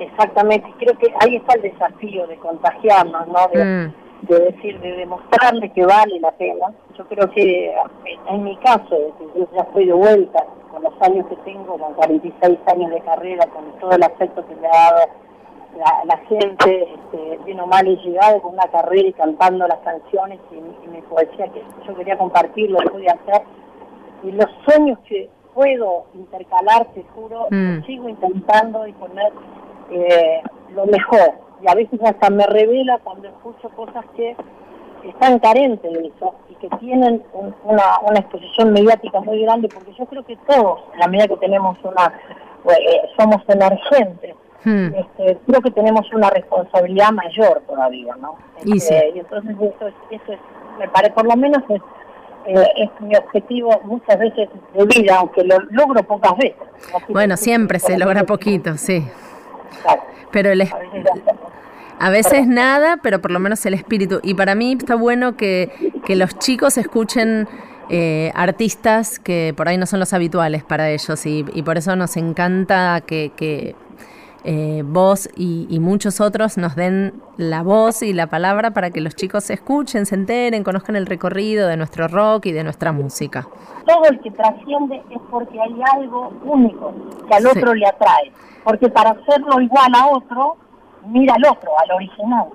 Exactamente. 0.00 0.66
Creo 0.78 0.98
que 0.98 1.14
ahí 1.20 1.36
está 1.36 1.54
el 1.54 1.62
desafío 1.62 2.26
de 2.26 2.36
contagiarnos, 2.36 3.28
¿no? 3.28 3.48
De, 3.54 3.64
Mm. 3.64 4.01
De 4.22 4.38
decir, 4.38 4.78
de 4.80 4.92
demostrarle 4.92 5.70
que 5.70 5.84
vale 5.84 6.20
la 6.20 6.30
pena. 6.32 6.72
Yo 6.96 7.04
creo 7.06 7.30
que 7.30 7.74
en 8.28 8.44
mi 8.44 8.56
caso, 8.58 8.96
yo 9.34 9.46
ya 9.54 9.62
estoy 9.62 9.86
de 9.86 9.92
vuelta 9.92 10.44
con 10.70 10.82
los 10.82 10.94
años 11.02 11.26
que 11.28 11.36
tengo, 11.36 11.76
con 11.78 11.94
46 11.94 12.58
años 12.66 12.90
de 12.90 13.00
carrera, 13.00 13.46
con 13.46 13.64
todo 13.80 13.92
el 13.92 14.02
afecto 14.02 14.46
que 14.46 14.54
me 14.56 14.68
ha 14.68 14.70
dado 14.70 15.08
la, 15.76 16.04
la 16.04 16.16
gente, 16.28 16.88
este, 16.94 17.38
bien 17.44 17.60
o 17.60 17.66
mal 17.66 17.86
he 17.86 17.96
llegado 17.96 18.40
con 18.42 18.54
una 18.54 18.66
carrera 18.70 19.08
y 19.08 19.12
cantando 19.12 19.66
las 19.66 19.78
canciones 19.78 20.38
y, 20.50 20.56
y 20.56 20.88
mi 20.88 21.00
poesía 21.02 21.48
que 21.48 21.62
yo 21.86 21.94
quería 21.94 22.16
compartir, 22.18 22.70
lo 22.70 22.78
pude 22.90 23.06
hacer. 23.08 23.42
Y 24.22 24.32
los 24.32 24.46
sueños 24.66 24.98
que 25.06 25.28
puedo 25.54 26.04
intercalar, 26.14 26.86
te 26.94 27.02
juro, 27.14 27.46
Mm. 27.50 27.84
sigo 27.84 28.08
intentando 28.08 28.86
y 28.86 28.92
poner 28.92 29.32
eh, 29.90 30.42
lo 30.74 30.86
mejor. 30.86 31.32
Y 31.62 31.70
a 31.70 31.74
veces 31.74 32.00
hasta 32.04 32.28
me 32.30 32.44
revela 32.46 32.98
cuando 33.04 33.28
escucho 33.28 33.68
cosas 33.70 34.04
que 34.16 34.36
están 35.08 35.38
carentes 35.38 35.92
de 35.92 36.06
eso 36.08 36.34
y 36.50 36.54
que 36.56 36.68
tienen 36.78 37.22
un- 37.32 37.54
una, 37.64 37.84
una 38.02 38.18
exposición 38.20 38.72
mediática 38.72 39.20
muy 39.20 39.42
grande, 39.42 39.68
porque 39.68 39.92
yo 39.94 40.06
creo 40.06 40.24
que 40.24 40.36
todos, 40.48 40.80
en 40.94 40.98
la 41.00 41.06
medida 41.08 41.28
que 41.28 41.36
tenemos 41.36 41.76
una, 41.84 42.12
eh, 42.70 43.00
somos 43.18 43.42
emergentes, 43.48 44.34
Hmm. 44.64 44.94
este, 44.94 45.38
creo 45.46 45.60
que 45.60 45.72
tenemos 45.72 46.06
una 46.14 46.30
responsabilidad 46.30 47.10
mayor 47.10 47.62
todavía, 47.66 48.14
¿no? 48.20 48.36
Y 48.64 48.76
Este, 48.76 49.00
sí. 49.00 49.12
y 49.16 49.18
entonces 49.18 49.56
eso 49.56 49.88
es, 49.88 49.94
eso 50.10 50.32
es, 50.32 50.38
me 50.78 50.88
parece, 50.88 51.12
por 51.14 51.24
lo 51.26 51.36
menos 51.36 51.62
es, 51.68 51.80
eh, 52.46 52.66
es 52.76 52.90
mi 53.00 53.16
objetivo 53.16 53.80
muchas 53.84 54.18
veces 54.20 54.48
de 54.74 54.84
vida, 54.86 55.16
aunque 55.18 55.42
lo 55.42 55.58
logro 55.70 56.00
pocas 56.04 56.36
veces. 56.36 56.56
Bueno, 57.08 57.36
siempre 57.36 57.80
se 57.80 57.98
logra 57.98 58.22
poquito, 58.22 58.76
sí. 58.76 59.04
Claro. 59.82 60.02
Pero 60.32 60.50
el, 60.50 60.62
es- 60.62 60.72
A 61.98 62.10
veces 62.10 62.46
nada, 62.46 62.98
pero 63.02 63.20
por 63.20 63.30
lo 63.30 63.38
menos 63.38 63.64
el 63.66 63.74
espíritu. 63.74 64.18
Y 64.22 64.34
para 64.34 64.54
mí 64.54 64.76
está 64.78 64.94
bueno 64.96 65.36
que, 65.36 65.70
que 66.04 66.16
los 66.16 66.36
chicos 66.38 66.76
escuchen 66.78 67.46
eh, 67.90 68.32
artistas 68.34 69.18
que 69.18 69.54
por 69.56 69.68
ahí 69.68 69.76
no 69.76 69.86
son 69.86 70.00
los 70.00 70.12
habituales 70.12 70.64
para 70.64 70.90
ellos. 70.90 71.24
Y, 71.26 71.44
y 71.54 71.62
por 71.62 71.78
eso 71.78 71.94
nos 71.94 72.16
encanta 72.16 73.02
que, 73.06 73.30
que, 73.36 73.76
eh, 74.44 74.82
vos 74.84 75.28
y, 75.36 75.66
y 75.70 75.78
muchos 75.80 76.20
otros 76.20 76.58
nos 76.58 76.74
den 76.74 77.14
la 77.36 77.62
voz 77.62 78.02
y 78.02 78.12
la 78.12 78.26
palabra 78.26 78.72
para 78.72 78.90
que 78.90 79.00
los 79.00 79.14
chicos 79.14 79.44
se 79.44 79.54
escuchen, 79.54 80.04
se 80.06 80.14
enteren, 80.16 80.64
conozcan 80.64 80.96
el 80.96 81.06
recorrido 81.06 81.68
de 81.68 81.76
nuestro 81.76 82.08
rock 82.08 82.46
y 82.46 82.52
de 82.52 82.64
nuestra 82.64 82.92
música. 82.92 83.46
todo 83.86 84.04
el 84.10 84.20
que 84.20 84.30
trasciende 84.32 85.02
es 85.10 85.20
porque 85.30 85.60
hay 85.60 85.74
algo 85.94 86.32
único 86.44 86.92
que 87.28 87.34
al 87.34 87.42
Sí. 87.42 87.48
otro 87.58 87.74
le 87.74 87.86
atrae. 87.86 88.32
Porque 88.64 88.88
para 88.88 89.10
hacerlo 89.10 89.60
igual 89.60 89.92
a 89.94 90.06
otro, 90.08 90.56
mira 91.06 91.34
al 91.34 91.44
otro, 91.50 91.70
al 91.78 91.90
original, 91.96 92.46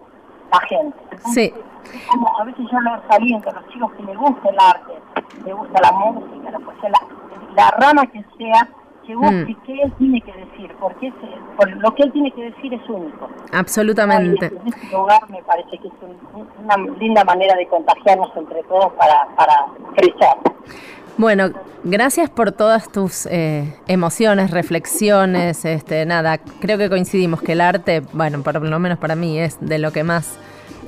la 0.51 0.59
gente. 0.67 0.97
Sí. 1.33 1.53
Como 2.09 2.39
a 2.39 2.43
veces 2.45 2.65
yo 2.71 2.79
lo 2.81 3.01
saliento 3.09 3.49
a 3.49 3.53
los 3.53 3.67
chicos 3.69 3.91
que 3.93 4.03
les 4.03 4.17
gusta 4.17 4.49
el 4.49 4.57
arte, 4.59 4.93
les 5.45 5.55
gusta 5.55 5.79
la 5.81 5.91
música, 5.91 6.51
la 6.51 6.59
poesía, 6.59 6.89
la, 6.89 7.53
la 7.63 7.71
rama 7.71 8.05
que 8.07 8.23
sea, 8.37 8.67
que 9.07 9.15
busque 9.15 9.35
Mm. 9.53 9.61
qué 9.65 9.81
él 9.81 9.93
tiene 9.97 10.21
que 10.21 10.33
decir, 10.33 10.71
porque 10.79 11.07
ese- 11.07 11.75
lo 11.79 11.95
que 11.95 12.03
él 12.03 12.11
tiene 12.11 12.31
que 12.31 12.43
decir 12.51 12.73
es 12.73 12.87
único. 12.89 13.27
Absolutamente. 13.53 14.51
Y 14.53 14.67
en 14.67 14.73
ese 14.73 14.95
lugar 14.95 15.21
me 15.29 15.41
parece 15.43 15.77
que 15.79 15.87
es 15.87 15.93
un- 16.01 16.47
una 16.63 16.77
linda 16.99 17.23
manera 17.23 17.55
de 17.55 17.65
contagiarnos 17.67 18.29
entre 18.35 18.61
todos 18.63 18.91
para, 18.93 19.27
para 19.35 19.53
crecer. 19.95 20.35
Bueno, 21.17 21.49
gracias 21.83 22.29
por 22.29 22.51
todas 22.51 22.91
tus 22.91 23.25
eh, 23.31 23.73
emociones, 23.87 24.51
reflexiones, 24.51 25.65
este, 25.65 26.05
nada, 26.05 26.37
creo 26.37 26.77
que 26.77 26.89
coincidimos 26.89 27.41
que 27.41 27.53
el 27.53 27.61
arte, 27.61 28.01
bueno, 28.13 28.43
por 28.43 28.61
lo 28.61 28.79
menos 28.79 28.99
para 28.99 29.15
mí 29.15 29.39
es 29.39 29.57
de 29.59 29.79
lo 29.79 29.91
que 29.91 30.03
más 30.03 30.37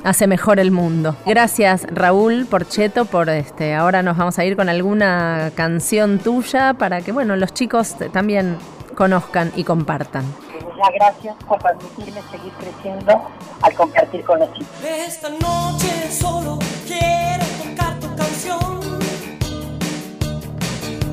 hace 0.04 0.28
mejor 0.28 0.60
el 0.60 0.72
mundo. 0.72 1.16
Gracias 1.26 1.86
Raúl 1.90 2.46
Porcheto 2.50 3.06
por 3.06 3.30
este, 3.30 3.76
ahora 3.76 4.04
nos 4.04 4.18
vamos 4.18 4.40
a 4.40 4.46
ir 4.46 4.56
con 4.56 4.70
alguna 4.70 5.52
canción 5.56 6.20
tuya 6.20 6.74
para 6.74 7.02
que 7.02 7.12
bueno, 7.12 7.36
los 7.36 7.54
chicos 7.54 7.96
también 8.12 8.58
conozcan 8.96 9.52
y 9.56 9.64
compartan. 9.64 10.26
Muchas 10.54 10.94
gracias 10.96 11.36
por 11.46 11.60
permitirme 11.60 12.22
seguir 12.32 12.54
creciendo 12.54 13.28
al 13.62 13.74
compartir 13.74 14.24
con 14.24 14.40
los 14.40 14.54
chicos. 14.54 14.70
Esta 14.84 15.30
noche 15.30 16.12
solo 16.12 16.60
quiero 16.88 17.46
tocar 17.64 18.00
tu 18.00 18.16
canción. 18.16 18.80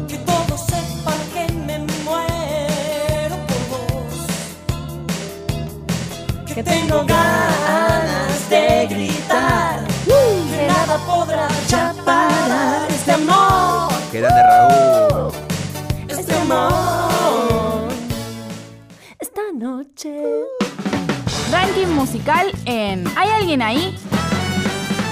Que 0.08 0.18
todos 0.18 0.60
sepan 0.60 1.18
que 1.34 1.52
me 1.52 1.78
muero 2.04 3.36
por 3.46 3.60
vos. 3.70 4.26
Que 6.54 6.62
tengo 6.62 7.04
ganas 7.04 8.15
de 8.48 8.86
gritar. 8.88 9.84
Que 10.04 10.66
nada 10.66 10.98
podrá 11.06 11.48
ya 11.68 11.94
parar 12.04 12.88
este 12.88 13.12
amor. 13.12 13.92
Qué 14.12 14.20
grande 14.20 14.42
Raúl. 14.42 15.32
Este 16.08 16.34
amor. 16.34 17.88
Esta 19.18 19.40
noche. 19.54 20.12
Ranking 21.50 21.88
musical 21.88 22.52
en 22.64 23.04
¿Hay 23.16 23.28
alguien 23.30 23.62
ahí? 23.62 23.96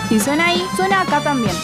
Si 0.08 0.20
suena 0.20 0.46
ahí, 0.46 0.64
suena 0.76 1.00
acá 1.02 1.20
también. 1.20 1.54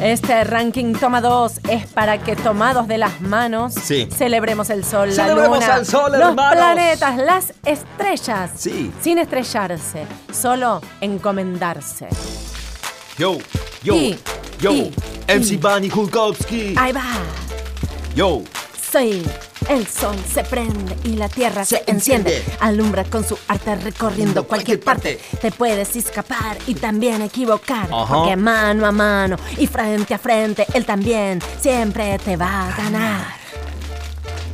Este 0.00 0.44
ranking 0.44 0.94
toma 0.94 1.20
dos 1.20 1.60
es 1.68 1.86
para 1.86 2.16
que 2.18 2.34
tomados 2.34 2.88
de 2.88 2.96
las 2.96 3.20
manos 3.20 3.74
Sí. 3.74 4.08
celebremos 4.10 4.70
el 4.70 4.82
sol, 4.82 5.10
la 5.10 5.14
Celebremos 5.14 5.60
luna, 5.60 5.74
al 5.74 5.84
sol, 5.86 6.12
los 6.12 6.20
hermanos. 6.30 6.52
planetas, 6.54 7.16
las 7.18 7.52
estrellas. 7.66 8.50
Sí. 8.56 8.90
Sin 9.02 9.18
estrellarse, 9.18 10.06
solo 10.32 10.80
encomendarse. 11.02 12.08
Yo, 13.18 13.36
yo, 13.82 13.94
Y- 13.94 14.18
yo, 14.58 14.72
y- 14.72 14.94
MC 15.28 15.54
y- 15.54 15.56
Bunny 15.58 15.90
Kulkowski. 15.90 16.74
Ahí 16.78 16.92
va. 16.92 17.02
Yo, 18.14 18.40
Sí, 18.90 19.22
el 19.68 19.86
sol 19.86 20.16
se 20.32 20.42
prende 20.42 20.96
y 21.04 21.10
la 21.14 21.28
tierra 21.28 21.64
se, 21.64 21.84
enciende. 21.86 22.38
enciende. 22.38 22.56
Alumbra 22.60 23.04
con 23.04 23.24
su 23.24 23.38
arte 23.46 23.76
recorriendo 23.76 24.44
cualquier 24.44 24.80
parte. 24.80 25.20
Te 25.40 25.52
puedes 25.52 25.94
escapar 25.94 26.58
y 26.66 26.74
también 26.74 27.22
equivocar. 27.22 27.88
Porque 27.88 28.34
mano 28.34 28.84
a 28.84 28.90
mano 28.90 29.36
y 29.58 29.68
frente 29.68 30.14
a 30.14 30.18
frente, 30.18 30.66
él 30.74 30.84
también 30.84 31.40
siempre 31.60 32.18
te 32.18 32.36
va 32.36 32.68
a 32.68 32.76
ganar. 32.76 33.26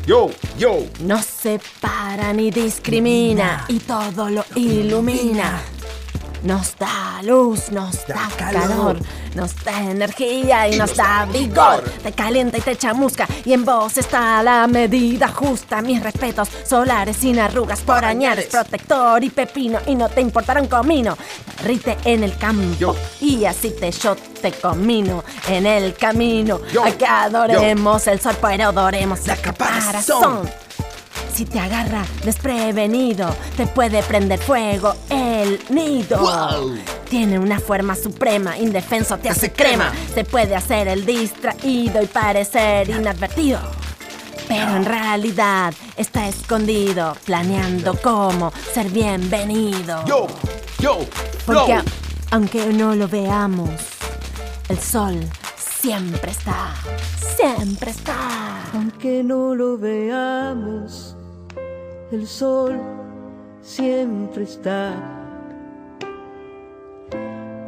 yo, 0.05 0.31
yo. 0.59 0.85
No 1.01 1.23
separa 1.23 2.35
ni 2.35 2.51
discrimina 2.51 3.65
y 3.69 3.79
todo 3.79 4.29
lo 4.29 4.45
ilumina. 4.55 5.63
Nos 6.43 6.77
da 6.77 7.21
luz, 7.23 7.71
nos 7.71 8.07
da 8.07 8.29
calor, 8.37 8.99
nos 9.35 9.65
da 9.65 9.81
energía 9.83 10.69
y 10.69 10.77
nos 10.77 10.97
da 10.97 11.27
vigor. 11.27 11.83
Te 12.03 12.13
calienta 12.13 12.59
y 12.59 12.61
te 12.61 12.77
chamusca 12.77 13.27
y 13.45 13.53
en 13.53 13.65
vos 13.65 13.97
está 13.97 14.43
la 14.43 14.67
medida 14.67 15.29
justa. 15.29 15.81
Mis 15.83 16.03
respetos, 16.03 16.49
solares 16.65 17.17
sin 17.17 17.39
arrugas, 17.39 17.81
por 17.81 18.05
añares, 18.05 18.47
protector 18.47 19.23
y 19.25 19.31
pepino 19.31 19.79
y 19.87 19.95
no 19.95 20.09
te 20.09 20.21
importará 20.21 20.61
un 20.61 20.69
comino. 20.69 21.17
Rite 21.65 21.97
en 22.05 22.25
el 22.25 22.37
campo 22.37 22.57
y 23.21 23.45
así 23.45 23.71
te 23.71 23.91
yo 23.91 24.17
te 24.41 24.53
comino 24.53 25.25
en 25.49 25.67
el 25.67 25.95
camino. 25.95 26.61
A 26.85 26.91
que 26.93 27.07
adoremos 27.07 28.07
el 28.07 28.21
sol, 28.21 28.37
pero 28.41 28.69
adoremos 28.69 29.27
el 29.29 29.41
caparazón. 29.41 30.49
Si 31.37 31.45
te 31.45 31.61
agarra 31.61 32.03
desprevenido, 32.25 33.29
te 33.59 33.67
puede 33.67 34.03
prender 34.03 34.39
fuego 34.39 34.95
el 35.11 35.63
nido. 35.69 36.19
Wow. 36.19 36.79
Tiene 37.11 37.39
una 37.39 37.61
forma 37.61 37.95
suprema, 37.95 38.57
indefenso 38.57 39.19
te 39.19 39.29
hace 39.29 39.53
crema. 39.53 39.93
Se 40.15 40.25
puede 40.25 40.57
hacer 40.57 40.89
el 40.89 41.05
distraído 41.05 42.03
y 42.03 42.07
parecer 42.07 42.89
inadvertido. 42.89 43.61
Pero 44.49 44.77
en 44.77 44.87
realidad 44.87 45.75
está 45.99 46.27
escondido, 46.27 47.15
planeando 47.27 48.01
cómo 48.01 48.51
ser 48.73 48.89
bienvenido. 48.89 50.07
Yo, 50.07 50.29
yo, 50.79 51.01
Porque 51.45 51.83
aunque 52.31 52.65
no 52.69 52.95
lo 52.95 53.09
veamos, 53.09 53.73
el 54.71 54.79
sol 54.79 55.21
siempre 55.83 56.31
está, 56.31 56.73
siempre 57.37 57.91
está. 57.91 58.71
Aunque 58.73 59.23
no 59.23 59.55
lo 59.55 59.77
veamos, 59.77 61.15
el 62.13 62.27
sol 62.27 62.81
siempre 63.61 64.45
está. 64.45 64.93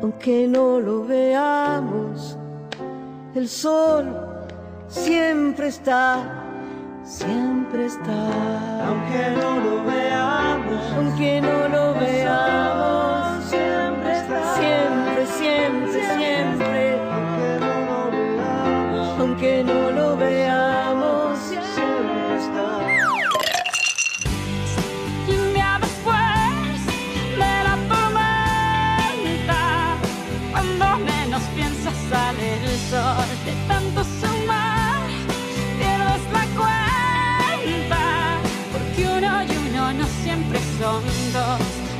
Aunque 0.00 0.46
no 0.46 0.78
lo 0.80 1.04
veamos, 1.04 2.36
el 3.34 3.48
sol 3.48 4.16
siempre 4.86 5.68
está, 5.68 6.20
siempre 7.02 7.86
está. 7.86 8.86
Aunque 8.86 9.30
no 9.40 9.58
lo 9.58 9.84
veamos, 9.84 10.92
aunque 10.96 11.40
no 11.40 11.68
lo 11.68 11.94
veamos, 11.94 12.77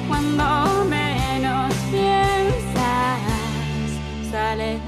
cuando 0.09 0.85
menos 0.89 1.75
piensas. 1.91 3.21
Sale 4.31 4.81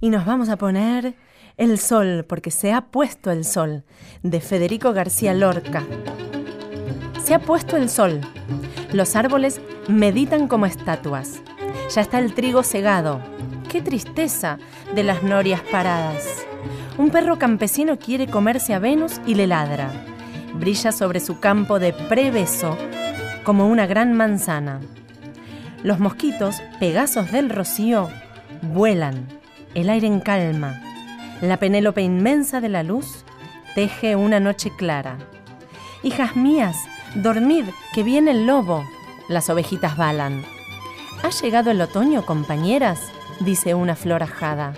Y 0.00 0.10
nos 0.10 0.24
vamos 0.24 0.48
a 0.48 0.56
poner 0.56 1.14
El 1.56 1.78
Sol, 1.78 2.24
porque 2.28 2.50
se 2.50 2.72
ha 2.72 2.82
puesto 2.82 3.30
el 3.30 3.44
sol, 3.44 3.82
de 4.22 4.40
Federico 4.40 4.92
García 4.92 5.34
Lorca. 5.34 5.82
Se 7.24 7.34
ha 7.34 7.40
puesto 7.40 7.76
el 7.76 7.90
sol. 7.90 8.20
Los 8.92 9.16
árboles 9.16 9.60
meditan 9.88 10.46
como 10.46 10.66
estatuas. 10.66 11.42
Ya 11.94 12.00
está 12.00 12.20
el 12.20 12.32
trigo 12.34 12.62
segado. 12.62 13.20
Qué 13.68 13.82
tristeza 13.82 14.58
de 14.94 15.02
las 15.02 15.22
norias 15.22 15.60
paradas. 15.62 16.46
Un 16.96 17.10
perro 17.10 17.38
campesino 17.38 17.98
quiere 17.98 18.28
comerse 18.28 18.74
a 18.74 18.78
Venus 18.78 19.20
y 19.26 19.34
le 19.34 19.46
ladra. 19.46 19.90
Brilla 20.54 20.92
sobre 20.92 21.20
su 21.20 21.40
campo 21.40 21.78
de 21.78 21.92
prebeso 21.92 22.76
como 23.44 23.68
una 23.68 23.86
gran 23.86 24.14
manzana. 24.14 24.80
Los 25.82 26.00
mosquitos, 26.00 26.60
pegazos 26.80 27.30
del 27.32 27.50
rocío, 27.50 28.08
vuelan. 28.62 29.26
El 29.74 29.90
aire 29.90 30.06
en 30.06 30.20
calma. 30.20 30.80
La 31.40 31.58
Penélope 31.58 32.02
inmensa 32.02 32.60
de 32.60 32.68
la 32.68 32.82
luz 32.82 33.24
teje 33.74 34.16
una 34.16 34.40
noche 34.40 34.70
clara. 34.76 35.18
Hijas 36.02 36.36
mías, 36.36 36.76
dormid, 37.14 37.64
que 37.94 38.02
viene 38.02 38.30
el 38.30 38.46
lobo. 38.46 38.82
Las 39.28 39.50
ovejitas 39.50 39.96
balan. 39.96 40.44
¿Ha 41.22 41.30
llegado 41.30 41.70
el 41.70 41.80
otoño, 41.80 42.24
compañeras? 42.24 43.00
dice 43.40 43.74
una 43.74 43.94
flor 43.94 44.22
ajada. 44.22 44.72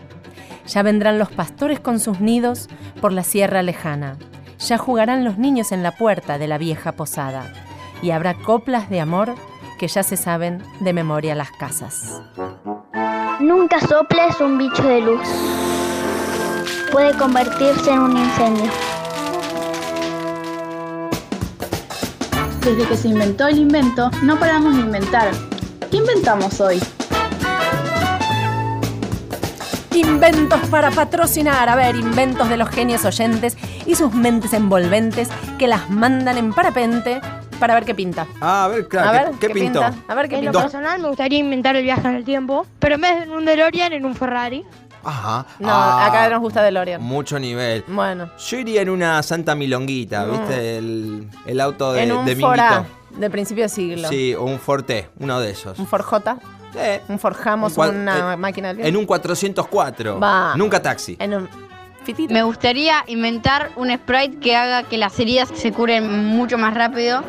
Ya 0.67 0.83
vendrán 0.83 1.19
los 1.19 1.31
pastores 1.31 1.81
con 1.81 1.99
sus 1.99 2.21
nidos 2.21 2.69
por 3.01 3.13
la 3.13 3.23
sierra 3.23 3.63
lejana. 3.63 4.17
Ya 4.59 4.77
jugarán 4.77 5.25
los 5.25 5.39
niños 5.39 5.73
en 5.73 5.83
la 5.83 5.93
puerta 5.93 6.37
de 6.37 6.49
la 6.49 6.59
vieja 6.59 6.93
posada. 6.93 7.53
Y 8.03 8.11
habrá 8.11 8.35
coplas 8.35 8.91
de 8.91 9.01
amor 9.01 9.35
que 9.79 9.89
ya 9.89 10.03
se 10.03 10.17
saben 10.17 10.63
de 10.81 10.93
memoria 10.93 11.35
las 11.35 11.51
casas. 11.53 12.21
Nunca 13.51 13.81
soples 13.81 14.41
un 14.41 14.59
bicho 14.59 14.81
de 14.85 15.01
luz. 15.01 15.29
Puede 16.93 17.19
convertirse 17.19 17.91
en 17.91 17.99
un 17.99 18.17
incendio. 18.17 18.71
Desde 22.61 22.87
que 22.87 22.97
se 22.97 23.09
inventó 23.09 23.49
el 23.49 23.59
invento, 23.59 24.09
no 24.23 24.39
paramos 24.39 24.77
de 24.77 24.83
inventar. 24.83 25.33
¿Qué 25.91 25.97
inventamos 25.97 26.61
hoy? 26.61 26.81
Inventos 29.95 30.61
para 30.71 30.93
patrocinar. 30.93 31.69
A 31.69 31.75
ver, 31.75 31.97
inventos 31.97 32.49
de 32.49 32.57
los 32.57 32.69
genios 32.69 33.05
oyentes 33.05 33.59
y 33.85 33.97
sus 33.97 34.15
mentes 34.15 34.53
envolventes 34.53 35.29
que 35.59 35.67
las 35.67 35.91
mandan 35.91 36.39
en 36.39 36.53
parapente 36.53 37.21
para 37.61 37.75
ver 37.75 37.85
qué 37.85 37.95
pinta. 37.95 38.27
Ah, 38.41 38.65
a 38.65 38.69
ver, 38.69 38.89
claro. 38.89 39.09
A 39.09 39.13
¿qué- 39.13 39.19
ver, 39.19 39.31
¿qué, 39.39 39.47
¿qué 39.47 39.55
pintó? 39.55 39.81
pinta? 39.83 39.95
A 40.09 40.15
ver 40.17 40.29
qué 40.29 40.39
En 40.39 40.45
lo 40.47 40.53
personal 40.53 41.01
me 41.01 41.09
gustaría 41.09 41.39
inventar 41.39 41.77
el 41.77 41.85
viaje 41.85 42.09
en 42.09 42.15
el 42.17 42.25
tiempo, 42.25 42.67
pero 42.81 42.97
en 42.97 43.01
vez 43.03 43.17
de 43.19 43.23
en 43.25 43.31
un 43.31 43.45
DeLorean, 43.45 43.93
en 43.93 44.05
un 44.05 44.17
Ferrari. 44.17 44.65
Ajá. 45.05 45.47
No, 45.61 45.69
Ah, 45.71 46.07
acá 46.07 46.29
nos 46.29 46.41
gusta 46.41 46.63
DeLorean. 46.63 47.01
Mucho 47.01 47.39
nivel. 47.39 47.85
Bueno. 47.87 48.31
Yo 48.39 48.59
iría 48.59 48.83
en 48.83 48.91
una 48.91 49.23
Santa 49.23 49.55
Milonguita, 49.55 50.27
Mm. 50.27 50.31
¿viste? 50.33 50.79
El, 50.79 51.29
el 51.47 51.61
auto 51.61 51.93
de, 51.93 52.03
en 52.03 52.13
un 52.13 52.25
de 52.25 52.35
de 53.17 53.31
principio 53.31 53.65
de 53.65 53.69
siglo. 53.69 54.09
Sí, 54.09 54.35
o 54.35 54.45
un 54.45 54.59
Forte, 54.59 55.09
uno 55.19 55.41
de 55.41 55.51
esos. 55.51 55.79
Un 55.79 55.87
Ford 55.87 56.03
J. 56.03 56.37
Un 57.09 57.19
Forjamos 57.19 57.77
Un 57.77 57.89
una 57.89 58.35
eh, 58.35 58.37
máquina 58.37 58.73
del. 58.73 58.87
En 58.87 58.97
un 58.97 59.05
404. 59.05 60.21
Va. 60.21 60.55
Nunca 60.57 60.81
taxi. 60.81 61.17
En 61.19 61.35
un 61.35 61.49
fitito. 62.05 62.33
Me 62.33 62.43
gustaría 62.43 63.03
inventar 63.09 63.71
un 63.77 63.91
sprite 63.93 64.39
que 64.39 64.55
haga 64.57 64.85
que 64.85 64.97
las 64.97 65.19
heridas 65.19 65.49
se 65.55 65.73
curen 65.73 66.27
mucho 66.27 66.59
más 66.59 66.75
rápido. 66.75 67.25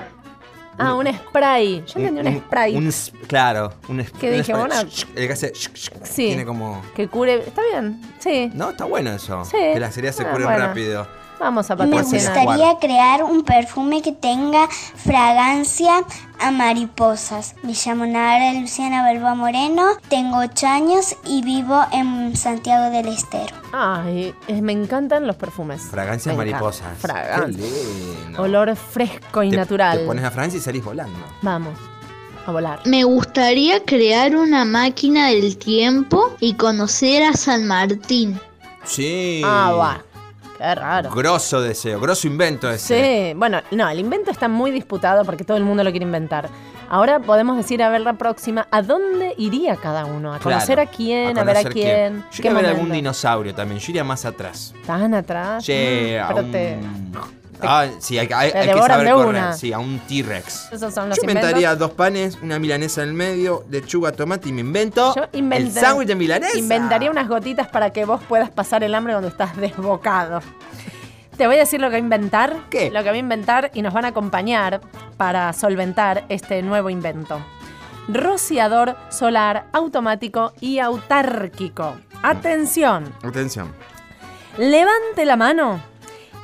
Ah, 0.78 0.95
un 0.95 1.05
spray. 1.13 1.84
Yo 1.86 1.99
entendí 1.99 2.28
un, 2.30 2.38
spray. 2.39 2.76
Un 2.76 2.88
s- 2.88 3.11
claro, 3.28 3.74
un 3.88 3.99
s- 3.99 4.11
¿Qué 4.19 4.28
un 4.28 4.34
dije? 4.38 4.43
spray. 4.53 4.63
Una- 4.63 4.82
El 4.82 5.28
que 5.28 5.34
hace. 5.34 5.53
Sí. 5.55 6.28
Tiene 6.28 6.45
como. 6.45 6.82
Que 6.95 7.07
cure. 7.07 7.36
Está 7.39 7.61
bien. 7.72 8.01
Sí. 8.19 8.49
No, 8.53 8.72
está 8.72 8.86
bueno 8.86 9.11
eso. 9.11 9.43
Sí. 9.45 9.57
Que 9.57 9.80
las 9.80 9.95
heridas 9.97 10.15
se 10.15 10.24
Ah, 10.24 10.32
curen 10.32 10.47
bueno. 10.47 10.65
rápido. 10.67 11.07
Vamos 11.41 11.71
a 11.71 11.75
Me 11.75 12.03
gustaría 12.03 12.77
crear 12.79 13.23
un 13.23 13.41
perfume 13.43 14.03
que 14.03 14.11
tenga 14.11 14.67
fragancia 14.69 16.05
a 16.39 16.51
mariposas. 16.51 17.55
Me 17.63 17.73
llamo 17.73 18.05
Nara 18.05 18.53
Luciana 18.53 19.01
Balboa 19.01 19.33
Moreno, 19.33 19.87
tengo 20.07 20.37
8 20.37 20.67
años 20.67 21.15
y 21.25 21.41
vivo 21.41 21.83
en 21.91 22.37
Santiago 22.37 22.91
del 22.91 23.07
Estero. 23.07 23.55
Ay, 23.73 24.35
eh, 24.47 24.61
me 24.61 24.71
encantan 24.71 25.25
los 25.25 25.35
perfumes. 25.35 25.81
Fragancias 25.89 26.35
encanta. 26.35 26.51
mariposas. 26.59 26.97
Fragancia. 26.99 27.65
Olor 28.37 28.75
fresco 28.75 29.41
y 29.41 29.49
Te- 29.49 29.57
natural. 29.57 29.97
Te 29.97 30.05
pones 30.05 30.23
a 30.23 30.29
Francia 30.29 30.59
y 30.59 30.61
salís 30.61 30.85
volando. 30.85 31.17
Vamos. 31.41 31.73
A 32.45 32.51
volar. 32.51 32.81
Me 32.85 33.03
gustaría 33.03 33.83
crear 33.83 34.35
una 34.35 34.63
máquina 34.63 35.29
del 35.29 35.57
tiempo 35.57 36.35
y 36.39 36.53
conocer 36.53 37.23
a 37.23 37.33
San 37.33 37.65
Martín. 37.65 38.39
Sí. 38.83 39.41
Ah, 39.43 39.71
va. 39.75 40.01
Qué 40.62 40.76
raro. 40.76 41.09
Grosso 41.09 41.59
deseo, 41.59 41.99
grosso 41.99 42.28
invento 42.28 42.70
ese. 42.70 43.32
Sí, 43.32 43.34
bueno, 43.36 43.62
no, 43.72 43.89
el 43.89 43.99
invento 43.99 44.30
está 44.30 44.47
muy 44.47 44.70
disputado 44.70 45.26
porque 45.26 45.43
todo 45.43 45.57
el 45.57 45.64
mundo 45.64 45.84
lo 45.84 45.89
quiere 45.89 46.05
inventar. 46.05 46.49
Ahora 46.88 47.20
podemos 47.20 47.57
decir, 47.57 47.82
a 47.82 47.89
ver 47.89 48.01
la 48.01 48.14
próxima, 48.14 48.68
¿a 48.70 48.82
dónde 48.84 49.34
iría 49.38 49.76
cada 49.78 50.05
uno? 50.05 50.34
¿A 50.34 50.39
conocer 50.39 50.76
Claro, 50.76 50.82
a 50.91 50.93
quién? 50.93 51.38
¿A, 51.38 51.43
ver 51.43 51.57
a 51.57 51.62
conocer 51.64 51.74
quién? 51.74 52.18
Yo 52.20 52.26
¿Qué 52.32 52.38
iría 52.49 52.51
a 52.51 52.55
ver 52.62 52.66
algún 52.68 52.91
dinosaurio 52.91 53.55
también. 53.55 53.80
Yo 53.80 53.89
iría 53.91 54.03
más 54.03 54.24
atrás. 54.26 54.74
¿Tan 54.86 55.14
atrás? 55.16 55.66
Mm, 55.68 56.20
a 56.22 56.36
un- 56.36 56.51
te- 56.51 56.78
Ah, 57.68 57.88
sí, 57.99 58.18
hay, 58.18 58.28
hay- 58.34 58.51
te 58.51 58.57
hay 58.59 58.68
que 58.74 58.82
saber 58.82 59.12
correr. 59.14 59.30
una. 59.30 59.53
Sí, 59.53 59.72
a 59.74 59.80
un 59.80 59.99
T-Rex. 59.99 60.72
Esos 60.72 60.93
son 60.93 61.09
los 61.09 61.18
Yo 61.18 61.24
inventaría 61.24 61.76
dos 61.76 61.91
panes, 61.91 62.38
una 62.41 62.59
milanesa 62.59 63.03
en 63.03 63.09
el 63.09 63.14
medio, 63.16 63.64
lechuga, 63.70 64.12
tomate 64.12 64.49
y 64.49 64.53
me 64.53 64.62
invento 64.62 65.14
Yo 65.16 65.24
el 65.32 65.72
sándwich 65.72 66.07
de 66.07 66.16
milanesa. 66.16 66.57
Inventaría 66.57 67.09
unas 67.12 67.28
gotitas 67.28 67.68
para 67.68 67.91
que 67.91 68.05
vos 68.05 68.22
puedas 68.28 68.49
pasar 68.49 68.84
el 68.84 68.93
hambre 68.95 69.14
cuando 69.14 69.28
estás 69.30 69.55
desbocado. 69.57 70.41
Te 71.38 71.47
voy 71.47 71.55
a 71.55 71.59
decir 71.59 71.80
lo 71.82 71.88
que 71.88 71.93
voy 71.95 72.01
a 72.01 72.03
inventar. 72.03 72.55
¿Qué? 72.70 72.91
Lo 72.91 73.01
que 73.03 73.09
voy 73.09 73.18
a 73.18 73.22
inventar 73.22 73.72
y 73.74 73.82
nos 73.82 73.93
van 73.93 74.05
a 74.05 74.09
acompañar 74.09 74.82
para 75.18 75.51
solventar 75.53 76.24
este 76.30 76.62
nuevo 76.62 76.89
invento. 76.89 77.39
Rociador 78.07 78.97
solar 79.09 79.66
automático 79.72 80.53
y 80.59 80.80
autárquico. 80.80 81.95
Atención. 82.24 83.12
Atención. 83.24 83.72
Levante 84.57 85.26
la 85.26 85.36
mano. 85.38 85.82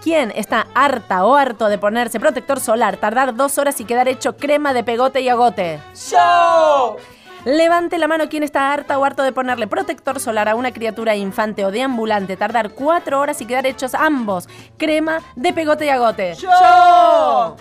¿Quién 0.03 0.31
está 0.35 0.67
harta 0.75 1.25
o 1.25 1.35
harto 1.35 1.67
de 1.67 1.77
ponerse 1.77 2.19
protector 2.19 2.59
solar, 2.59 2.97
tardar 2.97 3.35
dos 3.35 3.57
horas 3.57 3.79
y 3.81 3.85
quedar 3.85 4.07
hecho 4.07 4.37
crema 4.37 4.73
de 4.73 4.83
pegote 4.83 5.21
y 5.21 5.29
agote? 5.29 5.79
¡Yo! 6.11 6.97
Levante 7.45 7.97
la 7.97 8.07
mano 8.07 8.29
quien 8.29 8.43
está 8.43 8.73
harta 8.73 8.97
o 8.99 9.05
harto 9.05 9.23
de 9.23 9.31
ponerle 9.31 9.67
protector 9.67 10.19
solar 10.19 10.49
a 10.49 10.55
una 10.55 10.71
criatura 10.71 11.15
infante 11.15 11.65
o 11.65 11.71
deambulante, 11.71 12.35
tardar 12.35 12.71
cuatro 12.71 13.19
horas 13.19 13.41
y 13.41 13.45
quedar 13.45 13.65
hechos 13.65 13.93
ambos 13.95 14.49
crema 14.77 15.21
de 15.35 15.53
pegote 15.53 15.85
y 15.85 15.89
agote. 15.89 16.35
¡Yo! 16.35 17.55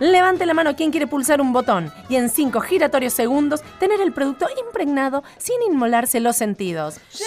Levante 0.00 0.44
la 0.44 0.54
mano 0.54 0.74
quien 0.74 0.90
quiere 0.90 1.06
pulsar 1.06 1.40
un 1.40 1.52
botón 1.52 1.92
y 2.08 2.16
en 2.16 2.28
cinco 2.28 2.60
giratorios 2.60 3.12
segundos 3.12 3.62
tener 3.78 4.00
el 4.00 4.12
producto 4.12 4.48
impregnado 4.66 5.22
sin 5.38 5.62
inmolarse 5.62 6.18
los 6.20 6.34
sentidos. 6.36 6.98
¡Yo! 7.12 7.26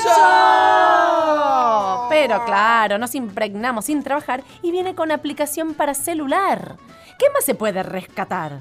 Pero 2.10 2.44
claro, 2.46 2.98
nos 2.98 3.16
impregnamos 3.16 3.86
sin 3.86 4.04
trabajar 4.04 4.44
y 4.62 4.72
viene 4.72 4.96
con 4.96 5.12
aplicación 5.12 5.74
para 5.74 5.94
celular. 5.94 6.76
¿Qué 7.18 7.30
más 7.34 7.46
se 7.46 7.56
puede 7.56 7.84
rescatar? 7.84 8.60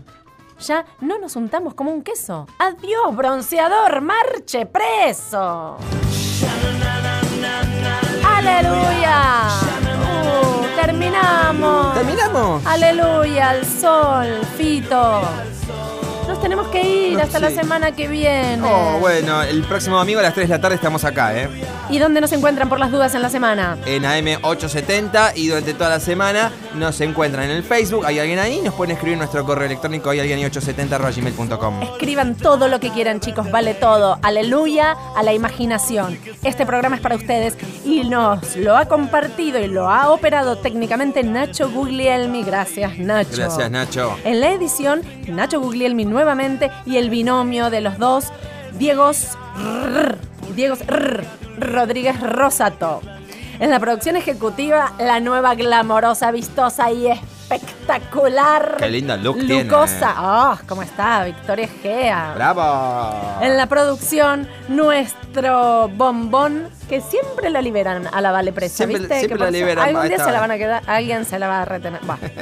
Ya 0.61 0.87
no 1.01 1.19
nos 1.19 1.37
untamos 1.37 1.75
como 1.75 1.91
un 1.91 2.03
queso. 2.03 2.47
¡Adiós, 2.59 3.15
bronceador! 3.15 4.01
¡Marche 4.01 4.67
preso! 4.67 5.77
¡Aleluya! 8.25 9.49
Uh, 10.07 10.65
¡Terminamos! 10.81 11.95
¿Terminamos? 11.95 12.26
¡Aleluya! 12.65 13.51
¡Al 13.51 13.65
sol, 13.65 14.45
Fito! 14.57 15.23
Tenemos 16.47 16.69
que 16.69 16.81
ir 16.81 17.21
hasta 17.21 17.41
la 17.41 17.51
semana 17.51 17.91
que 17.91 18.07
viene. 18.07 18.63
Oh, 18.63 19.01
bueno, 19.01 19.43
el 19.43 19.65
próximo 19.65 19.97
domingo 19.97 20.21
a 20.21 20.23
las 20.23 20.33
3 20.33 20.49
de 20.49 20.55
la 20.55 20.61
tarde 20.61 20.77
estamos 20.77 21.05
acá, 21.05 21.37
¿eh? 21.37 21.49
¿Y 21.91 21.99
dónde 21.99 22.21
nos 22.21 22.31
encuentran 22.31 22.69
por 22.69 22.79
las 22.79 22.93
dudas 22.93 23.17
en 23.17 23.23
la 23.23 23.31
semana? 23.31 23.77
En 23.85 24.05
AM870 24.05 25.33
y 25.35 25.49
durante 25.49 25.75
toda 25.75 25.91
la 25.91 25.99
semana 25.99 26.53
nos 26.77 27.01
encuentran 27.01 27.51
en 27.51 27.51
el 27.51 27.65
Facebook. 27.65 28.07
¿Hay 28.07 28.21
alguien 28.21 28.39
ahí? 28.39 28.61
Nos 28.63 28.75
pueden 28.75 28.95
escribir 28.95 29.19
nuestro 29.19 29.45
correo 29.45 29.67
electrónico 29.67 30.11
hay 30.11 30.21
alguien 30.21 30.39
870 30.39 31.81
Escriban 31.95 32.37
todo 32.37 32.69
lo 32.69 32.79
que 32.79 32.91
quieran, 32.91 33.19
chicos, 33.19 33.51
vale 33.51 33.75
todo. 33.75 34.21
Aleluya 34.23 34.97
a 35.17 35.25
la 35.25 35.33
imaginación. 35.33 36.17
Este 36.45 36.65
programa 36.65 36.95
es 36.95 37.03
para 37.03 37.17
ustedes 37.17 37.57
y 37.85 38.05
nos 38.05 38.55
lo 38.55 38.77
ha 38.77 38.87
compartido 38.87 39.59
y 39.59 39.67
lo 39.67 39.91
ha 39.91 40.11
operado 40.11 40.59
técnicamente 40.59 41.25
Nacho 41.25 41.69
Guglielmi. 41.71 42.45
Gracias, 42.45 42.99
Nacho. 42.99 43.37
Gracias, 43.37 43.69
Nacho. 43.69 44.17
En 44.23 44.41
la 44.41 44.51
edición, 44.51 45.03
Nacho 45.27 45.61
Guglielmi 45.61 46.05
nuevamente 46.05 46.36
y 46.85 46.97
el 46.99 47.09
binomio 47.09 47.71
de 47.71 47.81
los 47.81 47.99
dos, 47.99 48.27
Diegos 48.79 49.39
Rrr, 49.57 50.19
Diegos 50.55 50.87
Rrr, 50.87 51.25
Rodríguez 51.59 52.21
Rosato. 52.21 53.01
En 53.59 53.71
la 53.71 53.81
producción 53.81 54.17
ejecutiva, 54.17 54.93
la 54.99 55.19
nueva 55.21 55.55
glamorosa, 55.55 56.31
vistosa 56.31 56.91
y 56.91 57.07
espectacular. 57.09 58.77
Qué 58.79 58.91
linda 58.91 59.17
look. 59.17 59.39
Lucosa. 59.39 60.13
Ah, 60.15 60.59
¿cómo 60.69 60.83
está? 60.83 61.25
Victoria 61.25 61.69
Gea. 61.83 62.33
¡Bravo! 62.35 63.41
En 63.41 63.57
la 63.57 63.67
producción, 63.67 64.47
nuestro 64.69 65.89
bombón, 65.89 66.69
que 66.87 67.01
siempre 67.01 67.49
lo 67.49 67.63
liberan 67.63 68.09
a 68.13 68.21
la 68.21 68.31
Vale 68.31 68.53
Presa, 68.53 68.77
Siempre- 68.77 68.99
¿viste? 68.99 69.21
siempre 69.21 69.43
eso 69.43 69.51
liberan, 69.53 69.89
Algún 69.89 70.09
día 70.09 70.19
se 70.23 70.31
la 70.33 70.41
van 70.41 70.51
a 70.51 70.59
quedar, 70.59 70.83
alguien 70.87 71.25
se 71.25 71.39
la 71.39 71.49
va 71.49 71.63
a 71.63 71.65
retener. 71.65 72.01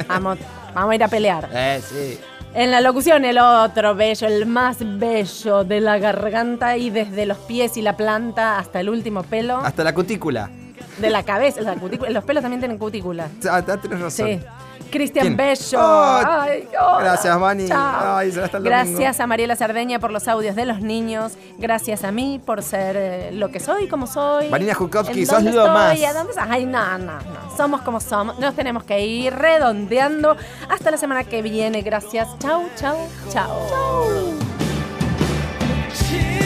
Vamos, 0.09 0.39
vamos 0.75 0.91
a 0.91 0.95
ir 0.97 1.05
a 1.05 1.09
pelear. 1.09 1.49
Eh, 1.55 1.81
sí. 1.89 2.19
En 2.55 2.71
la 2.71 2.81
locución, 2.81 3.25
el 3.25 3.39
otro 3.39 3.97
bello, 3.97 4.29
el 4.29 4.47
más 4.47 4.77
bello 4.81 5.65
de 5.65 5.81
la 5.81 5.99
garganta 5.99 6.77
y 6.77 6.89
desde 6.91 7.27
los 7.27 7.37
pies 7.39 7.77
y 7.77 7.83
la 7.83 7.97
planta 7.97 8.59
hasta 8.59 8.79
el 8.79 8.89
último 8.89 9.25
pelo 9.25 9.57
Hasta 9.59 9.83
la 9.83 9.93
cutícula. 9.93 10.51
de 10.99 11.11
la 11.11 11.25
cabeza. 11.25 11.61
la 11.63 11.75
cutícula- 11.75 12.11
los 12.11 12.23
pelos 12.23 12.43
también 12.43 12.61
tienen 12.61 12.79
cutícula. 12.79 13.29
Ah, 13.51 13.65
ah, 13.67 13.77
tienes 13.79 14.01
razón. 14.01 14.29
Sí. 14.29 14.41
Cristian. 14.91 15.37
Bello. 15.37 15.79
Oh, 15.79 16.23
Ay, 16.25 16.69
hola. 16.81 16.99
gracias, 17.01 17.41
Vani. 17.41 17.69
Chao. 17.69 18.17
Ay, 18.17 18.31
será 18.31 18.47
hasta 18.47 18.59
el 18.59 18.65
domingo. 18.65 18.85
Gracias 18.85 19.21
a 19.21 19.27
Mariela 19.27 19.57
Sardeña 19.57 19.99
por 19.99 20.11
los 20.11 20.29
audios 20.29 20.57
de 20.57 20.67
los 20.67 20.81
niños. 20.81 21.33
Gracias 21.59 22.05
a 22.05 22.13
mí 22.13 22.41
por 22.45 22.63
ser 22.63 22.97
eh, 22.97 23.31
lo 23.33 23.51
que 23.51 23.61
soy, 23.61 23.89
como 23.89 24.07
soy. 24.07 24.49
Vanina 24.49 24.75
Jukovsky, 24.75 25.21
¿En 25.21 25.27
sos 25.27 25.43
lo 25.43 25.69
más. 25.69 25.99
Ay, 26.39 26.67
no, 26.67 26.99
no, 26.99 27.19
no. 27.19 27.57
Somos 27.57 27.83
como 27.83 28.01
somos. 28.01 28.39
Nos 28.39 28.55
tenemos 28.55 28.85
que 28.85 29.05
ir 29.05 29.35
redondeando. 29.35 30.37
Hasta 30.69 30.91
la 30.91 30.97
semana 30.97 31.25
que 31.25 31.43
viene. 31.43 31.83
Gracias. 31.83 32.29
Chau, 32.39 32.65
chau, 32.77 32.97
chau. 33.33 33.49
Cheers. 35.93 36.44